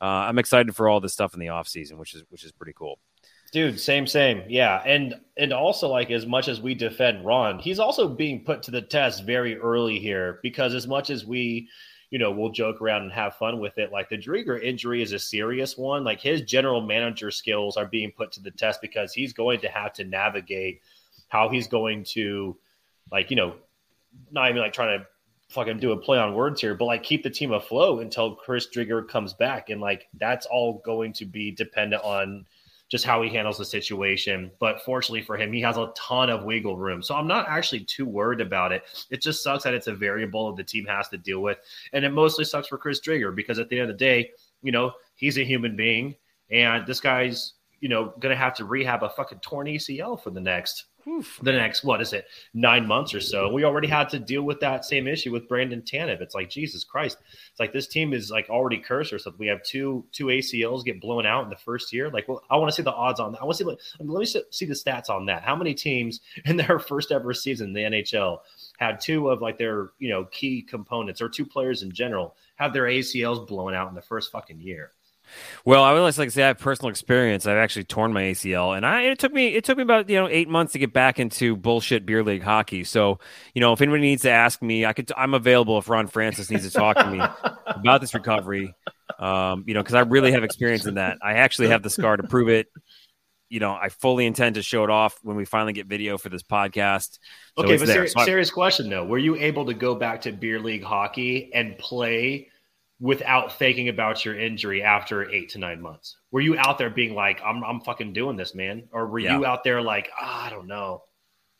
uh, 0.00 0.04
I'm 0.04 0.38
excited 0.38 0.74
for 0.74 0.88
all 0.88 1.00
this 1.00 1.12
stuff 1.12 1.34
in 1.34 1.40
the 1.40 1.46
offseason, 1.46 1.98
which 1.98 2.14
is, 2.14 2.22
which 2.28 2.44
is 2.44 2.52
pretty 2.52 2.72
cool. 2.72 2.98
Dude, 3.52 3.78
same, 3.78 4.06
same. 4.06 4.42
Yeah. 4.48 4.82
And, 4.84 5.14
and 5.36 5.52
also, 5.52 5.88
like, 5.88 6.10
as 6.10 6.26
much 6.26 6.48
as 6.48 6.60
we 6.60 6.74
defend 6.74 7.24
Ron, 7.24 7.60
he's 7.60 7.78
also 7.78 8.08
being 8.08 8.44
put 8.44 8.62
to 8.64 8.72
the 8.72 8.82
test 8.82 9.24
very 9.24 9.56
early 9.56 10.00
here 10.00 10.40
because 10.42 10.74
as 10.74 10.88
much 10.88 11.08
as 11.08 11.24
we, 11.24 11.68
you 12.10 12.18
know, 12.18 12.32
we'll 12.32 12.50
joke 12.50 12.82
around 12.82 13.02
and 13.02 13.12
have 13.12 13.36
fun 13.36 13.60
with 13.60 13.78
it. 13.78 13.92
Like 13.92 14.08
the 14.08 14.18
Driedger 14.18 14.62
injury 14.62 15.02
is 15.02 15.12
a 15.12 15.18
serious 15.18 15.78
one. 15.78 16.02
Like 16.02 16.20
his 16.20 16.42
general 16.42 16.80
manager 16.80 17.30
skills 17.30 17.76
are 17.76 17.86
being 17.86 18.10
put 18.10 18.32
to 18.32 18.40
the 18.40 18.50
test 18.50 18.80
because 18.80 19.12
he's 19.12 19.32
going 19.32 19.60
to 19.60 19.68
have 19.68 19.92
to 19.94 20.04
navigate 20.04 20.80
how 21.28 21.48
he's 21.48 21.68
going 21.68 22.04
to, 22.04 22.56
like, 23.12 23.30
you 23.30 23.36
know, 23.36 23.54
not 24.30 24.48
even 24.50 24.62
like 24.62 24.72
trying 24.72 24.98
to 24.98 25.06
fucking 25.54 25.78
do 25.78 25.92
a 25.92 25.96
play 25.96 26.18
on 26.18 26.34
words 26.34 26.60
here, 26.60 26.74
but 26.74 26.86
like 26.86 27.02
keep 27.02 27.22
the 27.22 27.30
team 27.30 27.52
afloat 27.52 28.02
until 28.02 28.34
Chris 28.34 28.66
Driedger 28.68 29.08
comes 29.08 29.32
back. 29.32 29.70
And 29.70 29.80
like 29.80 30.08
that's 30.18 30.46
all 30.46 30.82
going 30.84 31.12
to 31.14 31.24
be 31.24 31.50
dependent 31.52 32.02
on 32.02 32.44
just 32.90 33.04
how 33.04 33.22
he 33.22 33.30
handles 33.30 33.58
the 33.58 33.64
situation. 33.64 34.50
But 34.58 34.82
fortunately 34.82 35.22
for 35.22 35.36
him, 35.36 35.52
he 35.52 35.60
has 35.62 35.76
a 35.76 35.92
ton 35.96 36.28
of 36.28 36.44
wiggle 36.44 36.76
room. 36.76 37.02
So 37.02 37.14
I'm 37.14 37.26
not 37.26 37.48
actually 37.48 37.80
too 37.80 38.06
worried 38.06 38.40
about 38.40 38.72
it. 38.72 38.82
It 39.10 39.22
just 39.22 39.42
sucks 39.42 39.64
that 39.64 39.74
it's 39.74 39.86
a 39.86 39.94
variable 39.94 40.48
that 40.48 40.56
the 40.56 40.68
team 40.68 40.84
has 40.86 41.08
to 41.08 41.16
deal 41.16 41.40
with. 41.40 41.58
And 41.92 42.04
it 42.04 42.10
mostly 42.10 42.44
sucks 42.44 42.68
for 42.68 42.76
Chris 42.76 43.00
Driedger 43.00 43.34
because 43.34 43.58
at 43.58 43.68
the 43.68 43.78
end 43.78 43.90
of 43.90 43.96
the 43.96 44.04
day, 44.04 44.30
you 44.62 44.72
know, 44.72 44.92
he's 45.14 45.38
a 45.38 45.44
human 45.44 45.76
being 45.76 46.14
and 46.50 46.86
this 46.86 47.00
guy's, 47.00 47.54
you 47.80 47.88
know, 47.88 48.14
going 48.18 48.30
to 48.34 48.36
have 48.36 48.54
to 48.54 48.64
rehab 48.64 49.02
a 49.02 49.08
fucking 49.10 49.40
torn 49.40 49.66
ACL 49.66 50.20
for 50.20 50.30
the 50.30 50.40
next 50.40 50.84
Oof. 51.06 51.38
the 51.42 51.52
next 51.52 51.84
what 51.84 52.00
is 52.00 52.12
it 52.12 52.26
nine 52.54 52.86
months 52.86 53.14
or 53.14 53.20
so. 53.20 53.52
We 53.52 53.64
already 53.64 53.88
had 53.88 54.08
to 54.10 54.18
deal 54.18 54.42
with 54.42 54.60
that 54.60 54.84
same 54.84 55.06
issue 55.06 55.32
with 55.32 55.48
brandon 55.48 55.82
tanev. 55.82 56.20
It's 56.20 56.34
like 56.34 56.50
jesus 56.50 56.84
christ. 56.84 57.18
It's 57.50 57.60
like 57.60 57.72
this 57.72 57.86
team 57.86 58.12
is 58.12 58.30
like 58.30 58.48
already 58.48 58.78
cursed 58.78 59.12
or 59.12 59.18
something. 59.18 59.38
We 59.38 59.48
have 59.48 59.62
two 59.62 60.04
two 60.12 60.26
acls 60.26 60.84
get 60.84 61.00
blown 61.00 61.26
out 61.26 61.44
in 61.44 61.50
the 61.50 61.56
first 61.56 61.92
year. 61.92 62.10
Like 62.10 62.28
well 62.28 62.42
i 62.50 62.56
want 62.56 62.70
to 62.70 62.74
see 62.74 62.82
the 62.82 62.92
odds 62.92 63.20
on 63.20 63.32
that. 63.32 63.42
I 63.42 63.44
want 63.44 63.58
to 63.58 63.64
see 63.64 63.76
let 64.00 64.18
me 64.18 64.42
see 64.50 64.66
the 64.66 64.74
stats 64.74 65.10
on 65.10 65.26
that. 65.26 65.42
How 65.42 65.56
many 65.56 65.74
teams 65.74 66.20
in 66.44 66.56
their 66.56 66.78
first 66.78 67.12
ever 67.12 67.34
season 67.34 67.68
in 67.68 67.72
the 67.72 67.82
nhl 67.82 68.38
had 68.78 69.00
two 69.00 69.28
of 69.28 69.40
like 69.40 69.58
their 69.58 69.90
you 69.98 70.10
know 70.10 70.24
key 70.26 70.62
components 70.62 71.20
or 71.20 71.28
two 71.28 71.44
players 71.44 71.82
in 71.82 71.92
general 71.92 72.34
have 72.56 72.72
their 72.72 72.84
acls 72.84 73.46
blown 73.46 73.74
out 73.74 73.88
in 73.88 73.94
the 73.94 74.02
first 74.02 74.32
fucking 74.32 74.60
year 74.60 74.92
well, 75.64 75.82
I 75.82 75.92
would 75.92 76.00
like 76.00 76.14
to 76.14 76.30
say 76.30 76.42
I 76.42 76.48
have 76.48 76.58
personal 76.58 76.90
experience. 76.90 77.46
I've 77.46 77.56
actually 77.56 77.84
torn 77.84 78.12
my 78.12 78.22
ACL, 78.22 78.76
and 78.76 78.84
I 78.84 79.02
it 79.02 79.18
took 79.18 79.32
me 79.32 79.48
it 79.54 79.64
took 79.64 79.76
me 79.76 79.82
about 79.82 80.08
you 80.08 80.16
know 80.16 80.28
eight 80.28 80.48
months 80.48 80.72
to 80.74 80.78
get 80.78 80.92
back 80.92 81.18
into 81.18 81.56
bullshit 81.56 82.06
beer 82.06 82.22
league 82.22 82.42
hockey. 82.42 82.84
So 82.84 83.18
you 83.54 83.60
know, 83.60 83.72
if 83.72 83.80
anybody 83.80 84.02
needs 84.02 84.22
to 84.22 84.30
ask 84.30 84.62
me, 84.62 84.84
I 84.84 84.92
could 84.92 85.10
I'm 85.16 85.34
available 85.34 85.78
if 85.78 85.88
Ron 85.88 86.06
Francis 86.06 86.50
needs 86.50 86.64
to 86.64 86.70
talk 86.70 86.96
to 86.96 87.10
me 87.10 87.20
about 87.66 88.00
this 88.00 88.14
recovery. 88.14 88.74
Um, 89.18 89.64
you 89.66 89.74
know, 89.74 89.82
because 89.82 89.94
I 89.94 90.00
really 90.00 90.32
have 90.32 90.44
experience 90.44 90.86
in 90.86 90.94
that. 90.94 91.18
I 91.22 91.34
actually 91.34 91.68
have 91.68 91.82
the 91.82 91.90
scar 91.90 92.16
to 92.16 92.22
prove 92.24 92.48
it. 92.48 92.68
You 93.48 93.60
know, 93.60 93.72
I 93.72 93.88
fully 93.88 94.26
intend 94.26 94.56
to 94.56 94.62
show 94.62 94.84
it 94.84 94.90
off 94.90 95.18
when 95.22 95.36
we 95.36 95.44
finally 95.44 95.72
get 95.72 95.86
video 95.86 96.18
for 96.18 96.28
this 96.28 96.42
podcast. 96.42 97.18
So 97.56 97.64
okay, 97.64 97.76
but 97.76 97.86
ser- 97.86 98.08
so 98.08 98.24
serious 98.24 98.50
question 98.50 98.90
though: 98.90 99.04
Were 99.04 99.18
you 99.18 99.36
able 99.36 99.66
to 99.66 99.74
go 99.74 99.94
back 99.94 100.22
to 100.22 100.32
beer 100.32 100.58
league 100.58 100.82
hockey 100.82 101.52
and 101.54 101.78
play? 101.78 102.48
Without 103.04 103.58
thinking 103.58 103.90
about 103.90 104.24
your 104.24 104.40
injury 104.40 104.82
after 104.82 105.30
eight 105.30 105.50
to 105.50 105.58
nine 105.58 105.82
months? 105.82 106.16
Were 106.30 106.40
you 106.40 106.56
out 106.56 106.78
there 106.78 106.88
being 106.88 107.14
like, 107.14 107.38
I'm, 107.44 107.62
I'm 107.62 107.82
fucking 107.82 108.14
doing 108.14 108.36
this, 108.36 108.54
man? 108.54 108.84
Or 108.92 109.06
were 109.06 109.18
yeah. 109.18 109.36
you 109.36 109.44
out 109.44 109.62
there 109.62 109.82
like, 109.82 110.08
oh, 110.18 110.24
I 110.24 110.48
don't 110.48 110.66
know? 110.66 111.02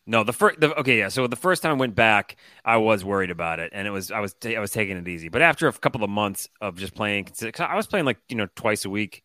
No, 0.06 0.24
the 0.24 0.32
first, 0.32 0.58
the, 0.58 0.74
okay, 0.80 0.98
yeah. 0.98 1.08
So 1.08 1.26
the 1.26 1.36
first 1.36 1.62
time 1.62 1.72
I 1.72 1.74
went 1.74 1.94
back, 1.94 2.36
I 2.64 2.78
was 2.78 3.04
worried 3.04 3.30
about 3.30 3.60
it, 3.60 3.72
and 3.74 3.86
it 3.86 3.90
was 3.90 4.10
I 4.10 4.20
was 4.20 4.34
t- 4.34 4.54
I 4.54 4.60
was 4.60 4.70
taking 4.70 4.98
it 4.98 5.08
easy. 5.08 5.30
But 5.30 5.40
after 5.40 5.66
a 5.66 5.72
couple 5.72 6.04
of 6.04 6.10
months 6.10 6.46
of 6.60 6.76
just 6.76 6.94
playing, 6.94 7.28
I 7.58 7.74
was 7.74 7.86
playing 7.86 8.04
like 8.04 8.18
you 8.28 8.36
know 8.36 8.46
twice 8.54 8.84
a 8.84 8.90
week, 8.90 9.22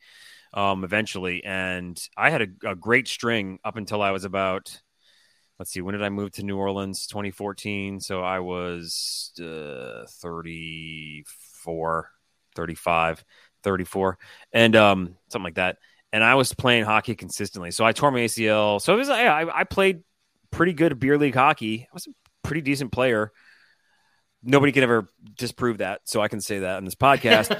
um, 0.53 0.85
eventually, 0.85 1.43
and 1.43 2.01
I 2.15 2.29
had 2.29 2.43
a, 2.43 2.69
a 2.69 2.75
great 2.77 3.09
string 3.09 3.59
up 3.65 3.75
until 3.75 4.01
I 4.01 4.11
was 4.11 4.23
about 4.23 4.79
let's 5.59 5.71
see, 5.71 5.81
when 5.81 5.93
did 5.93 6.03
I 6.03 6.09
move 6.09 6.31
to 6.33 6.43
New 6.43 6.57
Orleans? 6.57 7.05
2014. 7.07 7.99
So 7.99 8.21
I 8.21 8.39
was 8.39 9.33
uh, 9.41 10.05
30, 10.07 11.25
34, 11.63 12.09
35, 12.55 13.23
34, 13.63 14.17
and 14.53 14.75
um, 14.75 15.15
something 15.29 15.43
like 15.43 15.55
that. 15.55 15.77
And 16.11 16.23
I 16.23 16.35
was 16.35 16.53
playing 16.53 16.85
hockey 16.85 17.15
consistently. 17.15 17.71
So 17.71 17.85
I 17.85 17.91
tore 17.91 18.11
my 18.11 18.19
ACL. 18.19 18.81
So 18.81 18.93
it 18.93 18.97
was, 18.97 19.09
I, 19.09 19.43
I 19.43 19.63
played 19.63 20.03
pretty 20.51 20.73
good 20.73 20.99
beer 20.99 21.17
league 21.17 21.35
hockey. 21.35 21.83
I 21.83 21.93
was 21.93 22.07
a 22.07 22.11
pretty 22.43 22.61
decent 22.61 22.91
player. 22.91 23.31
Nobody 24.41 24.71
can 24.71 24.83
ever 24.83 25.07
disprove 25.37 25.79
that. 25.79 26.01
So 26.05 26.21
I 26.21 26.27
can 26.27 26.41
say 26.41 26.59
that 26.59 26.77
on 26.77 26.85
this 26.85 26.95
podcast. 26.95 27.59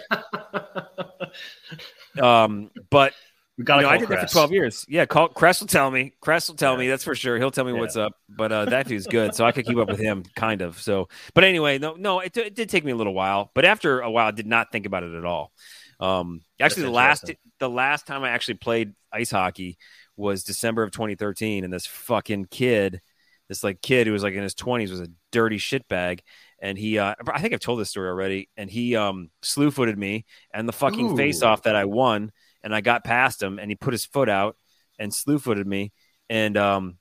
um, 2.21 2.71
but 2.89 3.13
we 3.59 3.65
got 3.65 3.75
you 3.75 3.81
know, 3.81 3.89
I 3.89 3.97
did 3.97 4.07
Cress. 4.07 4.21
that 4.21 4.29
for 4.29 4.35
12 4.35 4.51
years. 4.53 4.85
Yeah, 4.87 5.05
call 5.05 5.27
Cress 5.27 5.59
will 5.59 5.67
tell 5.67 5.91
me. 5.91 6.13
Cress 6.21 6.47
will 6.47 6.55
tell 6.55 6.75
yeah. 6.75 6.79
me, 6.79 6.87
that's 6.87 7.03
for 7.03 7.13
sure. 7.13 7.37
He'll 7.37 7.51
tell 7.51 7.65
me 7.65 7.73
yeah. 7.73 7.79
what's 7.79 7.97
up. 7.97 8.13
But 8.29 8.53
uh, 8.53 8.65
that 8.65 8.87
dude's 8.87 9.05
good. 9.05 9.35
So 9.35 9.43
I 9.43 9.51
could 9.51 9.65
keep 9.65 9.77
up 9.77 9.89
with 9.89 9.99
him, 9.99 10.23
kind 10.33 10.61
of. 10.61 10.79
So, 10.79 11.09
but 11.33 11.43
anyway, 11.43 11.77
no, 11.77 11.95
no, 11.95 12.21
it, 12.21 12.37
it, 12.37 12.55
did 12.55 12.69
take 12.69 12.85
me 12.85 12.93
a 12.93 12.95
little 12.95 13.13
while. 13.13 13.51
But 13.53 13.65
after 13.65 13.99
a 13.99 14.09
while, 14.09 14.27
I 14.27 14.31
did 14.31 14.47
not 14.47 14.71
think 14.71 14.85
about 14.85 15.03
it 15.03 15.13
at 15.13 15.25
all. 15.25 15.51
Um, 15.99 16.39
actually, 16.57 16.83
the 16.83 16.91
last 16.91 17.33
the 17.59 17.69
last 17.69 18.07
time 18.07 18.23
I 18.23 18.29
actually 18.29 18.53
played 18.53 18.93
ice 19.11 19.31
hockey 19.31 19.77
was 20.15 20.45
December 20.45 20.83
of 20.83 20.91
2013, 20.91 21.65
and 21.65 21.73
this 21.73 21.85
fucking 21.85 22.45
kid, 22.45 23.01
this 23.49 23.61
like 23.61 23.81
kid 23.81 24.07
who 24.07 24.13
was 24.13 24.23
like 24.23 24.35
in 24.35 24.43
his 24.43 24.55
20s, 24.55 24.89
was 24.89 25.01
a 25.01 25.09
dirty 25.33 25.57
shitbag, 25.57 26.21
and 26.59 26.77
he 26.77 26.97
uh, 26.97 27.13
I 27.27 27.41
think 27.41 27.53
I've 27.53 27.59
told 27.59 27.81
this 27.81 27.89
story 27.89 28.07
already, 28.07 28.47
and 28.55 28.69
he 28.69 28.95
um 28.95 29.31
slew 29.41 29.69
footed 29.69 29.97
me, 29.97 30.23
and 30.53 30.65
the 30.65 30.71
fucking 30.71 31.17
face 31.17 31.43
off 31.43 31.63
that 31.63 31.75
I 31.75 31.83
won 31.83 32.31
and 32.63 32.73
I 32.73 32.81
got 32.81 33.03
past 33.03 33.41
him, 33.41 33.59
and 33.59 33.69
he 33.71 33.75
put 33.75 33.93
his 33.93 34.05
foot 34.05 34.29
out 34.29 34.55
and 34.97 35.13
slew 35.13 35.39
footed 35.39 35.67
me, 35.67 35.91
and 36.29 36.57
um, 36.57 36.97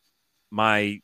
my 0.50 1.00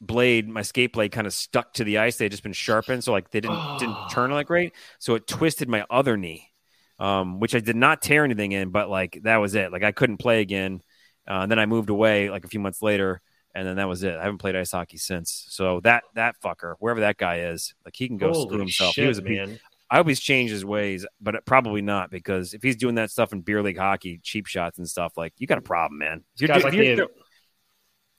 blade, 0.00 0.48
my 0.48 0.62
skate 0.62 0.92
blade, 0.92 1.12
kind 1.12 1.26
of 1.26 1.32
stuck 1.32 1.74
to 1.74 1.84
the 1.84 1.98
ice. 1.98 2.16
They 2.16 2.26
had 2.26 2.32
just 2.32 2.42
been 2.42 2.52
sharpened, 2.52 3.04
so 3.04 3.12
like 3.12 3.30
they 3.30 3.40
didn't 3.40 3.58
oh. 3.58 3.76
didn't 3.78 3.96
turn 4.10 4.30
like 4.30 4.46
great, 4.46 4.72
so 4.98 5.14
it 5.14 5.26
twisted 5.26 5.68
my 5.68 5.84
other 5.90 6.16
knee, 6.16 6.50
um, 6.98 7.40
which 7.40 7.54
I 7.54 7.60
did 7.60 7.76
not 7.76 8.02
tear 8.02 8.24
anything 8.24 8.52
in, 8.52 8.70
but 8.70 8.88
like 8.88 9.20
that 9.22 9.36
was 9.36 9.54
it. 9.54 9.72
Like 9.72 9.84
I 9.84 9.92
couldn't 9.92 10.18
play 10.18 10.40
again. 10.40 10.82
Uh, 11.28 11.42
and 11.42 11.50
then 11.50 11.58
I 11.58 11.66
moved 11.66 11.88
away 11.88 12.30
like 12.30 12.44
a 12.44 12.48
few 12.48 12.58
months 12.58 12.82
later, 12.82 13.20
and 13.54 13.66
then 13.66 13.76
that 13.76 13.88
was 13.88 14.02
it. 14.02 14.16
I 14.16 14.24
haven't 14.24 14.38
played 14.38 14.56
ice 14.56 14.72
hockey 14.72 14.96
since. 14.96 15.46
So 15.50 15.80
that 15.80 16.04
that 16.14 16.36
fucker, 16.42 16.74
wherever 16.78 17.00
that 17.00 17.16
guy 17.16 17.40
is, 17.40 17.74
like 17.84 17.94
he 17.96 18.08
can 18.08 18.16
go 18.16 18.32
Holy 18.32 18.48
screw 18.48 18.58
himself. 18.58 18.94
Shit, 18.94 19.02
he 19.02 19.08
was 19.08 19.18
a 19.18 19.22
man. 19.22 19.60
I 19.92 19.96
hope 19.96 20.08
he's 20.08 20.20
changed 20.20 20.54
his 20.54 20.64
ways, 20.64 21.04
but 21.20 21.44
probably 21.44 21.82
not 21.82 22.10
because 22.10 22.54
if 22.54 22.62
he's 22.62 22.76
doing 22.76 22.94
that 22.94 23.10
stuff 23.10 23.34
in 23.34 23.42
beer 23.42 23.62
league 23.62 23.76
hockey, 23.76 24.20
cheap 24.22 24.46
shots 24.46 24.78
and 24.78 24.88
stuff, 24.88 25.12
like 25.18 25.34
you 25.36 25.46
got 25.46 25.58
a 25.58 25.62
problem, 25.62 25.98
man. 25.98 26.24
This 26.34 26.48
guy's 26.48 26.64
like 26.64 26.72
the, 26.72 27.08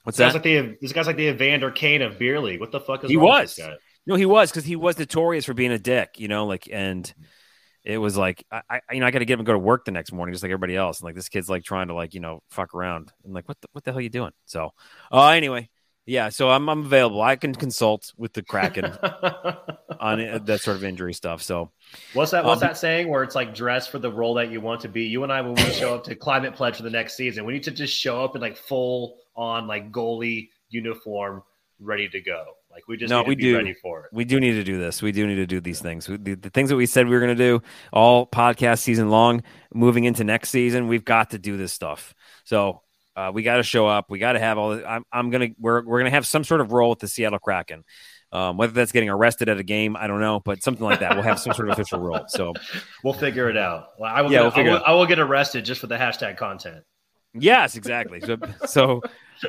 what's 0.04 0.16
that? 0.18 0.34
Like 0.34 0.44
the, 0.44 0.76
this 0.80 0.92
guy's 0.92 1.08
like 1.08 1.16
the 1.16 1.30
Evander 1.30 1.72
Kane 1.72 2.00
of 2.02 2.16
beer 2.16 2.40
league. 2.40 2.60
What 2.60 2.70
the 2.70 2.78
fuck 2.78 3.02
is 3.02 3.10
he 3.10 3.16
was? 3.16 3.58
No, 4.06 4.14
he 4.14 4.24
was 4.24 4.52
because 4.52 4.64
he 4.64 4.76
was 4.76 4.96
notorious 4.96 5.46
for 5.46 5.52
being 5.52 5.72
a 5.72 5.78
dick, 5.78 6.20
you 6.20 6.28
know, 6.28 6.46
like 6.46 6.68
and 6.70 7.12
it 7.82 7.98
was 7.98 8.16
like 8.16 8.44
I, 8.52 8.62
I 8.70 8.80
you 8.92 9.00
know 9.00 9.06
I 9.06 9.10
got 9.10 9.18
to 9.18 9.24
get 9.24 9.34
him 9.34 9.44
to 9.44 9.44
go 9.44 9.54
to 9.54 9.58
work 9.58 9.84
the 9.84 9.90
next 9.90 10.12
morning 10.12 10.32
just 10.32 10.44
like 10.44 10.50
everybody 10.50 10.76
else, 10.76 11.00
and 11.00 11.06
like 11.06 11.16
this 11.16 11.28
kid's 11.28 11.48
like 11.48 11.64
trying 11.64 11.88
to 11.88 11.94
like 11.94 12.14
you 12.14 12.20
know 12.20 12.40
fuck 12.50 12.72
around 12.72 13.12
and 13.24 13.34
like 13.34 13.48
what 13.48 13.60
the, 13.60 13.66
what 13.72 13.82
the 13.82 13.90
hell 13.90 13.98
are 13.98 14.02
you 14.02 14.10
doing? 14.10 14.30
So, 14.44 14.70
uh, 15.10 15.30
anyway, 15.30 15.70
yeah, 16.06 16.28
so 16.28 16.50
I'm 16.50 16.68
I'm 16.68 16.80
available. 16.80 17.22
I 17.22 17.36
can 17.36 17.54
consult 17.54 18.12
with 18.16 18.34
the 18.34 18.42
Kraken 18.42 18.84
on 20.00 20.44
that 20.44 20.60
sort 20.60 20.76
of 20.76 20.84
injury 20.84 21.14
stuff. 21.14 21.42
So, 21.42 21.70
what's 22.12 22.32
that? 22.32 22.44
What's 22.44 22.62
um, 22.62 22.68
that 22.68 22.76
saying? 22.76 23.08
Where 23.08 23.22
it's 23.22 23.34
like 23.34 23.54
dress 23.54 23.86
for 23.86 23.98
the 23.98 24.12
role 24.12 24.34
that 24.34 24.50
you 24.50 24.60
want 24.60 24.82
to 24.82 24.88
be. 24.88 25.04
You 25.04 25.22
and 25.22 25.32
I, 25.32 25.40
when 25.40 25.54
we 25.54 25.72
show 25.72 25.94
up 25.94 26.04
to 26.04 26.14
Climate 26.14 26.54
Pledge 26.54 26.76
for 26.76 26.82
the 26.82 26.90
next 26.90 27.16
season, 27.16 27.46
we 27.46 27.54
need 27.54 27.62
to 27.62 27.70
just 27.70 27.96
show 27.96 28.22
up 28.22 28.34
in 28.34 28.42
like 28.42 28.56
full 28.56 29.16
on 29.34 29.66
like 29.66 29.90
goalie 29.90 30.50
uniform, 30.68 31.42
ready 31.80 32.08
to 32.10 32.20
go. 32.20 32.44
Like 32.70 32.86
we 32.86 32.98
just 32.98 33.10
no, 33.10 33.22
we 33.22 33.34
do. 33.34 33.56
ready 33.56 33.72
for 33.72 34.04
it. 34.04 34.10
We 34.12 34.26
do 34.26 34.40
need 34.40 34.52
to 34.54 34.64
do 34.64 34.78
this. 34.78 35.00
We 35.00 35.12
do 35.12 35.26
need 35.26 35.36
to 35.36 35.46
do 35.46 35.60
these 35.60 35.80
things. 35.80 36.08
We, 36.08 36.18
the, 36.18 36.34
the 36.34 36.50
things 36.50 36.68
that 36.68 36.76
we 36.76 36.86
said 36.86 37.06
we 37.06 37.14
were 37.14 37.20
going 37.20 37.36
to 37.36 37.42
do 37.42 37.62
all 37.92 38.26
podcast 38.26 38.80
season 38.80 39.08
long, 39.08 39.42
moving 39.72 40.04
into 40.04 40.24
next 40.24 40.50
season, 40.50 40.88
we've 40.88 41.04
got 41.04 41.30
to 41.30 41.38
do 41.38 41.56
this 41.56 41.72
stuff. 41.72 42.14
So 42.42 42.82
uh, 43.16 43.30
we 43.32 43.42
got 43.42 43.56
to 43.56 43.62
show 43.62 43.86
up. 43.86 44.10
We 44.10 44.18
got 44.18 44.32
to 44.32 44.38
have 44.38 44.58
all. 44.58 44.72
I'm, 44.72 45.04
I'm 45.12 45.30
gonna. 45.30 45.48
We're 45.58 45.84
we're 45.84 46.00
gonna 46.00 46.10
have 46.10 46.26
some 46.26 46.44
sort 46.44 46.60
of 46.60 46.72
role 46.72 46.90
with 46.90 47.00
the 47.00 47.08
Seattle 47.08 47.38
Kraken. 47.38 47.84
Um, 48.32 48.56
whether 48.56 48.72
that's 48.72 48.90
getting 48.90 49.10
arrested 49.10 49.48
at 49.48 49.58
a 49.58 49.62
game, 49.62 49.96
I 49.96 50.08
don't 50.08 50.18
know, 50.18 50.40
but 50.40 50.60
something 50.60 50.84
like 50.84 50.98
that. 51.00 51.14
We'll 51.14 51.22
have 51.22 51.38
some 51.38 51.52
sort 51.52 51.68
of 51.68 51.74
official 51.74 52.00
role. 52.00 52.24
So 52.26 52.52
we'll 53.04 53.14
figure 53.14 53.48
it 53.48 53.56
out. 53.56 53.90
Well, 53.98 54.12
I 54.12 54.22
will. 54.22 54.32
Yeah, 54.32 54.50
get, 54.50 54.64
we'll 54.64 54.66
I, 54.66 54.78
will, 54.78 54.82
I 54.86 54.92
will 54.92 55.06
get 55.06 55.20
arrested 55.20 55.64
just 55.64 55.80
for 55.80 55.86
the 55.86 55.96
hashtag 55.96 56.36
content. 56.36 56.82
Yes, 57.34 57.76
exactly. 57.76 58.20
So, 58.20 58.36
so 58.66 59.02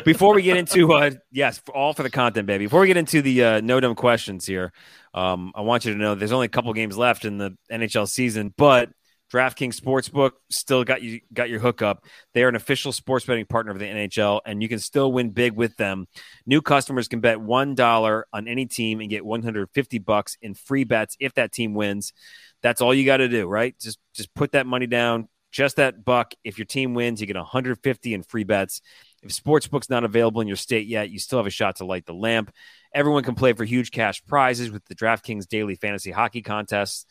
before 0.04 0.34
we 0.34 0.42
get 0.42 0.58
into 0.58 0.92
uh, 0.94 1.12
yes, 1.32 1.62
all 1.74 1.94
for 1.94 2.04
the 2.04 2.10
content, 2.10 2.48
baby. 2.48 2.66
Before 2.66 2.82
we 2.82 2.88
get 2.88 2.98
into 2.98 3.22
the 3.22 3.44
uh, 3.44 3.62
no 3.62 3.80
dumb 3.80 3.96
questions 3.96 4.46
here, 4.46 4.74
um, 5.14 5.52
I 5.56 5.62
want 5.62 5.86
you 5.86 5.94
to 5.94 5.98
know 5.98 6.16
there's 6.16 6.32
only 6.32 6.48
a 6.48 6.50
couple 6.50 6.74
games 6.74 6.98
left 6.98 7.26
in 7.26 7.38
the 7.38 7.56
NHL 7.72 8.08
season, 8.08 8.54
but 8.58 8.90
DraftKings 9.34 9.80
Sportsbook 9.80 10.32
still 10.50 10.84
got 10.84 11.02
you 11.02 11.20
got 11.34 11.50
your 11.50 11.60
hookup. 11.60 12.06
They 12.34 12.44
are 12.44 12.50
an 12.50 12.56
official 12.56 12.92
sports 12.92 13.26
betting 13.26 13.46
partner 13.46 13.72
of 13.72 13.80
the 13.80 13.86
NHL, 13.86 14.42
and 14.46 14.62
you 14.62 14.70
can 14.70 14.80
still 14.80 15.12
win 15.12 15.32
big 15.32 15.54
with 15.54 15.76
them. 15.78 16.08
New 16.46 16.62
customers 16.62 17.08
can 17.08 17.22
bet 17.22 17.42
one 17.42 17.76
dollar 17.76 18.28
on 18.32 18.48
any 18.48 18.66
team 18.66 19.02
and 19.02 19.10
get 19.10 19.26
150 19.26 20.00
bucks 20.00 20.38
in 20.42 20.54
free 20.54 20.84
bets 20.84 21.18
if 21.20 21.34
that 21.36 21.52
team 21.52 21.74
wins. 21.74 22.14
That's 22.62 22.82
all 22.82 22.94
you 22.94 23.06
got 23.06 23.18
to 23.18 23.28
do, 23.28 23.48
right? 23.48 23.78
Just 23.80 24.00
just 24.14 24.34
put 24.36 24.52
that 24.52 24.68
money 24.68 24.88
down, 24.88 25.28
just 25.52 25.78
that 25.78 26.06
buck. 26.06 26.34
If 26.44 26.58
your 26.58 26.66
team 26.66 26.94
wins, 26.94 27.20
you 27.20 27.28
get 27.28 27.36
150 27.36 28.14
in 28.14 28.24
free 28.24 28.44
bets. 28.44 28.82
If 29.24 29.32
Sportsbook's 29.32 29.90
not 29.90 30.04
available 30.04 30.42
in 30.42 30.48
your 30.48 30.58
state 30.58 30.86
yet, 30.86 31.10
you 31.10 31.18
still 31.18 31.40
have 31.40 31.48
a 31.48 31.52
shot 31.52 31.78
to 31.78 31.86
light 31.86 32.06
the 32.06 32.14
lamp. 32.14 32.52
Everyone 32.94 33.24
can 33.24 33.34
play 33.34 33.54
for 33.54 33.66
huge 33.66 33.90
cash 33.90 34.24
prizes 34.26 34.70
with 34.70 34.86
the 34.86 34.96
DraftKings 34.96 35.48
Daily 35.48 35.76
Fantasy 35.76 36.12
Hockey 36.12 36.44
Contests. 36.44 37.06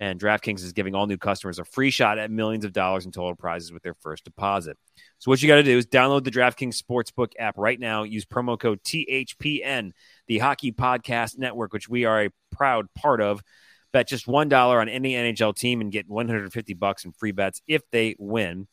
And 0.00 0.18
DraftKings 0.18 0.64
is 0.64 0.72
giving 0.72 0.94
all 0.94 1.06
new 1.06 1.18
customers 1.18 1.58
a 1.58 1.64
free 1.64 1.90
shot 1.90 2.18
at 2.18 2.30
millions 2.30 2.64
of 2.64 2.72
dollars 2.72 3.04
in 3.04 3.12
total 3.12 3.36
prizes 3.36 3.70
with 3.70 3.82
their 3.82 3.94
first 4.00 4.24
deposit. 4.24 4.78
So, 5.18 5.30
what 5.30 5.42
you 5.42 5.48
got 5.48 5.56
to 5.56 5.62
do 5.62 5.76
is 5.76 5.86
download 5.86 6.24
the 6.24 6.30
DraftKings 6.30 6.80
Sportsbook 6.80 7.32
app 7.38 7.58
right 7.58 7.78
now. 7.78 8.04
Use 8.04 8.24
promo 8.24 8.58
code 8.58 8.82
THPN, 8.82 9.92
the 10.26 10.38
Hockey 10.38 10.72
Podcast 10.72 11.36
Network, 11.36 11.74
which 11.74 11.88
we 11.88 12.06
are 12.06 12.24
a 12.24 12.30
proud 12.50 12.86
part 12.94 13.20
of. 13.20 13.42
Bet 13.92 14.08
just 14.08 14.26
$1 14.26 14.52
on 14.52 14.88
any 14.88 15.12
NHL 15.12 15.54
team 15.54 15.80
and 15.80 15.92
get 15.92 16.08
150 16.08 16.74
bucks 16.74 17.04
in 17.04 17.12
free 17.12 17.32
bets 17.32 17.60
if 17.66 17.82
they 17.90 18.16
win. 18.18 18.68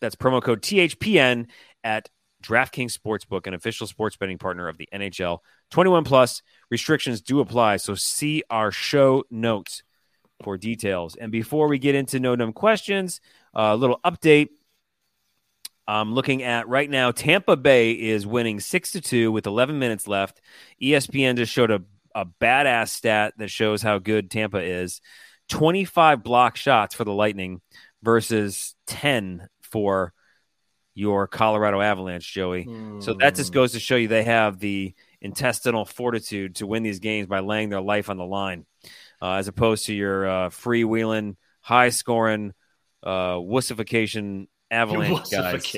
That's 0.00 0.14
promo 0.14 0.40
code 0.40 0.62
THPN 0.62 1.50
at 1.84 2.08
DraftKings 2.42 2.96
Sportsbook, 2.96 3.46
an 3.46 3.54
official 3.54 3.86
sports 3.86 4.16
betting 4.16 4.38
partner 4.38 4.68
of 4.68 4.78
the 4.78 4.88
NHL. 4.94 5.40
21 5.70 6.04
plus 6.04 6.42
restrictions 6.70 7.20
do 7.20 7.40
apply. 7.40 7.76
So, 7.76 7.94
see 7.94 8.42
our 8.48 8.70
show 8.70 9.24
notes 9.30 9.82
for 10.42 10.56
details. 10.56 11.16
And 11.16 11.32
before 11.32 11.68
we 11.68 11.78
get 11.78 11.94
into 11.94 12.20
no 12.20 12.36
dumb 12.36 12.52
questions, 12.52 13.20
a 13.54 13.60
uh, 13.60 13.76
little 13.76 14.00
update. 14.04 14.48
I'm 15.88 16.14
looking 16.14 16.42
at 16.42 16.68
right 16.68 16.90
now. 16.90 17.12
Tampa 17.12 17.56
Bay 17.56 17.92
is 17.92 18.26
winning 18.26 18.58
six 18.58 18.92
to 18.92 19.00
two 19.00 19.30
with 19.30 19.46
11 19.46 19.78
minutes 19.78 20.08
left. 20.08 20.40
ESPN 20.82 21.36
just 21.36 21.52
showed 21.52 21.70
a, 21.70 21.82
a 22.14 22.26
badass 22.26 22.88
stat 22.88 23.34
that 23.38 23.50
shows 23.50 23.82
how 23.82 23.98
good 23.98 24.30
Tampa 24.30 24.58
is. 24.58 25.00
25 25.48 26.24
block 26.24 26.56
shots 26.56 26.94
for 26.94 27.04
the 27.04 27.12
Lightning 27.12 27.60
versus 28.02 28.74
10 28.88 29.48
for 29.62 30.12
your 30.94 31.28
Colorado 31.28 31.80
Avalanche, 31.80 32.32
Joey. 32.32 32.64
Mm. 32.64 33.02
So 33.02 33.14
that 33.14 33.36
just 33.36 33.52
goes 33.52 33.72
to 33.72 33.80
show 33.80 33.96
you 33.96 34.08
they 34.08 34.24
have 34.24 34.58
the 34.58 34.94
intestinal 35.20 35.84
fortitude 35.84 36.56
to 36.56 36.66
win 36.66 36.82
these 36.82 36.98
games 36.98 37.28
by 37.28 37.40
laying 37.40 37.68
their 37.68 37.80
life 37.80 38.10
on 38.10 38.16
the 38.16 38.24
line 38.24 38.64
uh, 39.22 39.32
as 39.34 39.48
opposed 39.48 39.86
to 39.86 39.94
your 39.94 40.26
uh, 40.28 40.48
freewheeling, 40.50 41.36
high 41.60 41.90
scoring, 41.90 42.52
uh, 43.02 43.34
wussification 43.34 44.46
avalanche 44.70 45.30
guys. 45.30 45.74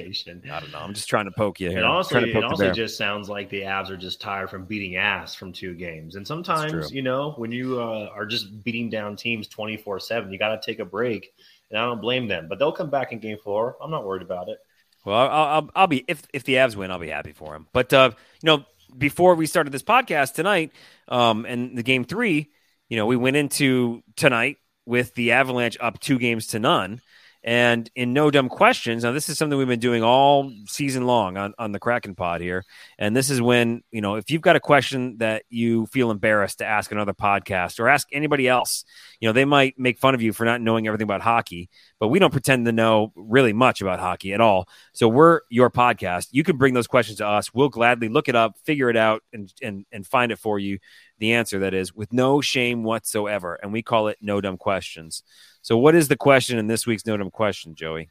I 0.51 0.61
don't 0.61 0.73
know. 0.73 0.79
I'm 0.79 0.95
just 0.95 1.09
trying 1.09 1.27
to 1.27 1.31
poke 1.31 1.61
you 1.61 1.69
here. 1.69 1.79
And 1.79 1.87
honestly, 1.87 2.31
it 2.31 2.45
also 2.45 2.71
just 2.73 2.97
sounds 2.97 3.29
like 3.29 3.51
the 3.51 3.63
Avs 3.63 3.91
are 3.91 3.97
just 3.97 4.21
tired 4.21 4.51
from 4.51 4.65
beating 4.65 4.97
ass 4.97 5.35
from 5.35 5.53
two 5.53 5.75
games. 5.75 6.17
And 6.17 6.27
sometimes, 6.27 6.91
you 6.91 7.03
know, 7.03 7.33
when 7.33 7.53
you 7.53 7.81
uh, 7.81 8.11
are 8.15 8.25
just 8.27 8.65
beating 8.65 8.89
down 8.89 9.17
teams 9.17 9.47
24 9.49 10.01
7, 10.01 10.33
you 10.33 10.39
got 10.39 10.61
to 10.61 10.71
take 10.71 10.79
a 10.79 10.85
break. 10.85 11.33
And 11.71 11.79
I 11.79 11.85
don't 11.85 12.01
blame 12.01 12.29
them, 12.29 12.47
but 12.49 12.59
they'll 12.59 12.73
come 12.73 12.89
back 12.89 13.13
in 13.13 13.19
game 13.19 13.37
four. 13.45 13.77
I'm 13.83 13.91
not 13.91 14.07
worried 14.07 14.23
about 14.23 14.49
it. 14.49 14.59
Well, 15.05 15.17
I'll, 15.17 15.31
I'll, 15.31 15.71
I'll 15.75 15.87
be 15.87 16.05
if 16.09 16.23
if 16.33 16.45
the 16.45 16.55
Avs 16.55 16.77
win, 16.77 16.91
I'll 16.91 16.99
be 16.99 17.09
happy 17.09 17.33
for 17.33 17.53
them. 17.53 17.67
But 17.73 17.93
uh, 17.93 18.11
you 18.43 18.47
know, 18.47 18.65
before 18.97 19.35
we 19.35 19.47
started 19.47 19.71
this 19.71 19.83
podcast 19.83 20.35
tonight, 20.35 20.73
um, 21.09 21.45
and 21.45 21.77
the 21.77 21.83
game 21.83 22.05
three, 22.05 22.51
you 22.89 22.97
know, 22.97 23.07
we 23.07 23.17
went 23.17 23.37
into 23.37 24.03
tonight 24.17 24.57
with 24.87 25.15
the 25.15 25.33
Avalanche 25.33 25.77
up 25.81 26.01
two 26.01 26.19
games 26.19 26.49
to 26.49 26.59
none. 26.59 27.01
And 27.45 27.89
in 27.95 28.13
no 28.13 28.31
dumb 28.31 28.49
questions, 28.49 29.05
now 29.05 29.13
this 29.13 29.29
is 29.29 29.39
something 29.39 29.57
we've 29.57 29.69
been 29.69 29.79
doing 29.79 30.03
all 30.03 30.51
season 30.67 31.07
long 31.07 31.37
on, 31.37 31.55
on 31.59 31.73
the 31.73 31.79
Kraken 31.79 32.15
pod 32.15 32.41
here. 32.41 32.65
And 32.99 33.17
this 33.17 33.31
is 33.31 33.41
when, 33.41 33.83
you 33.93 34.01
know, 34.01 34.17
if 34.17 34.31
you've 34.31 34.43
got 34.43 34.57
a 34.57 34.61
question 34.61 35.19
that 35.19 35.45
you 35.49 35.87
feel 35.87 36.11
embarrassed 36.11 36.59
to 36.59 36.67
ask 36.67 36.91
another 36.91 37.15
podcast 37.15 37.79
or 37.79 37.89
ask 37.89 38.09
anybody 38.13 38.49
else, 38.49 38.85
you 39.21 39.29
know, 39.29 39.33
they 39.33 39.45
might 39.45 39.79
make 39.79 39.99
fun 39.99 40.15
of 40.15 40.23
you 40.23 40.33
for 40.33 40.45
not 40.45 40.61
knowing 40.61 40.87
everything 40.87 41.05
about 41.05 41.21
hockey, 41.21 41.69
but 42.01 42.09
we 42.09 42.19
don't 42.19 42.33
pretend 42.33 42.67
to 42.67 42.73
know 42.73 43.13
really 43.15 43.53
much 43.53 43.81
about 43.81 44.01
hockey 44.01 44.35
at 44.35 44.41
all. 44.41 44.69
So 44.93 45.09
we're 45.09 45.41
your 45.49 45.71
podcast. 45.71 46.29
You 46.33 46.43
can 46.43 46.57
bring 46.57 46.75
those 46.75 46.89
questions 46.89 47.19
to 47.19 47.27
us. 47.27 47.55
We'll 47.55 47.69
gladly 47.69 48.09
look 48.09 48.29
it 48.29 48.35
up, 48.35 48.57
figure 48.65 48.91
it 48.91 48.97
out, 48.97 49.23
and 49.33 49.53
and, 49.63 49.87
and 49.93 50.07
find 50.07 50.33
it 50.33 50.39
for 50.39 50.59
you. 50.59 50.79
The 51.19 51.33
answer 51.35 51.61
that 51.61 51.75
is 51.75 51.95
with 51.95 52.13
no 52.13 52.41
shame 52.41 52.85
whatsoever. 52.85 53.55
And 53.55 53.73
we 53.73 53.83
call 53.83 54.09
it 54.09 54.19
no 54.21 54.41
dumb 54.41 54.57
questions. 54.57 55.23
So, 55.69 55.77
what 55.77 55.95
is 55.95 56.09
the 56.09 56.17
question 56.17 56.57
in 56.59 56.67
this 56.67 56.87
week's 56.87 57.05
No 57.05 57.15
Dumb 57.19 57.31
Question, 57.31 57.75
Joey? 57.75 58.09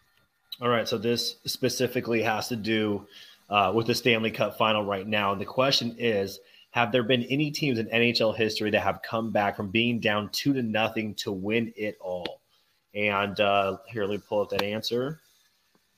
All 0.61 0.69
right. 0.69 0.87
So, 0.87 0.95
this 0.95 1.37
specifically 1.47 2.21
has 2.21 2.47
to 2.49 2.55
do 2.55 3.07
uh, 3.49 3.71
with 3.73 3.87
the 3.87 3.95
Stanley 3.95 4.29
Cup 4.29 4.59
final 4.59 4.85
right 4.85 5.07
now. 5.07 5.31
And 5.31 5.41
the 5.41 5.45
question 5.45 5.95
is 5.97 6.39
Have 6.69 6.91
there 6.91 7.01
been 7.01 7.23
any 7.23 7.49
teams 7.49 7.79
in 7.79 7.87
NHL 7.87 8.35
history 8.35 8.69
that 8.69 8.81
have 8.81 9.01
come 9.01 9.31
back 9.31 9.55
from 9.57 9.71
being 9.71 9.99
down 9.99 10.29
two 10.31 10.53
to 10.53 10.61
nothing 10.61 11.15
to 11.15 11.31
win 11.31 11.73
it 11.75 11.97
all? 11.99 12.41
And 12.93 13.39
uh, 13.39 13.77
here, 13.87 14.03
let 14.05 14.11
me 14.11 14.23
pull 14.29 14.41
up 14.41 14.49
that 14.51 14.61
answer 14.61 15.19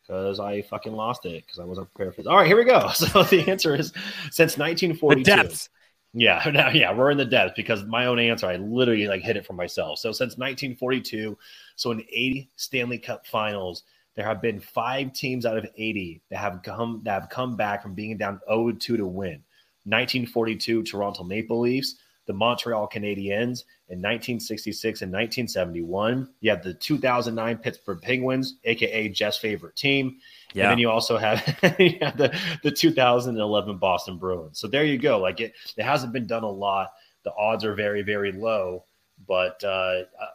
because 0.01 0.39
I 0.39 0.61
fucking 0.61 0.93
lost 0.93 1.25
it 1.25 1.45
because 1.45 1.59
I 1.59 1.65
wasn't 1.65 1.93
prepared 1.93 2.15
for 2.15 2.21
this. 2.21 2.29
All 2.29 2.37
right, 2.37 2.47
here 2.47 2.55
we 2.55 2.63
go. 2.63 2.87
So 2.93 3.23
the 3.23 3.49
answer 3.51 3.75
is 3.75 3.91
since 4.31 4.57
1942. 4.57 5.23
The 5.25 5.25
depths. 5.25 5.69
Yeah, 6.13 6.41
now 6.53 6.69
yeah, 6.69 6.93
we're 6.93 7.11
in 7.11 7.17
the 7.17 7.25
depth 7.25 7.55
because 7.55 7.83
my 7.83 8.05
own 8.05 8.19
answer, 8.19 8.47
I 8.47 8.55
literally 8.57 9.07
like 9.07 9.21
hit 9.21 9.37
it 9.37 9.45
for 9.45 9.53
myself. 9.53 9.99
So 9.99 10.11
since 10.11 10.37
1942, 10.37 11.37
so 11.75 11.91
in 11.91 12.01
80 12.01 12.49
Stanley 12.55 12.97
Cup 12.97 13.27
Finals, 13.27 13.83
there 14.15 14.25
have 14.25 14.41
been 14.41 14.59
five 14.59 15.13
teams 15.13 15.45
out 15.45 15.57
of 15.57 15.67
80 15.77 16.21
that 16.29 16.39
have 16.39 16.61
come 16.63 17.01
that 17.05 17.21
have 17.21 17.29
come 17.29 17.55
back 17.55 17.81
from 17.81 17.93
being 17.93 18.17
down 18.17 18.39
0-2 18.49 18.79
to 18.79 19.05
win. 19.05 19.43
1942 19.85 20.83
Toronto 20.83 21.23
Maple 21.23 21.61
Leafs, 21.61 21.95
the 22.25 22.33
Montreal 22.33 22.89
Canadiens 22.89 23.63
in 23.89 23.97
1966 23.97 25.01
and 25.01 25.11
1971. 25.11 26.29
You 26.41 26.51
have 26.51 26.61
the 26.61 26.75
2009 26.75 27.57
Pittsburgh 27.57 27.99
Penguins, 27.99 28.57
aka 28.63 29.09
Jeff's 29.09 29.37
favorite 29.37 29.75
team. 29.75 30.17
Yeah. 30.53 30.65
And 30.65 30.71
then 30.71 30.77
you 30.77 30.91
also 30.91 31.17
have, 31.17 31.43
you 31.79 31.97
have 32.01 32.15
the, 32.15 32.37
the 32.61 32.71
2011 32.71 33.77
Boston 33.77 34.17
Bruins. 34.17 34.59
So 34.59 34.67
there 34.67 34.85
you 34.85 34.99
go. 34.99 35.19
Like 35.19 35.39
it, 35.41 35.53
it 35.75 35.83
hasn't 35.83 36.13
been 36.13 36.27
done 36.27 36.43
a 36.43 36.49
lot. 36.49 36.93
The 37.23 37.33
odds 37.33 37.65
are 37.65 37.73
very, 37.73 38.03
very 38.03 38.31
low, 38.31 38.85
but 39.27 39.61
uh, 39.63 40.03
uh 40.21 40.27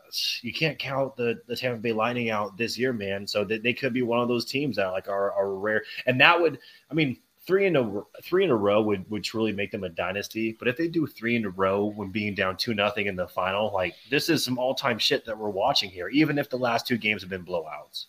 you 0.43 0.53
can't 0.53 0.79
count 0.79 1.17
the, 1.17 1.41
the 1.47 1.57
Tampa 1.57 1.81
Bay 1.81 1.93
Lightning 1.93 2.31
out 2.31 2.57
this 2.57 2.77
year, 2.77 2.93
man. 2.93 3.25
So 3.25 3.45
they, 3.45 3.59
they 3.59 3.73
could 3.73 3.93
be 3.93 4.03
one 4.03 4.19
of 4.21 4.27
those 4.27 4.45
teams 4.45 4.77
that 4.77 4.89
like 4.89 5.09
are, 5.09 5.33
are 5.33 5.55
rare. 5.55 5.85
And 6.07 6.21
that 6.21 6.41
would, 6.41 6.59
I 6.91 6.95
mean, 6.95 7.19
three 7.47 7.67
in 7.67 7.77
a 7.77 8.03
three 8.23 8.45
in 8.45 8.51
a 8.51 8.57
row 8.57 8.83
would 8.83 9.09
would 9.11 9.25
truly 9.25 9.53
make 9.53 9.71
them 9.71 9.85
a 9.85 9.89
dynasty. 9.89 10.57
But 10.59 10.69
if 10.69 10.77
they 10.77 10.89
do 10.89 11.07
three 11.07 11.37
in 11.37 11.45
a 11.45 11.51
row 11.51 11.87
when 11.87 12.11
being 12.11 12.35
down 12.35 12.57
two 12.57 12.75
nothing 12.75 13.07
in 13.07 13.17
the 13.17 13.29
final, 13.29 13.73
like 13.73 13.95
this 14.11 14.29
is 14.29 14.45
some 14.45 14.59
all 14.59 14.75
time 14.75 14.99
shit 14.99 15.25
that 15.27 15.39
we're 15.39 15.51
watching 15.51 15.91
here. 15.91 16.09
Even 16.09 16.39
if 16.39 16.49
the 16.51 16.57
last 16.57 16.87
two 16.87 16.97
games 16.97 17.23
have 17.23 17.31
been 17.31 17.45
blowouts. 17.45 18.07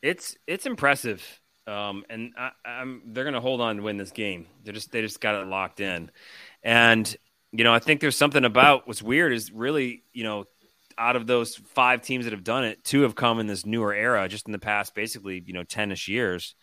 It's 0.00 0.36
it's 0.46 0.66
impressive, 0.66 1.24
um, 1.66 2.04
and 2.08 2.32
I, 2.38 2.50
am 2.64 3.02
they're 3.06 3.24
going 3.24 3.34
to 3.34 3.40
hold 3.40 3.60
on 3.60 3.76
to 3.76 3.82
win 3.82 3.96
this 3.96 4.12
game. 4.12 4.46
They 4.64 4.72
just 4.72 4.92
they 4.92 5.02
just 5.02 5.20
got 5.20 5.34
it 5.34 5.46
locked 5.46 5.80
in, 5.80 6.10
and 6.62 7.16
you 7.50 7.64
know 7.64 7.74
I 7.74 7.80
think 7.80 8.00
there's 8.00 8.16
something 8.16 8.44
about 8.44 8.86
what's 8.86 9.02
weird 9.02 9.32
is 9.32 9.50
really 9.50 10.04
you 10.12 10.22
know 10.22 10.44
out 10.96 11.16
of 11.16 11.26
those 11.26 11.56
five 11.56 12.02
teams 12.02 12.24
that 12.24 12.32
have 12.32 12.44
done 12.44 12.64
it, 12.64 12.84
two 12.84 13.02
have 13.02 13.14
come 13.14 13.38
in 13.40 13.46
this 13.46 13.66
newer 13.66 13.92
era, 13.92 14.28
just 14.28 14.46
in 14.46 14.52
the 14.52 14.58
past 14.58 14.94
basically 14.94 15.42
you 15.44 15.52
know 15.52 15.64
tenish 15.64 16.06
years, 16.06 16.54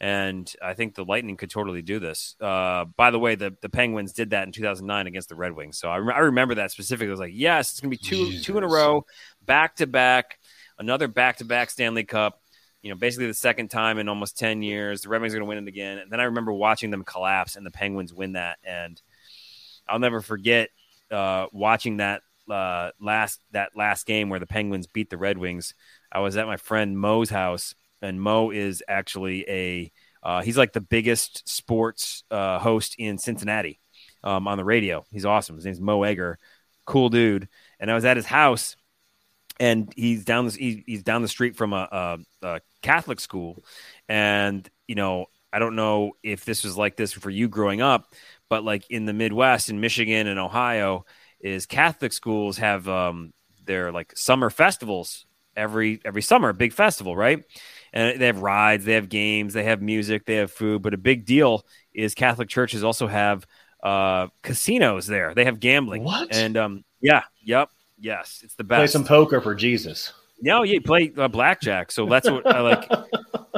and 0.00 0.52
I 0.62 0.74
think 0.74 0.94
the 0.94 1.04
Lightning 1.04 1.36
could 1.36 1.50
totally 1.50 1.82
do 1.82 1.98
this. 1.98 2.36
Uh, 2.40 2.84
by 2.96 3.10
the 3.10 3.18
way, 3.18 3.34
the 3.34 3.56
the 3.60 3.68
Penguins 3.68 4.12
did 4.12 4.30
that 4.30 4.46
in 4.46 4.52
2009 4.52 5.06
against 5.06 5.28
the 5.28 5.36
Red 5.36 5.52
Wings, 5.52 5.78
so 5.78 5.88
I, 5.88 5.96
re- 5.96 6.14
I 6.14 6.20
remember 6.20 6.56
that 6.56 6.70
specifically. 6.70 7.08
I 7.08 7.10
was 7.10 7.20
like, 7.20 7.32
yes, 7.34 7.72
it's 7.72 7.80
going 7.80 7.90
to 7.90 7.96
be 7.96 8.02
two 8.02 8.30
Jesus. 8.30 8.46
two 8.46 8.58
in 8.58 8.64
a 8.64 8.68
row, 8.68 9.04
back 9.44 9.76
to 9.76 9.86
back, 9.86 10.38
another 10.78 11.08
back 11.08 11.38
to 11.38 11.44
back 11.44 11.70
Stanley 11.70 12.04
Cup 12.04 12.40
you 12.82 12.90
know, 12.90 12.96
basically 12.96 13.26
the 13.26 13.34
second 13.34 13.68
time 13.68 13.98
in 13.98 14.08
almost 14.08 14.38
10 14.38 14.62
years. 14.62 15.00
The 15.00 15.08
Red 15.08 15.20
Wings 15.20 15.34
are 15.34 15.38
going 15.38 15.46
to 15.46 15.48
win 15.48 15.58
it 15.58 15.66
again. 15.66 15.98
And 15.98 16.08
then 16.08 16.20
I 16.20 16.24
remember 16.24 16.52
watching 16.52 16.92
them 16.92 17.02
collapse 17.02 17.56
and 17.56 17.66
the 17.66 17.70
Penguins 17.72 18.14
win 18.14 18.34
that. 18.34 18.58
And 18.62 19.02
I'll 19.88 19.98
never 19.98 20.20
forget 20.20 20.70
uh, 21.10 21.46
watching 21.52 21.96
that 21.96 22.22
uh, 22.48 22.90
last 23.00 23.40
that 23.50 23.70
last 23.74 24.06
game 24.06 24.28
where 24.28 24.38
the 24.38 24.46
Penguins 24.46 24.86
beat 24.86 25.10
the 25.10 25.16
Red 25.16 25.38
Wings. 25.38 25.74
I 26.12 26.20
was 26.20 26.36
at 26.36 26.46
my 26.46 26.56
friend 26.56 26.96
Mo's 26.96 27.30
house, 27.30 27.74
and 28.06 28.20
Mo 28.20 28.50
is 28.50 28.82
actually 28.88 29.44
a 29.48 29.92
uh, 30.22 30.42
he's 30.42 30.58
like 30.58 30.72
the 30.72 30.80
biggest 30.80 31.48
sports 31.48 32.24
uh, 32.30 32.58
host 32.58 32.96
in 32.98 33.18
Cincinnati 33.18 33.78
um, 34.24 34.48
on 34.48 34.58
the 34.58 34.64
radio. 34.64 35.04
He's 35.10 35.24
awesome. 35.24 35.56
His 35.56 35.64
name's 35.64 35.80
Mo 35.80 36.02
Egger, 36.02 36.38
cool 36.84 37.10
dude. 37.10 37.48
And 37.78 37.90
I 37.90 37.94
was 37.94 38.04
at 38.04 38.16
his 38.16 38.26
house 38.26 38.76
and 39.58 39.92
he's 39.96 40.24
down 40.24 40.44
this 40.44 40.54
he, 40.54 40.84
he's 40.86 41.02
down 41.02 41.22
the 41.22 41.28
street 41.28 41.56
from 41.56 41.72
a, 41.72 42.18
a, 42.42 42.46
a 42.46 42.60
Catholic 42.82 43.20
school, 43.20 43.64
and 44.08 44.68
you 44.86 44.94
know 44.94 45.26
I 45.52 45.58
don't 45.58 45.76
know 45.76 46.12
if 46.22 46.44
this 46.44 46.64
was 46.64 46.76
like 46.76 46.96
this 46.96 47.12
for 47.12 47.30
you 47.30 47.48
growing 47.48 47.80
up, 47.80 48.12
but 48.48 48.64
like 48.64 48.90
in 48.90 49.06
the 49.06 49.12
Midwest, 49.12 49.70
in 49.70 49.80
Michigan 49.80 50.26
and 50.26 50.38
Ohio, 50.38 51.06
is 51.40 51.66
Catholic 51.66 52.12
schools 52.12 52.58
have 52.58 52.88
um, 52.88 53.32
their 53.64 53.92
like 53.92 54.16
summer 54.16 54.50
festivals 54.50 55.26
every 55.56 56.00
every 56.04 56.22
summer, 56.22 56.52
big 56.52 56.72
festival, 56.72 57.16
right? 57.16 57.44
And 57.92 58.20
they 58.20 58.26
have 58.26 58.42
rides, 58.42 58.84
they 58.84 58.94
have 58.94 59.08
games, 59.08 59.54
they 59.54 59.64
have 59.64 59.80
music, 59.80 60.26
they 60.26 60.36
have 60.36 60.50
food. 60.50 60.82
But 60.82 60.94
a 60.94 60.98
big 60.98 61.24
deal 61.24 61.64
is 61.94 62.14
Catholic 62.14 62.48
churches 62.48 62.84
also 62.84 63.06
have 63.06 63.46
uh, 63.82 64.28
casinos 64.42 65.06
there. 65.06 65.34
They 65.34 65.44
have 65.44 65.60
gambling. 65.60 66.04
What? 66.04 66.34
And 66.34 66.56
um, 66.56 66.84
yeah, 67.00 67.22
yep, 67.42 67.70
yes, 67.98 68.40
it's 68.44 68.54
the 68.54 68.64
best. 68.64 68.78
Play 68.80 68.86
some 68.86 69.04
poker 69.04 69.40
for 69.40 69.54
Jesus. 69.54 70.12
No, 70.40 70.62
yeah, 70.64 70.80
play 70.84 71.12
uh, 71.16 71.28
blackjack. 71.28 71.90
So 71.90 72.06
that's 72.06 72.28
what 72.28 72.46
I 72.46 72.60
like. 72.60 72.90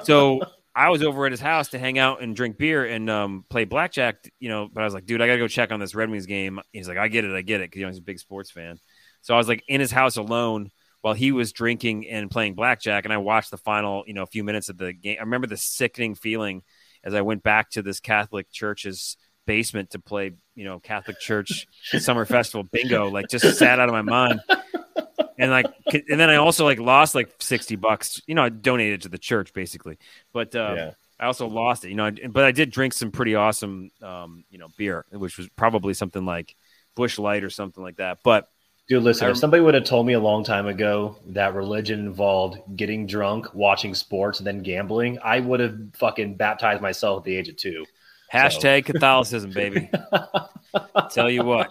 So 0.05 0.41
I 0.77 0.91
was 0.91 1.03
over 1.03 1.27
at 1.27 1.33
his 1.33 1.41
house 1.41 1.71
to 1.71 1.79
hang 1.79 1.99
out 1.99 2.23
and 2.23 2.37
drink 2.37 2.57
beer 2.57 2.85
and 2.85 3.11
um, 3.11 3.45
play 3.51 3.65
blackjack. 3.65 4.33
You 4.39 4.49
know, 4.49 4.69
but 4.73 4.83
I 4.83 4.85
was 4.85 4.95
like, 4.95 5.07
dude, 5.07 5.21
I 5.21 5.27
gotta 5.27 5.41
go 5.41 5.49
check 5.49 5.73
on 5.73 5.81
this 5.81 5.93
Red 5.93 6.09
Wings 6.09 6.27
game. 6.27 6.61
He's 6.73 6.87
like, 6.87 6.99
I 6.99 7.09
get 7.09 7.25
it, 7.25 7.35
I 7.35 7.43
get 7.43 7.61
it, 7.61 7.65
because 7.65 7.81
you 7.81 7.85
know 7.85 7.91
he's 7.91 7.99
a 7.99 8.03
big 8.03 8.21
sports 8.21 8.53
fan. 8.53 8.79
So 9.23 9.35
I 9.35 9.39
was 9.39 9.49
like 9.49 9.65
in 9.67 9.81
his 9.81 9.91
house 9.91 10.17
alone 10.17 10.71
while 11.01 11.15
he 11.15 11.33
was 11.33 11.53
drinking 11.53 12.09
and 12.09 12.31
playing 12.31 12.55
blackjack, 12.55 13.05
and 13.05 13.13
I 13.13 13.19
watched 13.19 13.51
the 13.51 13.57
final, 13.57 14.05
you 14.07 14.15
know, 14.15 14.23
a 14.23 14.27
few 14.27 14.45
minutes 14.45 14.69
of 14.69 14.77
the 14.79 14.93
game. 14.93 15.17
I 15.19 15.23
remember 15.23 15.47
the 15.47 15.57
sickening 15.57 16.15
feeling 16.15 16.63
as 17.05 17.15
I 17.15 17.21
went 17.21 17.43
back 17.43 17.71
to 17.71 17.83
this 17.83 18.01
Catholic 18.01 18.51
church's 18.51 19.17
basement 19.47 19.91
to 19.91 19.99
play, 19.99 20.33
you 20.55 20.65
know, 20.65 20.81
Catholic 20.81 21.19
church 21.21 21.67
summer 21.99 22.25
festival 22.25 22.69
bingo. 22.71 23.09
Like, 23.09 23.29
just 23.29 23.59
sat 23.59 23.79
out 23.81 23.89
of 23.89 23.93
my 23.93 24.03
mind. 24.03 24.41
And 25.41 25.53
like, 25.53 25.67
and 25.93 26.19
then 26.19 26.31
I 26.31 26.37
also 26.37 26.65
like 26.65 26.81
lost 26.81 27.15
like 27.15 27.31
sixty 27.41 27.77
bucks. 27.77 28.21
You 28.27 28.35
know, 28.35 28.43
I 28.43 28.49
donated 28.49 29.03
to 29.03 29.09
the 29.09 29.19
church 29.19 29.53
basically, 29.53 29.99
but 30.33 30.55
uh, 30.57 30.75
Yeah. 30.77 30.91
I 31.21 31.27
also 31.27 31.47
lost 31.49 31.85
it. 31.85 31.91
You 31.91 31.95
know, 31.95 32.11
but 32.31 32.45
I 32.45 32.51
did 32.51 32.71
drink 32.71 32.93
some 32.93 33.13
pretty 33.13 33.37
awesome, 33.37 33.91
um, 34.03 34.45
you 34.51 34.59
know, 34.59 34.69
beer, 34.77 35.05
which 35.13 35.39
was 35.39 35.49
probably 35.51 35.95
something 35.95 36.25
like 36.25 36.57
Busch 36.97 37.19
Light 37.19 37.45
or 37.45 37.51
something 37.51 37.83
like 37.83 37.97
that. 37.97 38.19
But 38.25 38.49
Dude, 38.89 39.03
listen, 39.03 39.27
I- 39.27 39.31
if 39.31 39.37
somebody 39.37 39.63
would 39.63 39.75
have 39.75 39.85
told 39.85 40.07
me 40.07 40.15
a 40.15 40.21
long 40.21 40.43
time 40.45 40.67
ago 40.67 41.17
that 41.27 41.55
religion 41.55 42.01
involved 42.01 42.59
getting 42.77 43.07
drunk, 43.07 43.53
watching 43.55 43.95
sports, 43.95 44.41
and 44.41 44.47
then 44.47 44.63
gambling, 44.63 45.19
I 45.23 45.41
would 45.41 45.61
have 45.61 45.77
fucking 45.95 46.37
baptized 46.37 46.81
myself 46.81 47.19
at 47.19 47.25
the 47.25 47.37
age 47.37 47.49
of 47.49 47.57
two. 47.57 47.85
hashtag 48.33 48.85
Catholicism, 48.87 49.51
baby. 49.51 49.91
Tell 51.11 51.31
you 51.31 51.45
what, 51.45 51.71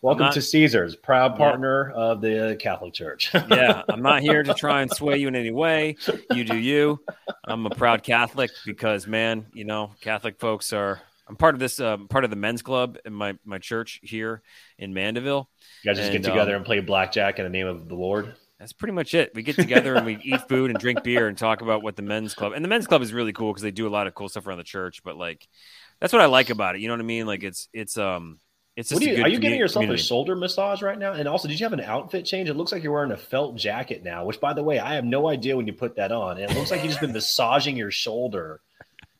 Welcome 0.00 0.26
not- 0.26 0.32
to 0.34 0.42
Caesars, 0.42 0.94
proud 0.96 1.32
Yeah. 1.32 1.38
partner 1.38 1.90
of 1.90 2.20
the 2.20 2.56
Catholic 2.60 2.92
Church. 2.94 3.30
yeah, 3.50 3.82
I'm 3.88 4.02
not 4.02 4.22
here 4.22 4.42
to 4.44 4.54
try 4.54 4.82
and 4.82 4.90
sway 4.92 5.18
you 5.18 5.26
in 5.28 5.34
any 5.36 5.50
way. 5.50 5.96
You 6.32 6.44
do 6.44 6.56
you. 6.56 7.00
I'm 7.44 7.66
a 7.66 7.70
proud 7.70 8.02
Catholic 8.04 8.50
because, 8.64 9.06
man, 9.08 9.46
you 9.52 9.64
know, 9.64 9.92
Catholic 10.00 10.38
folks 10.38 10.72
are. 10.72 11.00
I'm 11.28 11.36
part 11.36 11.54
of 11.54 11.60
this, 11.60 11.78
uh, 11.80 11.96
part 12.08 12.24
of 12.24 12.30
the 12.30 12.36
men's 12.36 12.62
club 12.62 12.98
in 13.04 13.12
my 13.12 13.34
my 13.44 13.58
church 13.58 14.00
here 14.02 14.42
in 14.78 14.92
Mandeville. 14.92 15.48
You 15.84 15.90
guys 15.90 15.98
just 15.98 16.10
And, 16.12 16.22
get 16.22 16.28
together 16.28 16.52
um, 16.52 16.58
and 16.58 16.64
play 16.66 16.80
blackjack 16.80 17.38
in 17.38 17.44
the 17.44 17.50
name 17.50 17.66
of 17.66 17.88
the 17.88 17.94
Lord. 17.94 18.34
That's 18.58 18.72
pretty 18.72 18.92
much 18.92 19.12
it. 19.14 19.32
We 19.34 19.42
get 19.42 19.56
together 19.56 19.94
and 19.96 20.06
we 20.06 20.18
eat 20.22 20.48
food 20.48 20.70
and 20.70 20.78
drink 20.78 21.02
beer 21.02 21.26
and 21.26 21.36
talk 21.36 21.62
about 21.62 21.82
what 21.82 21.96
the 21.96 22.02
men's 22.02 22.34
club 22.34 22.52
and 22.54 22.64
the 22.64 22.68
men's 22.68 22.86
club 22.86 23.02
is 23.02 23.12
really 23.12 23.32
cool 23.32 23.52
because 23.52 23.62
they 23.62 23.70
do 23.72 23.88
a 23.88 23.90
lot 23.90 24.06
of 24.06 24.14
cool 24.14 24.28
stuff 24.28 24.46
around 24.46 24.58
the 24.58 24.64
church. 24.64 25.02
But 25.02 25.16
like, 25.16 25.48
that's 26.00 26.12
what 26.12 26.22
I 26.22 26.26
like 26.26 26.50
about 26.50 26.74
it. 26.76 26.80
You 26.80 26.88
know 26.88 26.94
what 26.94 27.00
I 27.00 27.04
mean? 27.04 27.26
Like, 27.26 27.42
it's 27.42 27.68
it's 27.72 27.96
um, 27.98 28.38
it's 28.76 28.88
just 28.88 29.00
What 29.00 29.04
do 29.06 29.12
a 29.12 29.16
you, 29.18 29.22
are 29.24 29.28
you 29.28 29.38
giving 29.38 29.58
commu- 29.58 29.60
yourself 29.60 29.82
community. 29.82 30.02
a 30.02 30.04
shoulder 30.06 30.34
massage 30.36 30.80
right 30.80 30.98
now? 30.98 31.12
And 31.12 31.28
also, 31.28 31.46
did 31.48 31.58
you 31.60 31.66
have 31.66 31.72
an 31.72 31.80
outfit 31.80 32.24
change? 32.24 32.48
It 32.48 32.54
looks 32.54 32.72
like 32.72 32.82
you're 32.82 32.92
wearing 32.92 33.12
a 33.12 33.16
felt 33.16 33.56
jacket 33.56 34.02
now, 34.02 34.24
which, 34.24 34.40
by 34.40 34.52
the 34.54 34.62
way, 34.62 34.78
I 34.78 34.94
have 34.94 35.04
no 35.04 35.28
idea 35.28 35.56
when 35.56 35.66
you 35.66 35.72
put 35.72 35.96
that 35.96 36.10
on. 36.12 36.38
And 36.38 36.50
it 36.50 36.56
looks 36.56 36.70
like 36.70 36.82
you've 36.82 36.90
just 36.90 37.00
been 37.00 37.12
massaging 37.14 37.76
your 37.76 37.90
shoulder 37.90 38.60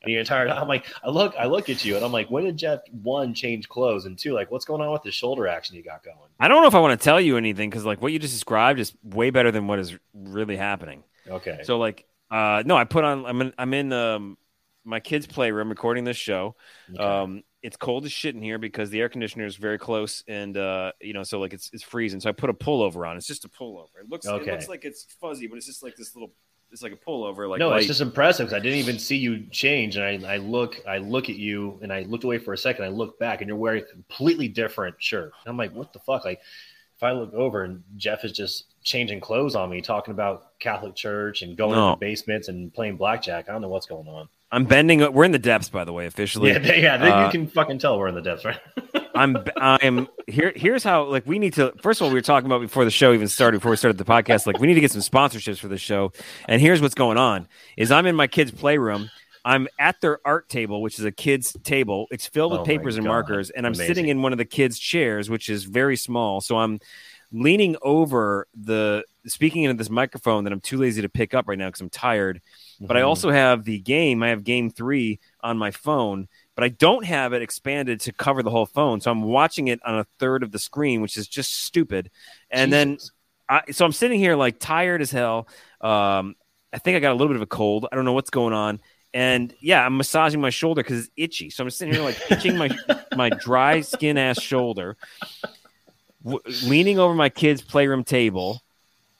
the 0.05 0.17
entire 0.17 0.47
time. 0.49 0.59
I'm 0.63 0.69
like, 0.69 0.87
I 1.03 1.11
look, 1.11 1.35
I 1.39 1.47
look 1.47 1.69
at 1.71 1.85
you, 1.85 1.97
and 1.97 2.05
I'm 2.05 2.13
like, 2.13 2.31
when 2.31 2.45
did 2.45 2.57
Jeff 2.57 2.81
one 3.03 3.35
change 3.35 3.69
clothes, 3.69 4.05
and 4.07 4.19
two, 4.19 4.33
like, 4.33 4.51
what's 4.51 4.65
going 4.65 4.81
on 4.81 4.93
with 4.93 5.03
the 5.03 5.11
shoulder 5.13 5.47
action 5.47 5.77
you 5.77 5.83
got 5.83 6.03
going? 6.05 6.17
I 6.41 6.49
don't 6.49 6.63
know 6.63 6.69
if 6.69 6.75
I 6.75 6.81
want 6.81 6.99
to 6.99 7.05
tell 7.05 7.21
you 7.21 7.37
anything 7.37 7.71
because 7.71 7.85
like 7.85 8.03
what 8.03 8.13
you 8.13 8.19
just 8.19 8.35
described 8.35 8.81
is 8.81 8.93
way 9.03 9.31
better 9.31 9.51
than 9.51 9.67
what 9.67 9.79
is 9.79 9.97
really 10.15 10.57
happening. 10.57 11.05
Okay, 11.29 11.61
So 11.63 11.79
like, 11.79 12.05
uh, 12.31 12.63
no, 12.67 12.77
I 12.77 12.85
put 12.85 13.05
on. 13.05 13.27
I'm 13.27 13.41
in. 13.41 13.53
I'm 13.59 13.75
in 13.75 13.93
um, 13.93 14.39
my 14.85 14.99
kids' 15.01 15.27
playroom 15.27 15.69
recording 15.69 16.05
this 16.05 16.17
show. 16.17 16.57
Okay. 16.93 17.03
Um, 17.03 17.43
it's 17.63 17.77
cold 17.77 18.05
as 18.05 18.11
shit 18.11 18.35
in 18.35 18.43
here 18.43 18.59
because 18.59 18.91
the 18.91 18.99
air 19.01 19.09
conditioner 19.09 19.47
is 19.47 19.55
very 19.55 19.79
close, 19.79 20.25
and 20.27 20.57
uh, 20.57 20.91
you 21.01 21.13
know, 21.13 21.23
so 21.23 21.39
like 21.39 21.53
it's 21.53 21.71
it's 21.73 21.85
freezing. 21.85 22.19
So 22.19 22.29
I 22.29 22.33
put 22.33 22.51
a 22.51 22.55
pullover 22.55 23.09
on. 23.09 23.17
It's 23.17 23.27
just 23.29 23.45
a 23.45 23.49
pullover. 23.49 24.01
It 24.03 24.11
looks 24.11 24.27
Okay. 24.27 24.51
it 24.51 24.53
looks 24.53 24.69
like 24.69 24.85
it's 24.85 25.07
fuzzy, 25.21 25.47
but 25.47 25.59
it's 25.59 25.67
just 25.67 25.83
like 25.85 25.95
this 25.95 26.17
little. 26.17 26.33
It's 26.73 26.83
like 26.83 26.93
a 26.93 26.97
pullover. 26.97 27.49
Like 27.49 27.59
no, 27.59 27.69
light. 27.69 27.79
it's 27.81 27.87
just 27.87 28.01
impressive 28.01 28.47
because 28.47 28.57
I 28.57 28.61
didn't 28.61 28.79
even 28.79 28.99
see 28.99 29.17
you 29.17 29.45
change, 29.51 29.97
and 29.97 30.27
I, 30.27 30.35
I 30.35 30.37
look, 30.39 30.81
I 30.89 30.99
look 30.99 31.29
at 31.29 31.37
you, 31.37 31.79
and 31.83 31.93
I 31.93 32.01
looked 32.03 32.25
away 32.25 32.39
for 32.39 32.55
a 32.55 32.59
second. 32.59 32.85
I 32.85 32.89
look 32.89 33.19
back, 33.19 33.43
and 33.43 33.49
you're 33.49 33.57
wearing 33.59 33.83
a 33.83 33.87
completely 33.87 34.49
different 34.49 34.97
shirt. 34.99 35.33
And 35.45 35.51
I'm 35.51 35.57
like, 35.59 35.73
what 35.75 35.93
the 35.93 35.99
fuck? 35.99 36.25
Like, 36.25 36.41
if 36.97 37.03
I 37.03 37.13
look 37.13 37.35
over 37.35 37.65
and 37.65 37.83
Jeff 37.97 38.25
is 38.25 38.33
just 38.33 38.67
changing 38.83 39.21
clothes 39.21 39.55
on 39.55 39.69
me, 39.69 39.81
talking 39.83 40.13
about 40.13 40.59
Catholic 40.61 40.95
church 40.95 41.43
and 41.43 41.57
going 41.57 41.73
No. 41.75 41.89
into 41.89 41.99
basements 42.01 42.49
and 42.49 42.73
playing 42.73 42.97
blackjack, 42.97 43.49
I 43.49 43.53
don't 43.53 43.61
know 43.61 43.69
what's 43.69 43.87
going 43.87 44.09
on. 44.09 44.29
I'm 44.51 44.65
bending. 44.65 45.13
We're 45.13 45.25
in 45.25 45.33
the 45.33 45.39
depths, 45.39 45.69
by 45.69 45.85
the 45.85 45.93
way, 45.93 46.07
officially. 46.07 46.53
Yeah, 46.53 46.59
yeah, 46.75 46.95
uh, 47.23 47.25
you 47.27 47.31
can 47.33 47.49
fucking 47.49 47.79
tell 47.81 47.99
we're 47.99 48.09
in 48.09 48.15
the 48.15 48.23
depths, 48.23 48.45
right? 48.45 48.59
I'm 49.15 49.37
I'm 49.57 50.09
here. 50.27 50.53
Here's 50.55 50.83
how 50.83 51.05
like 51.05 51.27
we 51.27 51.39
need 51.39 51.55
to. 51.55 51.73
First 51.83 52.01
of 52.01 52.05
all, 52.05 52.11
we 52.11 52.15
were 52.15 52.23
talking 52.23 52.47
about 52.47 52.61
before 52.61 52.85
the 52.85 52.91
show 52.91 53.13
even 53.13 53.29
started. 53.29 53.59
Before 53.59 53.71
we 53.71 53.77
started 53.77 53.99
the 53.99 54.05
podcast, 54.05 54.47
like 54.47 54.59
we 54.59 54.67
need 54.67 54.75
to 54.75 54.81
get 54.81 54.91
some 54.91 55.03
sponsorships 55.03 55.59
for 55.59 55.69
this 55.69 55.81
show. 55.81 56.13
And 56.49 56.61
here's 56.61 56.81
what's 56.81 56.95
going 56.95 57.19
on: 57.19 57.49
is 57.77 57.91
I'm 57.91 58.07
in 58.07 58.17
my 58.17 58.27
kids' 58.27 58.51
playroom. 58.51 59.11
I'm 59.45 59.67
at 59.79 60.01
their 60.01 60.21
art 60.25 60.49
table, 60.49 60.83
which 60.83 60.99
is 60.99 61.05
a 61.05 61.11
kids' 61.11 61.57
table. 61.65 62.07
It's 62.13 62.27
filled 62.27 62.53
with 62.53 62.61
Oh 62.61 62.65
papers 62.65 62.97
and 62.97 63.07
markers, 63.07 63.51
and 63.51 63.67
I'm 63.67 63.73
Amazing. 63.73 63.87
sitting 63.87 64.09
in 64.09 64.23
one 64.23 64.33
of 64.33 64.39
the 64.39 64.45
kids' 64.45 64.79
chairs, 64.79 65.29
which 65.29 65.49
is 65.51 65.65
very 65.65 65.97
small. 65.97 66.41
So 66.41 66.59
I'm 66.59 66.79
leaning 67.33 67.77
over 67.83 68.47
the 68.55 69.03
speaking 69.27 69.65
into 69.65 69.75
this 69.77 69.91
microphone 69.91 70.45
that 70.45 70.53
I'm 70.53 70.61
too 70.61 70.77
lazy 70.79 71.03
to 71.03 71.09
pick 71.09 71.33
up 71.35 71.49
right 71.49 71.59
now 71.59 71.69
because 71.69 71.81
I'm 71.81 71.91
tired. 71.91 72.41
But 72.81 72.97
I 72.97 73.01
Mhm. 73.01 73.07
also 73.07 73.31
have 73.31 73.65
the 73.65 73.79
game. 73.81 74.23
I 74.23 74.29
have 74.29 74.45
game 74.45 74.69
three 74.71 75.19
on 75.41 75.57
my 75.59 75.71
phone, 75.71 76.29
but 76.55 76.65
I 76.65 76.69
don't 76.69 77.05
have 77.05 77.33
it 77.33 77.43
expanded 77.43 78.01
to 78.01 78.13
cover 78.13 78.43
the 78.43 78.51
whole 78.51 78.67
phone. 78.67 79.01
So 79.01 79.11
I'm 79.11 79.23
watching 79.23 79.69
it 79.69 79.81
on 79.85 79.99
a 79.99 80.07
third 80.19 80.43
of 80.43 80.53
the 80.53 80.59
screen, 80.59 81.01
which 81.01 81.17
is 81.17 81.27
just 81.27 81.65
stupid. 81.65 82.11
And 82.51 82.73
then 82.73 82.99
I, 83.49 83.63
so 83.71 83.85
I'm 83.85 83.93
sitting 83.93 84.19
here 84.19 84.37
like 84.37 84.59
tired 84.59 85.01
as 85.01 85.11
hell. 85.11 85.49
Um, 85.81 86.37
I 86.73 86.79
think 86.79 86.97
I 86.97 87.01
got 87.01 87.13
a 87.13 87.15
little 87.15 87.29
bit 87.29 87.37
of 87.37 87.43
a 87.43 87.47
cold. 87.47 87.87
I 87.91 87.97
don't 87.97 88.05
know 88.05 88.13
what's 88.13 88.31
going 88.31 88.55
on. 88.55 88.81
And 89.15 89.55
yeah, 89.61 89.85
I'm 89.85 89.97
massaging 89.97 90.41
my 90.41 90.51
shoulder 90.51 90.83
because 90.83 91.01
it's 91.01 91.11
itchy. 91.17 91.51
So 91.51 91.65
I'm 91.65 91.71
sitting 91.71 91.93
here 91.95 92.03
like 92.03 92.19
itching 92.31 92.57
my 92.57 92.71
my 93.17 93.29
dry 93.29 93.83
skin 93.83 94.17
ass 94.17 94.41
shoulder, 94.41 94.97
w- 96.25 96.41
leaning 96.65 96.99
over 96.99 97.15
my 97.15 97.29
kid's 97.29 97.61
playroom 97.61 98.05
table. 98.05 98.63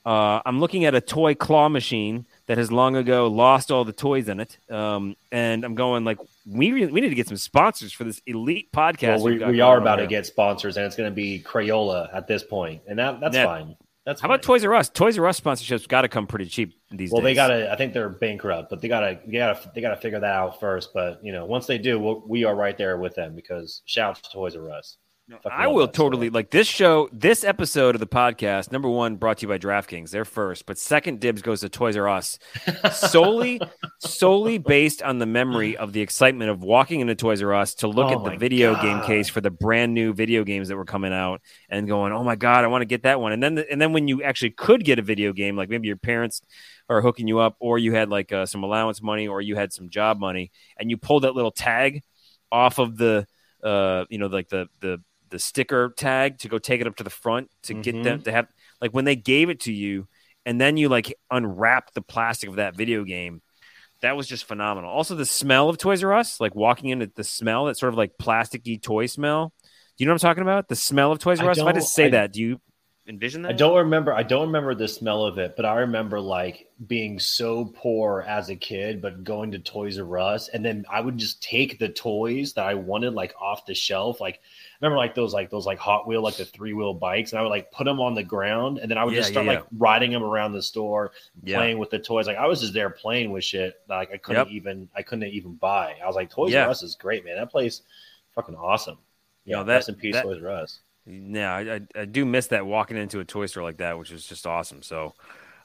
Uh, 0.03 0.41
I'm 0.45 0.59
looking 0.59 0.85
at 0.85 0.95
a 0.95 1.01
toy 1.01 1.35
claw 1.35 1.69
machine 1.69 2.25
that 2.47 2.57
has 2.57 2.71
long 2.71 2.95
ago 2.95 3.27
lost 3.27 3.71
all 3.71 3.85
the 3.85 3.93
toys 3.93 4.27
in 4.27 4.39
it. 4.39 4.57
Um, 4.69 5.15
and 5.31 5.63
I'm 5.63 5.75
going 5.75 6.03
like, 6.03 6.17
we 6.45 6.71
really, 6.71 6.91
we 6.91 7.01
need 7.01 7.09
to 7.09 7.15
get 7.15 7.27
some 7.27 7.37
sponsors 7.37 7.93
for 7.93 8.03
this 8.03 8.21
elite 8.25 8.71
podcast. 8.71 9.17
well, 9.17 9.23
we, 9.25 9.37
got 9.37 9.51
we 9.51 9.61
are 9.61 9.77
about 9.77 9.95
to 9.97 10.07
get 10.07 10.25
sponsors, 10.25 10.77
and 10.77 10.85
it's 10.85 10.95
going 10.95 11.09
to 11.09 11.15
be 11.15 11.41
Crayola 11.41 12.13
at 12.13 12.27
this 12.27 12.43
point, 12.43 12.81
and 12.87 12.99
that 12.99 13.19
that's 13.19 13.35
Yeah. 13.35 13.45
fine. 13.45 13.75
That's 14.05 14.19
How 14.19 14.27
about. 14.27 14.41
Toys 14.41 14.65
R 14.65 14.73
Us? 14.75 14.89
Toys 14.89 15.17
R 15.17 15.25
Us 15.27 15.39
sponsorships 15.39 15.87
got 15.87 16.01
to 16.01 16.09
come 16.09 16.27
pretty 16.27 16.47
cheap 16.47 16.77
these 16.91 17.09
Well, 17.09 17.21
days. 17.21 17.37
Well, 17.37 17.47
they 17.47 17.55
gotta. 17.55 17.71
I 17.71 17.77
think 17.77 17.93
they're 17.93 18.09
bankrupt, 18.09 18.69
but 18.69 18.81
they 18.81 18.89
gotta. 18.89 19.17
They 19.25 19.37
gotta. 19.37 19.71
They 19.73 19.79
gotta 19.79 19.95
figure 19.95 20.19
that 20.19 20.29
out 20.35 20.59
first. 20.59 20.89
But 20.93 21.23
you 21.23 21.31
know, 21.31 21.45
once 21.45 21.67
they 21.67 21.77
do, 21.77 21.97
we'll, 21.97 22.21
we 22.27 22.43
are 22.43 22.53
right 22.53 22.77
there 22.77 22.97
with 22.97 23.15
them 23.15 23.33
because 23.33 23.81
shout 23.85 24.17
out 24.17 24.23
to 24.23 24.29
Toys 24.29 24.57
R 24.57 24.69
Us. 24.71 24.97
Fucking 25.31 25.51
I 25.53 25.67
will 25.67 25.87
totally 25.87 26.29
like 26.29 26.51
this 26.51 26.67
show. 26.67 27.07
This 27.13 27.45
episode 27.45 27.95
of 27.95 28.01
the 28.01 28.07
podcast, 28.07 28.73
number 28.73 28.89
one, 28.89 29.15
brought 29.15 29.37
to 29.37 29.43
you 29.43 29.47
by 29.47 29.57
DraftKings. 29.57 30.09
They're 30.09 30.25
first, 30.25 30.65
but 30.65 30.77
second 30.77 31.21
dibs 31.21 31.41
goes 31.41 31.61
to 31.61 31.69
Toys 31.69 31.95
R 31.95 32.09
Us, 32.09 32.37
solely, 32.91 33.61
solely 33.99 34.57
based 34.57 35.01
on 35.01 35.19
the 35.19 35.25
memory 35.25 35.77
of 35.77 35.93
the 35.93 36.01
excitement 36.01 36.51
of 36.51 36.61
walking 36.61 36.99
into 36.99 37.15
Toys 37.15 37.41
R 37.41 37.53
Us 37.53 37.73
to 37.75 37.87
look 37.87 38.11
Oh 38.11 38.25
at 38.25 38.31
the 38.33 38.37
video 38.37 38.75
game 38.81 39.01
case 39.03 39.29
for 39.29 39.39
the 39.39 39.49
brand 39.49 39.93
new 39.93 40.13
video 40.13 40.43
games 40.43 40.67
that 40.67 40.75
were 40.75 40.83
coming 40.83 41.13
out, 41.13 41.39
and 41.69 41.87
going, 41.87 42.11
"Oh 42.11 42.25
my 42.25 42.35
god, 42.35 42.65
I 42.65 42.67
want 42.67 42.81
to 42.81 42.85
get 42.85 43.03
that 43.03 43.21
one." 43.21 43.31
And 43.31 43.41
then, 43.41 43.57
and 43.71 43.81
then 43.81 43.93
when 43.93 44.09
you 44.09 44.23
actually 44.23 44.51
could 44.51 44.83
get 44.83 44.99
a 44.99 45.03
video 45.03 45.31
game, 45.31 45.55
like 45.55 45.69
maybe 45.69 45.87
your 45.87 45.95
parents 45.95 46.41
are 46.89 47.01
hooking 47.01 47.29
you 47.29 47.39
up, 47.39 47.55
or 47.61 47.77
you 47.77 47.93
had 47.93 48.09
like 48.09 48.33
uh, 48.33 48.45
some 48.45 48.63
allowance 48.63 49.01
money, 49.01 49.29
or 49.29 49.39
you 49.39 49.55
had 49.55 49.71
some 49.71 49.89
job 49.89 50.19
money, 50.19 50.51
and 50.77 50.91
you 50.91 50.97
pulled 50.97 51.23
that 51.23 51.33
little 51.33 51.51
tag 51.51 52.01
off 52.51 52.77
of 52.77 52.97
the, 52.97 53.25
uh, 53.63 54.03
you 54.09 54.17
know, 54.17 54.27
like 54.27 54.49
the 54.49 54.67
the 54.81 55.01
the 55.33 55.39
sticker 55.39 55.93
tag 55.97 56.37
to 56.37 56.47
go 56.47 56.57
take 56.59 56.79
it 56.79 56.87
up 56.87 56.95
to 56.95 57.03
the 57.03 57.09
front 57.09 57.49
to 57.63 57.73
get 57.73 57.95
Mhm. 57.95 58.03
them 58.03 58.21
to 58.21 58.31
have 58.31 58.47
like 58.79 58.91
when 58.93 59.03
they 59.03 59.15
gave 59.15 59.49
it 59.49 59.59
to 59.61 59.73
you 59.73 60.07
and 60.45 60.61
then 60.61 60.77
you 60.77 60.87
like 60.89 61.13
unwrap 61.31 61.91
the 61.93 62.01
plastic 62.01 62.49
of 62.49 62.55
that 62.57 62.75
video 62.77 63.03
game 63.03 63.41
that 64.01 64.15
was 64.17 64.27
just 64.27 64.43
phenomenal. 64.45 64.89
Also 64.91 65.15
the 65.15 65.25
smell 65.25 65.69
of 65.69 65.77
toys 65.77 66.03
r 66.03 66.13
us 66.13 66.39
like 66.39 66.53
walking 66.55 66.89
into 66.89 67.09
the 67.15 67.23
smell 67.23 67.65
that 67.65 67.77
sort 67.77 67.91
of 67.93 67.97
like 67.97 68.11
plasticky 68.21 68.81
toy 68.81 69.05
smell. 69.07 69.53
Do 69.97 70.03
you 70.03 70.05
know 70.07 70.13
what 70.13 70.23
i'm 70.23 70.29
talking 70.29 70.43
about? 70.43 70.67
The 70.67 70.75
smell 70.75 71.11
of 71.11 71.19
toys 71.19 71.39
r 71.39 71.49
us? 71.49 71.57
If 71.57 71.65
i 71.65 71.71
just 71.71 71.93
say 71.95 72.05
I- 72.05 72.09
that 72.09 72.31
do 72.33 72.41
you 72.41 72.61
envision 73.07 73.41
that? 73.41 73.49
I 73.49 73.53
don't 73.53 73.77
remember. 73.77 74.13
I 74.13 74.23
don't 74.23 74.47
remember 74.47 74.73
the 74.75 74.87
smell 74.87 75.25
of 75.25 75.37
it, 75.37 75.55
but 75.55 75.65
I 75.65 75.75
remember 75.79 76.19
like 76.19 76.69
being 76.87 77.19
so 77.19 77.65
poor 77.65 78.23
as 78.27 78.49
a 78.49 78.55
kid, 78.55 79.01
but 79.01 79.23
going 79.23 79.51
to 79.51 79.59
Toys 79.59 79.99
R 79.99 80.17
Us, 80.19 80.47
and 80.49 80.63
then 80.63 80.85
I 80.89 81.01
would 81.01 81.17
just 81.17 81.41
take 81.43 81.79
the 81.79 81.89
toys 81.89 82.53
that 82.53 82.65
I 82.65 82.73
wanted 82.75 83.13
like 83.13 83.33
off 83.39 83.65
the 83.65 83.73
shelf. 83.75 84.21
Like 84.21 84.41
remember 84.81 84.97
like 84.97 85.15
those 85.15 85.33
like 85.33 85.49
those 85.49 85.65
like 85.65 85.79
Hot 85.79 86.07
Wheel 86.07 86.21
like 86.21 86.35
the 86.37 86.45
three 86.45 86.73
wheel 86.73 86.93
bikes, 86.93 87.31
and 87.31 87.39
I 87.39 87.41
would 87.41 87.49
like 87.49 87.71
put 87.71 87.85
them 87.85 87.99
on 87.99 88.13
the 88.13 88.23
ground, 88.23 88.77
and 88.77 88.89
then 88.89 88.97
I 88.97 89.03
would 89.03 89.13
Yeah, 89.13 89.19
just 89.19 89.31
start 89.31 89.45
yeah, 89.45 89.53
like 89.53 89.63
riding 89.77 90.11
them 90.11 90.23
around 90.23 90.53
the 90.53 90.61
store, 90.61 91.11
Yeah. 91.43 91.57
playing 91.57 91.77
with 91.79 91.89
the 91.89 91.99
toys. 91.99 92.27
Like 92.27 92.37
I 92.37 92.47
was 92.47 92.61
just 92.61 92.73
there 92.73 92.89
playing 92.89 93.31
with 93.31 93.43
shit. 93.43 93.81
Like 93.89 94.11
I 94.13 94.17
couldn't 94.17 94.47
Yep. 94.47 94.53
even 94.55 94.89
I 94.95 95.01
couldn't 95.01 95.27
even 95.29 95.55
buy. 95.55 95.95
I 96.03 96.07
was 96.07 96.15
like 96.15 96.29
Toys 96.29 96.53
Yeah. 96.53 96.63
R 96.65 96.69
Us 96.69 96.83
is 96.83 96.95
great, 96.95 97.25
man. 97.25 97.35
That 97.35 97.51
place 97.51 97.81
fucking 98.35 98.55
awesome. 98.55 98.97
You 99.45 99.51
Yeah, 99.51 99.57
know, 99.57 99.63
that- 99.65 99.73
rest 99.73 99.89
in 99.89 99.95
peace, 99.95 100.13
that- 100.15 100.23
Toys 100.23 100.41
R 100.41 100.49
Us. 100.49 100.79
Yeah, 101.05 101.53
I, 101.53 101.75
I, 101.75 101.81
I 102.01 102.05
do 102.05 102.25
miss 102.25 102.47
that 102.47 102.65
walking 102.65 102.97
into 102.97 103.19
a 103.19 103.25
toy 103.25 103.45
store 103.47 103.63
like 103.63 103.77
that, 103.77 103.97
which 103.99 104.11
is 104.11 104.25
just 104.25 104.47
awesome. 104.47 104.81
So 104.81 105.13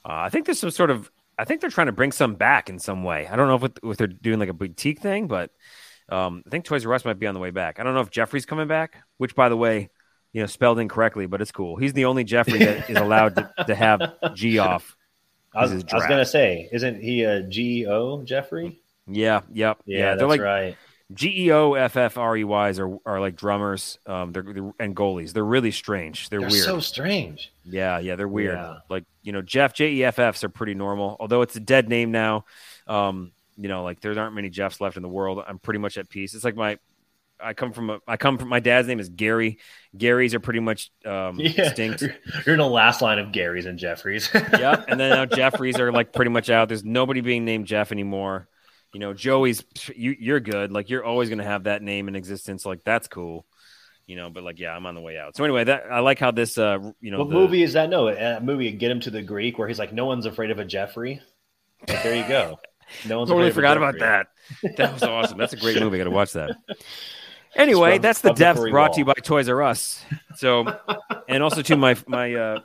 uh, 0.05 0.13
I 0.13 0.29
think 0.29 0.45
there's 0.45 0.59
some 0.59 0.71
sort 0.71 0.91
of 0.91 1.09
I 1.37 1.45
think 1.45 1.61
they're 1.61 1.69
trying 1.69 1.87
to 1.87 1.93
bring 1.93 2.11
some 2.11 2.35
back 2.35 2.69
in 2.69 2.79
some 2.79 3.03
way. 3.03 3.25
I 3.27 3.35
don't 3.37 3.47
know 3.47 3.55
if, 3.55 3.63
it- 3.63 3.79
if 3.83 3.97
they're 3.97 4.07
doing 4.07 4.39
like 4.39 4.49
a 4.49 4.53
boutique 4.53 4.99
thing, 4.99 5.27
but 5.27 5.51
um, 6.09 6.43
I 6.45 6.49
think 6.49 6.65
Toys 6.65 6.85
R 6.85 6.93
Us 6.93 7.05
might 7.05 7.19
be 7.19 7.27
on 7.27 7.33
the 7.33 7.39
way 7.39 7.51
back. 7.51 7.79
I 7.79 7.83
don't 7.83 7.93
know 7.93 8.01
if 8.01 8.09
Jeffrey's 8.09 8.45
coming 8.45 8.67
back, 8.67 8.97
which 9.17 9.35
by 9.35 9.47
the 9.47 9.55
way, 9.55 9.89
you 10.33 10.41
know, 10.41 10.47
spelled 10.47 10.79
incorrectly, 10.79 11.27
but 11.27 11.41
it's 11.41 11.51
cool. 11.51 11.77
He's 11.77 11.93
the 11.93 12.05
only 12.05 12.23
Jeffrey 12.25 12.59
that 12.59 12.89
is 12.89 12.97
allowed 12.97 13.35
to, 13.37 13.51
to 13.67 13.75
have 13.75 14.01
G 14.33 14.59
off. 14.59 14.95
I 15.55 15.61
was, 15.61 15.71
I 15.71 15.95
was 15.95 16.05
gonna 16.05 16.25
say, 16.25 16.67
isn't 16.71 17.01
he 17.01 17.23
a 17.23 17.41
GO 17.41 18.21
Jeffrey? 18.23 18.81
Yeah, 19.07 19.41
yep, 19.51 19.79
Yeah, 19.85 19.97
yeah. 19.99 20.15
that's 20.15 20.27
like 20.27 20.41
right. 20.41 20.77
G 21.13 21.45
E 21.45 21.51
O 21.51 21.73
F 21.73 21.97
F 21.97 22.17
R 22.17 22.37
E 22.37 22.43
Y's 22.43 22.79
are 22.79 22.97
are 23.05 23.19
like 23.19 23.35
drummers, 23.35 23.97
um, 24.05 24.31
they're, 24.31 24.43
they're 24.43 24.71
and 24.79 24.95
goalies. 24.95 25.33
They're 25.33 25.43
really 25.43 25.71
strange. 25.71 26.29
They're, 26.29 26.39
They're 26.39 26.49
weird. 26.49 26.63
so 26.63 26.79
strange. 26.79 27.51
Yeah, 27.63 27.97
yeah, 27.99 28.15
they're 28.15 28.27
weird. 28.27 28.55
Yeah. 28.55 28.77
Like 28.89 29.05
you 29.23 29.31
know, 29.31 29.41
Jeff 29.41 29.73
J 29.73 29.91
E 29.93 30.03
F 30.03 30.19
Fs 30.19 30.43
are 30.43 30.49
pretty 30.49 30.75
normal, 30.75 31.17
although 31.19 31.41
it's 31.41 31.55
a 31.55 31.59
dead 31.59 31.89
name 31.89 32.11
now. 32.11 32.45
Um, 32.85 33.31
you 33.57 33.67
know, 33.67 33.83
like 33.83 33.99
there 34.01 34.17
aren't 34.17 34.35
many 34.35 34.49
Jeffs 34.49 34.79
left 34.79 34.97
in 34.97 35.03
the 35.03 35.09
world. 35.09 35.43
I'm 35.45 35.59
pretty 35.59 35.79
much 35.79 35.97
at 35.97 36.09
peace. 36.09 36.33
It's 36.33 36.45
like 36.45 36.55
my, 36.55 36.77
I 37.41 37.53
come 37.53 37.73
from 37.73 37.89
a, 37.89 37.99
I 38.07 38.15
come 38.15 38.37
from 38.37 38.47
my 38.47 38.59
dad's 38.59 38.87
name 38.87 38.99
is 38.99 39.09
Gary. 39.09 39.57
Garys 39.97 40.33
are 40.33 40.39
pretty 40.39 40.61
much 40.61 40.91
um, 41.05 41.39
Yeah, 41.39 41.63
extinct. 41.67 42.01
you're, 42.45 42.53
in 42.53 42.59
the 42.59 42.67
last 42.67 43.01
line 43.01 43.19
of 43.19 43.27
Garys 43.33 43.65
and 43.65 43.77
Jeffries. 43.77 44.29
yeah, 44.33 44.83
And 44.87 44.99
then 44.99 45.09
now 45.09 45.25
Jeffries 45.25 45.77
are 45.79 45.91
like 45.91 46.13
pretty 46.13 46.31
much 46.31 46.49
out. 46.49 46.67
There's 46.69 46.85
nobody 46.85 47.21
being 47.21 47.45
named 47.45 47.65
Jeff 47.65 47.91
anymore. 47.91 48.47
You 48.93 48.99
know, 48.99 49.13
Joey's 49.13 49.63
you, 49.95 50.15
you're 50.19 50.39
good. 50.39 50.71
Like 50.71 50.89
you're 50.89 51.03
always 51.03 51.29
gonna 51.29 51.43
have 51.43 51.65
that 51.65 51.81
name 51.81 52.07
in 52.07 52.15
existence. 52.15 52.65
Like 52.65 52.83
that's 52.83 53.07
cool. 53.07 53.45
You 54.07 54.15
know, 54.15 54.29
but 54.31 54.43
like 54.43 54.59
yeah, 54.59 54.71
I'm 54.75 54.85
on 54.87 54.95
the 54.95 55.01
way 55.01 55.17
out. 55.17 55.35
So 55.35 55.43
anyway, 55.43 55.63
that 55.65 55.83
I 55.91 55.99
like 55.99 56.17
how 56.17 56.31
this 56.31 56.57
uh 56.57 56.79
you 56.99 57.11
know 57.11 57.19
what 57.19 57.29
the- 57.29 57.35
movie 57.35 57.61
is 57.63 57.73
that? 57.73 57.89
No, 57.89 58.07
a 58.07 58.39
movie 58.41 58.71
Get 58.71 58.89
Him 58.89 58.99
to 59.01 59.11
the 59.11 59.21
Greek, 59.21 59.59
where 59.59 59.67
he's 59.67 59.79
like, 59.79 59.93
no 59.93 60.05
one's 60.05 60.25
afraid 60.25 60.49
of 60.49 60.57
a 60.59 60.65
Jeffrey. 60.65 61.21
Like, 61.87 62.03
there 62.03 62.15
you 62.15 62.27
go. 62.27 62.59
No 63.07 63.19
one's 63.19 63.29
totally 63.29 63.49
afraid 63.49 63.55
forgot 63.55 63.77
of 63.77 63.83
a 63.83 63.89
about 63.89 63.99
that. 63.99 64.27
That 64.77 64.93
was 64.93 65.03
awesome. 65.03 65.37
That's 65.37 65.53
a 65.53 65.57
great 65.57 65.79
movie. 65.79 65.97
Got 65.97 66.05
to 66.05 66.11
watch 66.11 66.33
that. 66.33 66.55
Anyway, 67.55 67.91
Scrub- 67.91 68.01
that's 68.01 68.21
the 68.21 68.29
the 68.29 68.35
depth 68.35 68.59
furry 68.59 68.71
brought 68.71 68.93
to 68.93 68.99
you 68.99 69.05
by 69.05 69.13
Toys 69.13 69.49
R 69.49 69.61
Us. 69.63 70.03
So, 70.35 70.65
and 71.27 71.41
also 71.43 71.61
to 71.61 71.75
my 71.75 71.95
my 72.07 72.33
uh, 72.33 72.59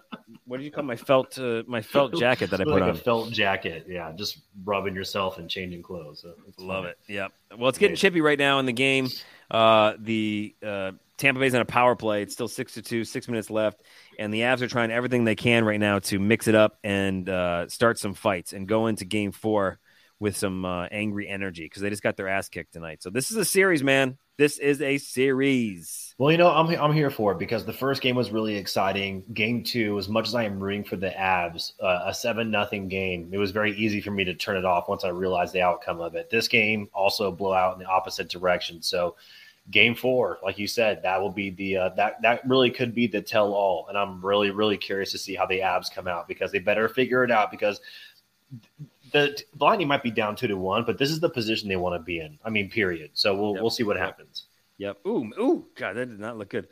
what 0.46 0.58
do 0.58 0.64
you 0.64 0.70
call 0.70 0.84
my 0.84 0.96
felt 0.96 1.38
uh, 1.38 1.62
my 1.66 1.80
felt 1.80 2.14
jacket 2.18 2.50
that 2.50 2.60
I 2.60 2.64
put 2.64 2.74
like 2.74 2.82
on. 2.82 2.90
a 2.90 2.94
felt 2.94 3.30
jacket. 3.30 3.86
Yeah, 3.88 4.12
just 4.12 4.42
rubbing 4.64 4.94
yourself 4.94 5.38
and 5.38 5.48
changing 5.48 5.82
clothes. 5.82 6.20
So 6.22 6.34
Love 6.58 6.84
fun. 6.84 6.90
it. 6.90 6.98
Yep. 7.08 7.32
Well, 7.58 7.68
it's 7.68 7.78
getting 7.78 7.96
chippy 7.96 8.20
right 8.20 8.38
now 8.38 8.58
in 8.58 8.66
the 8.66 8.72
game. 8.72 9.08
Uh, 9.50 9.94
the 9.98 10.54
uh, 10.64 10.92
Tampa 11.16 11.40
Bay's 11.40 11.54
on 11.54 11.60
a 11.60 11.66
power 11.66 11.96
play. 11.96 12.22
It's 12.22 12.32
still 12.32 12.48
six 12.48 12.74
to 12.74 12.82
two, 12.82 13.04
six 13.04 13.28
minutes 13.28 13.50
left, 13.50 13.82
and 14.18 14.32
the 14.32 14.40
Avs 14.40 14.60
are 14.60 14.68
trying 14.68 14.90
everything 14.90 15.24
they 15.24 15.36
can 15.36 15.64
right 15.64 15.80
now 15.80 15.98
to 16.00 16.18
mix 16.18 16.46
it 16.48 16.54
up 16.54 16.78
and 16.84 17.28
uh, 17.28 17.68
start 17.68 17.98
some 17.98 18.14
fights 18.14 18.52
and 18.52 18.68
go 18.68 18.86
into 18.86 19.04
Game 19.04 19.32
Four 19.32 19.78
with 20.20 20.36
some 20.36 20.64
uh, 20.64 20.86
angry 20.90 21.28
energy 21.28 21.64
because 21.64 21.82
they 21.82 21.90
just 21.90 22.02
got 22.02 22.16
their 22.16 22.28
ass 22.28 22.48
kicked 22.48 22.72
tonight. 22.72 23.02
So 23.02 23.10
this 23.10 23.30
is 23.30 23.36
a 23.36 23.44
series, 23.44 23.82
man. 23.82 24.18
This 24.36 24.58
is 24.58 24.82
a 24.82 24.98
series. 24.98 26.12
Well, 26.18 26.32
you 26.32 26.38
know, 26.38 26.50
I'm 26.50 26.68
I'm 26.80 26.92
here 26.92 27.10
for 27.10 27.30
it 27.32 27.38
because 27.38 27.64
the 27.64 27.72
first 27.72 28.02
game 28.02 28.16
was 28.16 28.32
really 28.32 28.56
exciting. 28.56 29.22
Game 29.32 29.62
two, 29.62 29.96
as 29.96 30.08
much 30.08 30.26
as 30.26 30.34
I 30.34 30.42
am 30.42 30.58
rooting 30.58 30.82
for 30.82 30.96
the 30.96 31.10
Avs, 31.10 31.72
uh, 31.80 32.02
a 32.06 32.12
seven 32.12 32.50
nothing 32.50 32.88
game, 32.88 33.30
it 33.32 33.38
was 33.38 33.52
very 33.52 33.76
easy 33.76 34.00
for 34.00 34.10
me 34.10 34.24
to 34.24 34.34
turn 34.34 34.56
it 34.56 34.64
off 34.64 34.88
once 34.88 35.04
I 35.04 35.10
realized 35.10 35.52
the 35.52 35.62
outcome 35.62 36.00
of 36.00 36.16
it. 36.16 36.30
This 36.30 36.48
game 36.48 36.88
also 36.92 37.30
blew 37.30 37.54
out 37.54 37.74
in 37.74 37.78
the 37.78 37.86
opposite 37.86 38.28
direction. 38.28 38.82
So, 38.82 39.14
game 39.70 39.94
four, 39.94 40.38
like 40.42 40.58
you 40.58 40.66
said, 40.66 41.00
that 41.04 41.20
will 41.20 41.30
be 41.30 41.50
the 41.50 41.76
uh, 41.76 41.88
that 41.90 42.20
that 42.22 42.44
really 42.44 42.72
could 42.72 42.92
be 42.92 43.06
the 43.06 43.22
tell 43.22 43.52
all, 43.52 43.86
and 43.88 43.96
I'm 43.96 44.24
really 44.24 44.50
really 44.50 44.76
curious 44.76 45.12
to 45.12 45.18
see 45.18 45.36
how 45.36 45.46
the 45.46 45.60
Avs 45.60 45.94
come 45.94 46.08
out 46.08 46.26
because 46.26 46.50
they 46.50 46.58
better 46.58 46.88
figure 46.88 47.22
it 47.22 47.30
out 47.30 47.52
because. 47.52 47.80
The, 49.14 49.40
Lightning 49.60 49.86
might 49.86 50.02
be 50.02 50.10
down 50.10 50.34
two 50.34 50.48
to 50.48 50.56
one, 50.56 50.84
but 50.84 50.98
this 50.98 51.08
is 51.08 51.20
the 51.20 51.30
position 51.30 51.68
they 51.68 51.76
want 51.76 51.94
to 51.94 52.04
be 52.04 52.18
in. 52.18 52.36
I 52.44 52.50
mean, 52.50 52.68
period. 52.68 53.12
So 53.14 53.34
we'll 53.36 53.54
Yep. 53.54 53.60
we'll 53.62 53.70
see 53.70 53.84
what 53.84 53.96
happens. 53.96 54.46
Yep. 54.78 55.06
Ooh, 55.06 55.30
ooh, 55.38 55.66
God, 55.76 55.94
that 55.94 56.06
did 56.06 56.18
not 56.18 56.36
look 56.36 56.50
good. 56.50 56.66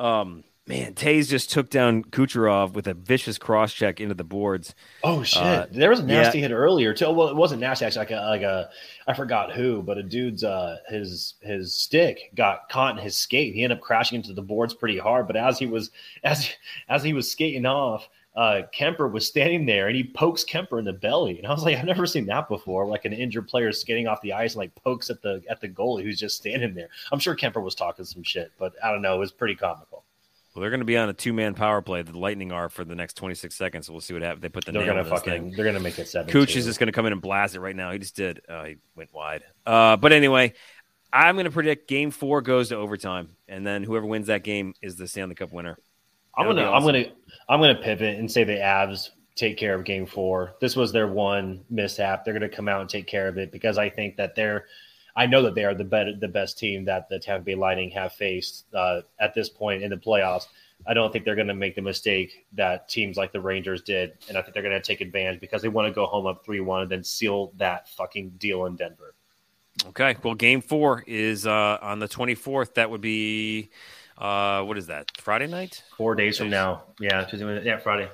Um, 0.00 0.42
man, 0.66 0.94
Tays 0.94 1.30
just 1.30 1.52
took 1.52 1.70
down 1.70 2.02
Kucherov 2.02 2.72
with 2.72 2.88
a 2.88 2.94
vicious 2.94 3.38
cross 3.38 3.72
check 3.72 4.00
into 4.00 4.14
the 4.14 4.24
boards. 4.24 4.74
Oh 5.04 5.22
shit! 5.22 5.40
Uh, 5.40 5.66
there 5.70 5.88
was 5.88 6.00
a 6.00 6.04
nasty 6.04 6.40
hit 6.40 6.50
earlier 6.50 6.92
too. 6.94 7.12
Well, 7.12 7.28
it 7.28 7.36
wasn't 7.36 7.60
nasty 7.60 7.84
actually. 7.84 8.00
Like 8.06 8.10
a, 8.10 8.26
like 8.26 8.42
a, 8.42 8.70
I 9.06 9.14
forgot 9.14 9.52
who, 9.52 9.80
but 9.80 9.96
a 9.96 10.02
dude's 10.02 10.42
uh 10.42 10.78
his 10.88 11.34
his 11.42 11.76
stick 11.76 12.32
got 12.34 12.68
caught 12.68 12.98
in 12.98 13.04
his 13.04 13.16
skate. 13.16 13.54
He 13.54 13.62
ended 13.62 13.78
up 13.78 13.84
crashing 13.84 14.16
into 14.16 14.32
the 14.32 14.42
boards 14.42 14.74
pretty 14.74 14.98
hard. 14.98 15.28
But 15.28 15.36
as 15.36 15.60
he 15.60 15.66
was 15.66 15.92
as 16.24 16.50
as 16.88 17.04
he 17.04 17.12
was 17.12 17.30
skating 17.30 17.66
off, 17.66 18.08
uh 18.36 18.62
Kuemper 18.76 19.10
was 19.10 19.26
standing 19.26 19.64
there 19.64 19.86
and 19.86 19.96
he 19.96 20.04
pokes 20.04 20.44
Kuemper 20.44 20.78
in 20.78 20.84
the 20.84 20.92
belly. 20.92 21.38
And 21.38 21.46
I 21.46 21.50
was 21.50 21.62
like, 21.62 21.76
I've 21.76 21.84
never 21.84 22.06
seen 22.06 22.26
that 22.26 22.48
before. 22.48 22.86
Like 22.86 23.04
an 23.04 23.12
injured 23.12 23.46
player 23.48 23.70
skating 23.72 24.08
off 24.08 24.20
the 24.22 24.32
ice 24.32 24.54
and 24.54 24.58
like 24.58 24.74
pokes 24.74 25.10
at 25.10 25.22
the 25.22 25.42
at 25.48 25.60
the 25.60 25.68
goalie 25.68 26.02
who's 26.02 26.18
just 26.18 26.36
standing 26.36 26.74
there. 26.74 26.88
I'm 27.12 27.18
sure 27.18 27.36
Kuemper 27.36 27.62
was 27.62 27.74
talking 27.74 28.04
some 28.04 28.22
shit, 28.22 28.50
but 28.58 28.72
I 28.82 28.90
don't 28.90 29.02
know. 29.02 29.14
It 29.14 29.18
was 29.18 29.32
pretty 29.32 29.54
comical. 29.54 30.04
Well, 30.54 30.60
they're 30.60 30.70
going 30.70 30.80
to 30.80 30.84
be 30.86 30.96
on 30.96 31.08
a 31.08 31.12
two 31.12 31.32
man 31.32 31.54
power 31.54 31.82
play. 31.82 32.02
The 32.02 32.16
Lightning 32.16 32.52
are 32.52 32.68
for 32.68 32.84
the 32.84 32.94
next 32.94 33.14
26 33.14 33.54
seconds. 33.56 33.86
So 33.86 33.92
we'll 33.92 34.00
see 34.00 34.14
what 34.14 34.22
happens. 34.22 34.42
They 34.42 34.48
put 34.48 34.64
the 34.64 34.70
They're 34.70 34.86
gonna 34.86 35.00
in 35.00 35.06
fucking 35.06 35.32
thing. 35.32 35.50
they're 35.56 35.64
gonna 35.64 35.80
make 35.80 35.98
it 35.98 36.06
seven. 36.06 36.30
Cooch 36.30 36.52
two. 36.52 36.60
is 36.60 36.64
just 36.64 36.78
going 36.78 36.86
to 36.86 36.92
come 36.92 37.06
in 37.06 37.12
and 37.12 37.20
blast 37.20 37.56
it 37.56 37.60
right 37.60 37.74
now. 37.74 37.90
He 37.90 37.98
just 37.98 38.14
did. 38.14 38.40
Uh, 38.48 38.64
he 38.64 38.76
went 38.94 39.12
wide. 39.12 39.42
Uh, 39.66 39.96
but 39.96 40.12
anyway, 40.12 40.52
I'm 41.12 41.34
going 41.34 41.46
to 41.46 41.50
predict 41.50 41.88
game 41.88 42.12
four 42.12 42.40
goes 42.40 42.68
to 42.68 42.76
overtime. 42.76 43.30
And 43.48 43.66
then 43.66 43.82
whoever 43.82 44.06
wins 44.06 44.28
that 44.28 44.44
game 44.44 44.74
is 44.80 44.94
the 44.94 45.08
Stanley 45.08 45.34
Cup 45.34 45.52
winner. 45.52 45.76
I'm 46.36 46.46
gonna, 46.46 46.62
be 46.62 46.66
I'm 46.66 46.82
gonna, 46.82 47.04
I'm 47.48 47.60
gonna 47.60 47.74
pivot 47.74 48.18
and 48.18 48.30
say 48.30 48.44
the 48.44 48.54
Avs 48.54 49.10
take 49.34 49.56
care 49.56 49.74
of 49.74 49.84
Game 49.84 50.06
Four. 50.06 50.54
This 50.60 50.76
was 50.76 50.92
their 50.92 51.08
one 51.08 51.64
mishap. 51.70 52.24
They're 52.24 52.34
gonna 52.34 52.48
come 52.48 52.68
out 52.68 52.80
and 52.80 52.90
take 52.90 53.06
care 53.06 53.28
of 53.28 53.38
it 53.38 53.52
because 53.52 53.78
I 53.78 53.88
think 53.90 54.16
that 54.16 54.34
they're, 54.34 54.66
I 55.16 55.26
know 55.26 55.42
that 55.42 55.54
they 55.54 55.64
are 55.64 55.74
the 55.74 55.84
better, 55.84 56.12
the 56.14 56.28
best 56.28 56.58
team 56.58 56.84
that 56.86 57.08
the 57.08 57.18
Tampa 57.18 57.44
Bay 57.44 57.54
Lightning 57.54 57.90
have 57.90 58.12
faced 58.12 58.66
uh, 58.74 59.02
at 59.20 59.34
this 59.34 59.48
point 59.48 59.82
in 59.82 59.90
the 59.90 59.96
playoffs. 59.96 60.46
I 60.86 60.94
don't 60.94 61.12
think 61.12 61.24
they're 61.24 61.34
going 61.34 61.48
to 61.48 61.54
make 61.54 61.76
the 61.76 61.82
mistake 61.82 62.46
that 62.52 62.88
teams 62.88 63.16
like 63.16 63.32
the 63.32 63.40
Rangers 63.40 63.82
did, 63.82 64.12
and 64.28 64.36
I 64.36 64.42
think 64.42 64.54
they're 64.54 64.62
going 64.62 64.74
to 64.74 64.82
take 64.82 65.00
advantage 65.00 65.40
because 65.40 65.62
they 65.62 65.68
want 65.68 65.88
to 65.88 65.94
go 65.94 66.04
home 66.04 66.26
up 66.26 66.44
three 66.44 66.60
one 66.60 66.82
and 66.82 66.90
then 66.90 67.02
seal 67.02 67.52
that 67.56 67.88
fucking 67.88 68.30
deal 68.38 68.66
in 68.66 68.76
Denver. 68.76 69.14
Okay. 69.88 70.16
Well, 70.22 70.34
game 70.34 70.60
four 70.60 71.02
is 71.06 71.46
uh, 71.46 71.78
on 71.80 71.98
the 71.98 72.08
24th. 72.08 72.74
That 72.74 72.90
would 72.90 73.00
be, 73.00 73.70
uh, 74.18 74.62
what 74.62 74.78
is 74.78 74.86
that? 74.88 75.10
Friday 75.20 75.46
night? 75.46 75.82
Four 75.96 76.14
days 76.14 76.38
from 76.38 76.50
now, 76.50 76.82
yeah, 77.00 77.24
Tuesday, 77.24 77.64
yeah, 77.64 77.78
Friday. 77.78 78.08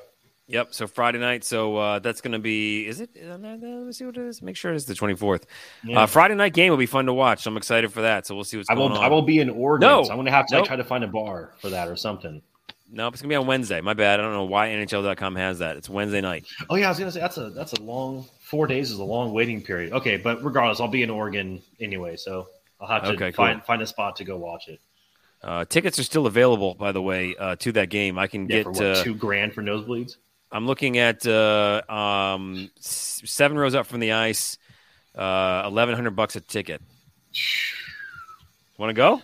Yep. 0.47 0.75
So 0.75 0.89
Friday 0.89 1.19
night. 1.21 1.45
So 1.45 1.77
uh, 1.77 1.99
that's 2.01 2.21
going 2.21 2.33
to 2.33 2.41
be. 2.41 2.85
Is 2.85 3.01
it? 3.01 3.11
uh, 3.25 3.37
Let 3.39 3.61
me 3.61 3.93
see 3.93 4.05
what 4.05 4.17
it 4.17 4.27
is. 4.27 4.43
Make 4.43 4.57
sure 4.57 4.73
it's 4.73 4.85
the 4.85 4.97
twenty 4.97 5.15
fourth. 5.15 5.47
Yeah. 5.85 6.01
Uh, 6.01 6.07
Friday 6.07 6.35
night 6.35 6.55
game 6.55 6.71
will 6.71 6.77
be 6.77 6.87
fun 6.87 7.07
to 7.07 7.13
watch. 7.13 7.43
So 7.45 7.51
I'm 7.53 7.57
excited 7.57 7.93
for 7.93 8.01
that. 8.03 8.27
So 8.27 8.35
we'll 8.35 8.43
see 8.43 8.57
what's 8.57 8.69
I 8.69 8.75
going 8.75 8.91
will, 8.91 8.99
on. 8.99 9.05
I 9.05 9.09
will 9.09 9.23
be 9.23 9.39
in 9.39 9.49
Oregon. 9.49 9.89
No. 9.89 10.03
so 10.03 10.11
I'm 10.11 10.17
going 10.17 10.27
to 10.27 10.33
have 10.33 10.47
to 10.47 10.57
like, 10.57 10.65
try 10.65 10.75
to 10.75 10.83
find 10.83 11.05
a 11.05 11.07
bar 11.07 11.53
for 11.61 11.69
that 11.71 11.87
or 11.87 11.95
something. 11.95 12.43
Nope, 12.93 13.15
it's 13.15 13.23
gonna 13.23 13.29
be 13.29 13.37
on 13.37 13.47
Wednesday. 13.47 13.81
My 13.81 13.95
bad. 13.95 14.19
I 14.19 14.25
don't 14.25 14.33
know 14.33 14.47
why 14.47 14.71
NHL.com 14.71 15.37
has 15.37 15.61
that. 15.61 15.77
It's 15.77 15.89
Wednesday 15.89 16.21
night. 16.21 16.45
Oh 16.69 16.75
yeah, 16.75 16.87
I 16.87 16.89
was 16.89 16.99
gonna 16.99 17.13
say 17.13 17.21
that's 17.21 17.39
a 17.39 17.51
that's 17.51 17.73
a 17.75 17.81
long 17.83 18.25
four 18.41 18.67
days 18.67 18.91
is 18.91 18.99
a 18.99 19.05
long 19.05 19.33
waiting 19.33 19.63
period. 19.63 19.93
Okay, 19.93 20.17
but 20.17 20.43
regardless, 20.43 20.81
I'll 20.81 20.89
be 20.89 21.05
in 21.05 21.11
Oregon 21.11 21.63
anyway, 21.79 22.17
so 22.17 22.49
I'll 22.81 22.89
have 22.89 23.05
to 23.05 23.11
Okay, 23.11 23.31
cool. 23.31 23.45
find 23.45 23.63
find 23.63 23.81
a 23.83 23.87
spot 23.87 24.17
to 24.17 24.25
go 24.25 24.37
watch 24.39 24.67
it. 24.67 24.81
Uh, 25.43 25.65
tickets 25.65 25.99
are 25.99 26.03
still 26.03 26.27
available, 26.27 26.75
by 26.75 26.93
the 26.93 27.01
way, 27.01 27.35
uh, 27.37 27.57
to 27.57 27.73
that 27.73 27.89
game. 27.89 28.19
I 28.19 28.27
can 28.27 28.43
Yeah, 28.49 28.57
get. 28.59 28.65
for 28.65 28.71
what, 28.73 28.83
uh, 28.83 29.05
two 29.05 29.15
grand 29.15 29.55
for 29.55 29.63
nosebleeds. 29.63 30.17
I'm 30.53 30.67
looking 30.67 30.99
at 30.99 31.27
uh, 31.27 31.81
um, 31.89 32.71
seven 32.81 33.57
rows 33.57 33.75
up 33.75 33.87
from 33.87 34.01
the 34.01 34.13
ice. 34.13 34.59
Uh, 35.15 35.63
Eleven 35.67 35.95
hundred 35.95 36.17
bucks 36.17 36.37
a 36.37 36.41
ticket. 36.41 36.83
Want 38.77 38.91
to 38.91 38.95
go? 38.95 39.23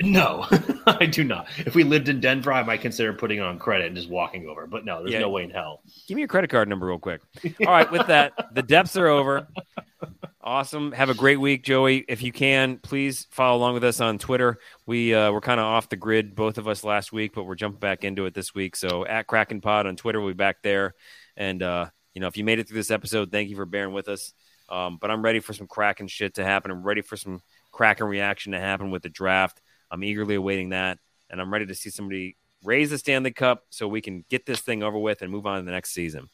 No, 0.00 0.46
I 0.86 1.06
do 1.06 1.24
not. 1.24 1.48
If 1.58 1.74
we 1.74 1.84
lived 1.84 2.08
in 2.08 2.20
Denver, 2.20 2.52
I 2.52 2.62
might 2.62 2.80
consider 2.80 3.12
putting 3.12 3.38
it 3.38 3.42
on 3.42 3.58
credit 3.58 3.86
and 3.88 3.96
just 3.96 4.08
walking 4.08 4.46
over. 4.48 4.66
But 4.66 4.84
no, 4.84 5.00
there's 5.00 5.12
Yeah. 5.12 5.20
no 5.20 5.30
way 5.30 5.44
in 5.44 5.50
hell. 5.50 5.82
Give 6.08 6.16
me 6.16 6.22
your 6.22 6.28
credit 6.28 6.50
card 6.50 6.68
number 6.68 6.86
real 6.86 6.98
quick. 6.98 7.20
All 7.60 7.66
right, 7.72 7.90
with 7.90 8.06
that, 8.08 8.54
the 8.54 8.62
depths 8.62 8.96
are 8.96 9.08
over. 9.08 9.46
Awesome. 10.44 10.90
Have 10.92 11.08
a 11.08 11.14
great 11.14 11.36
week, 11.38 11.62
Joey. 11.62 12.04
If 12.08 12.20
you 12.22 12.32
can, 12.32 12.78
please 12.78 13.28
follow 13.30 13.58
along 13.58 13.74
with 13.74 13.84
us 13.84 14.00
on 14.00 14.18
Twitter. 14.18 14.58
We 14.86 15.14
uh, 15.14 15.30
were 15.30 15.40
kind 15.40 15.60
of 15.60 15.66
off 15.66 15.88
the 15.88 15.96
grid, 15.96 16.34
both 16.34 16.58
of 16.58 16.66
us 16.66 16.82
last 16.82 17.12
week, 17.12 17.32
but 17.34 17.44
we're 17.44 17.54
jumping 17.54 17.78
back 17.78 18.02
into 18.02 18.26
it 18.26 18.34
this 18.34 18.52
week. 18.52 18.74
So 18.74 19.06
at 19.06 19.28
Kraken 19.28 19.60
Pod 19.60 19.86
on 19.86 19.94
Twitter, 19.94 20.20
we'll 20.20 20.30
be 20.30 20.34
back 20.34 20.62
there. 20.62 20.94
And 21.36 21.62
uh, 21.62 21.90
you 22.14 22.20
know, 22.20 22.26
if 22.26 22.36
you 22.36 22.42
made 22.42 22.58
it 22.58 22.66
through 22.68 22.78
this 22.78 22.90
episode, 22.90 23.30
thank 23.30 23.50
you 23.50 23.56
for 23.56 23.66
bearing 23.66 23.94
with 23.94 24.08
us. 24.08 24.32
Um, 24.68 24.98
but 25.00 25.10
I'm 25.12 25.22
ready 25.22 25.38
for 25.38 25.52
some 25.52 25.68
Kraken 25.68 26.08
shit 26.08 26.34
to 26.34 26.44
happen. 26.44 26.70
I'm 26.72 26.82
ready 26.82 27.02
for 27.02 27.16
some 27.16 27.40
Kraken 27.70 28.06
reaction 28.06 28.52
to 28.52 28.58
happen 28.58 28.90
with 28.90 29.02
the 29.02 29.08
draft. 29.10 29.60
I'm 29.92 30.02
eagerly 30.02 30.34
awaiting 30.34 30.70
that, 30.70 30.98
and 31.30 31.40
I'm 31.40 31.52
ready 31.52 31.66
to 31.66 31.74
see 31.74 31.90
somebody 31.90 32.36
raise 32.64 32.90
the 32.90 32.98
Stanley 32.98 33.30
Cup 33.30 33.64
so 33.70 33.86
we 33.86 34.00
can 34.00 34.24
get 34.30 34.46
this 34.46 34.60
thing 34.60 34.82
over 34.82 34.98
with 34.98 35.20
and 35.20 35.30
move 35.30 35.46
on 35.46 35.58
to 35.58 35.64
the 35.64 35.70
next 35.70 35.92
season. 35.92 36.28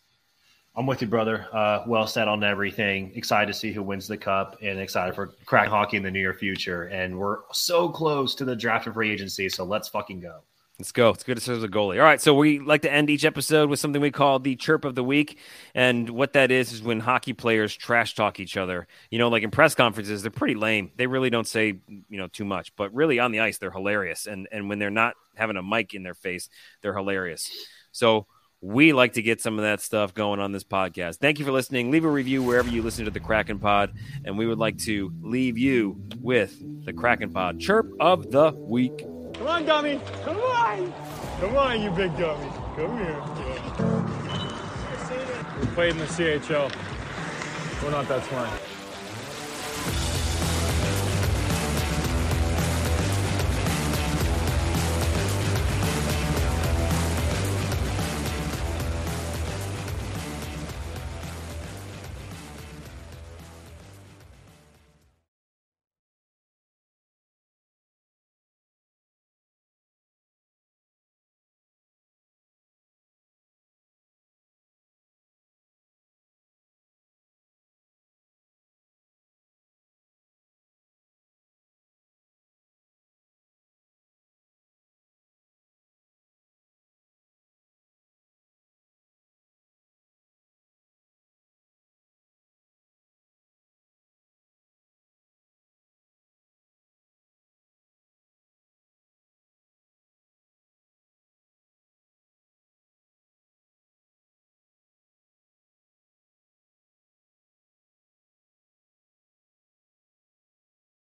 I'm 0.77 0.87
with 0.87 1.03
you, 1.03 1.09
brother. 1.09 1.49
Uh, 1.53 1.83
well 1.89 2.07
said 2.07 2.29
on 2.29 2.45
everything. 2.45 3.11
Excited 3.17 3.53
to 3.53 3.59
see 3.59 3.73
who 3.73 3.83
wins 3.83 4.07
the 4.07 4.17
cup 4.17 4.59
and 4.63 4.79
excited 4.79 5.13
for 5.13 5.35
crack 5.45 5.69
hockey 5.69 5.97
in 5.97 6.05
the 6.05 6.11
near 6.11 6.33
future. 6.33 6.85
And 6.85 7.19
we're 7.19 7.39
so 7.53 7.89
close 7.89 8.37
to 8.37 8.45
the 8.45 8.55
draft 8.55 8.87
of 8.87 8.95
free 8.95 9.11
agency. 9.11 9.49
So 9.49 9.65
let's 9.65 9.89
fucking 9.89 10.21
go. 10.21 10.43
Let's 10.79 10.93
go. 10.93 11.09
It's 11.09 11.25
good 11.25 11.37
to 11.37 11.41
serve 11.43 11.59
as 11.59 11.65
a 11.65 11.69
goalie. 11.69 11.99
All 11.99 12.05
right. 12.05 12.21
So 12.21 12.35
we 12.35 12.61
like 12.61 12.83
to 12.83 12.93
end 12.93 13.11
each 13.11 13.25
episode 13.25 13.69
with 13.69 13.81
something 13.81 14.01
we 14.01 14.13
call 14.13 14.39
the 14.39 14.55
chirp 14.55 14.85
of 14.85 14.95
the 14.95 15.03
week. 15.03 15.39
And 15.75 16.09
what 16.11 16.35
that 16.35 16.53
is, 16.53 16.73
is 16.73 16.81
when 16.81 17.01
hockey 17.01 17.33
players 17.33 17.75
trash 17.75 18.15
talk 18.15 18.39
each 18.39 18.57
other. 18.57 18.87
You 19.11 19.19
know, 19.19 19.29
like 19.29 19.43
in 19.43 19.51
press 19.51 19.75
conferences, 19.75 20.23
they're 20.23 20.31
pretty 20.31 20.55
lame. 20.55 20.93
They 20.95 21.09
really 21.09 21.31
don't 21.31 21.49
say, 21.49 21.81
you 21.89 22.17
know, 22.17 22.29
too 22.29 22.45
much, 22.45 22.77
but 22.77 22.95
really 22.95 23.19
on 23.19 23.33
the 23.33 23.41
ice, 23.41 23.59
they're 23.59 23.73
hilarious. 23.73 24.29
And, 24.29 24.47
and 24.53 24.69
when 24.69 24.79
they're 24.79 24.89
not 24.89 25.15
having 25.35 25.57
a 25.57 25.65
mic 25.65 25.95
in 25.95 26.05
their 26.05 26.15
face, 26.15 26.49
they're 26.81 26.97
hilarious. 26.97 27.51
So 27.91 28.29
we 28.61 28.93
like 28.93 29.15
to 29.15 29.23
get 29.23 29.41
some 29.41 29.59
of 29.59 29.65
that 29.65 29.81
stuff 29.81 30.15
going 30.15 30.39
on 30.39 30.53
this 30.53 30.63
podcast. 30.63 31.17
Thank 31.17 31.41
you 31.41 31.45
for 31.45 31.51
listening. 31.51 31.91
Leave 31.91 32.05
a 32.05 32.11
review 32.11 32.41
wherever 32.41 32.69
you 32.69 32.83
listen 32.83 33.05
to 33.05 33.11
the 33.11 33.19
Kraken 33.19 33.59
Pod, 33.59 33.95
and 34.25 34.39
we 34.39 34.47
would 34.47 34.59
like 34.59 34.79
to 34.79 35.13
leave 35.23 35.59
you 35.59 36.01
with 36.21 36.57
the 36.85 36.93
Kraken 36.93 37.33
Pod 37.33 37.59
chirp 37.59 37.91
of 37.99 38.31
the 38.31 38.53
week. 38.53 39.05
Come 39.39 39.47
on, 39.47 39.65
dummy. 39.65 40.01
Come 40.25 40.37
on. 40.37 40.93
Come 41.41 41.57
on, 41.57 41.81
you 41.81 41.91
big 41.91 42.17
dummy. 42.19 42.51
Come 42.75 42.99
here. 42.99 43.23
We 45.61 45.67
played 45.69 45.93
in 45.93 45.99
the 45.99 46.07
CHL. 46.07 46.73
We're 47.83 47.91
not 47.93 48.09
that 48.09 48.25
smart. 48.25 48.68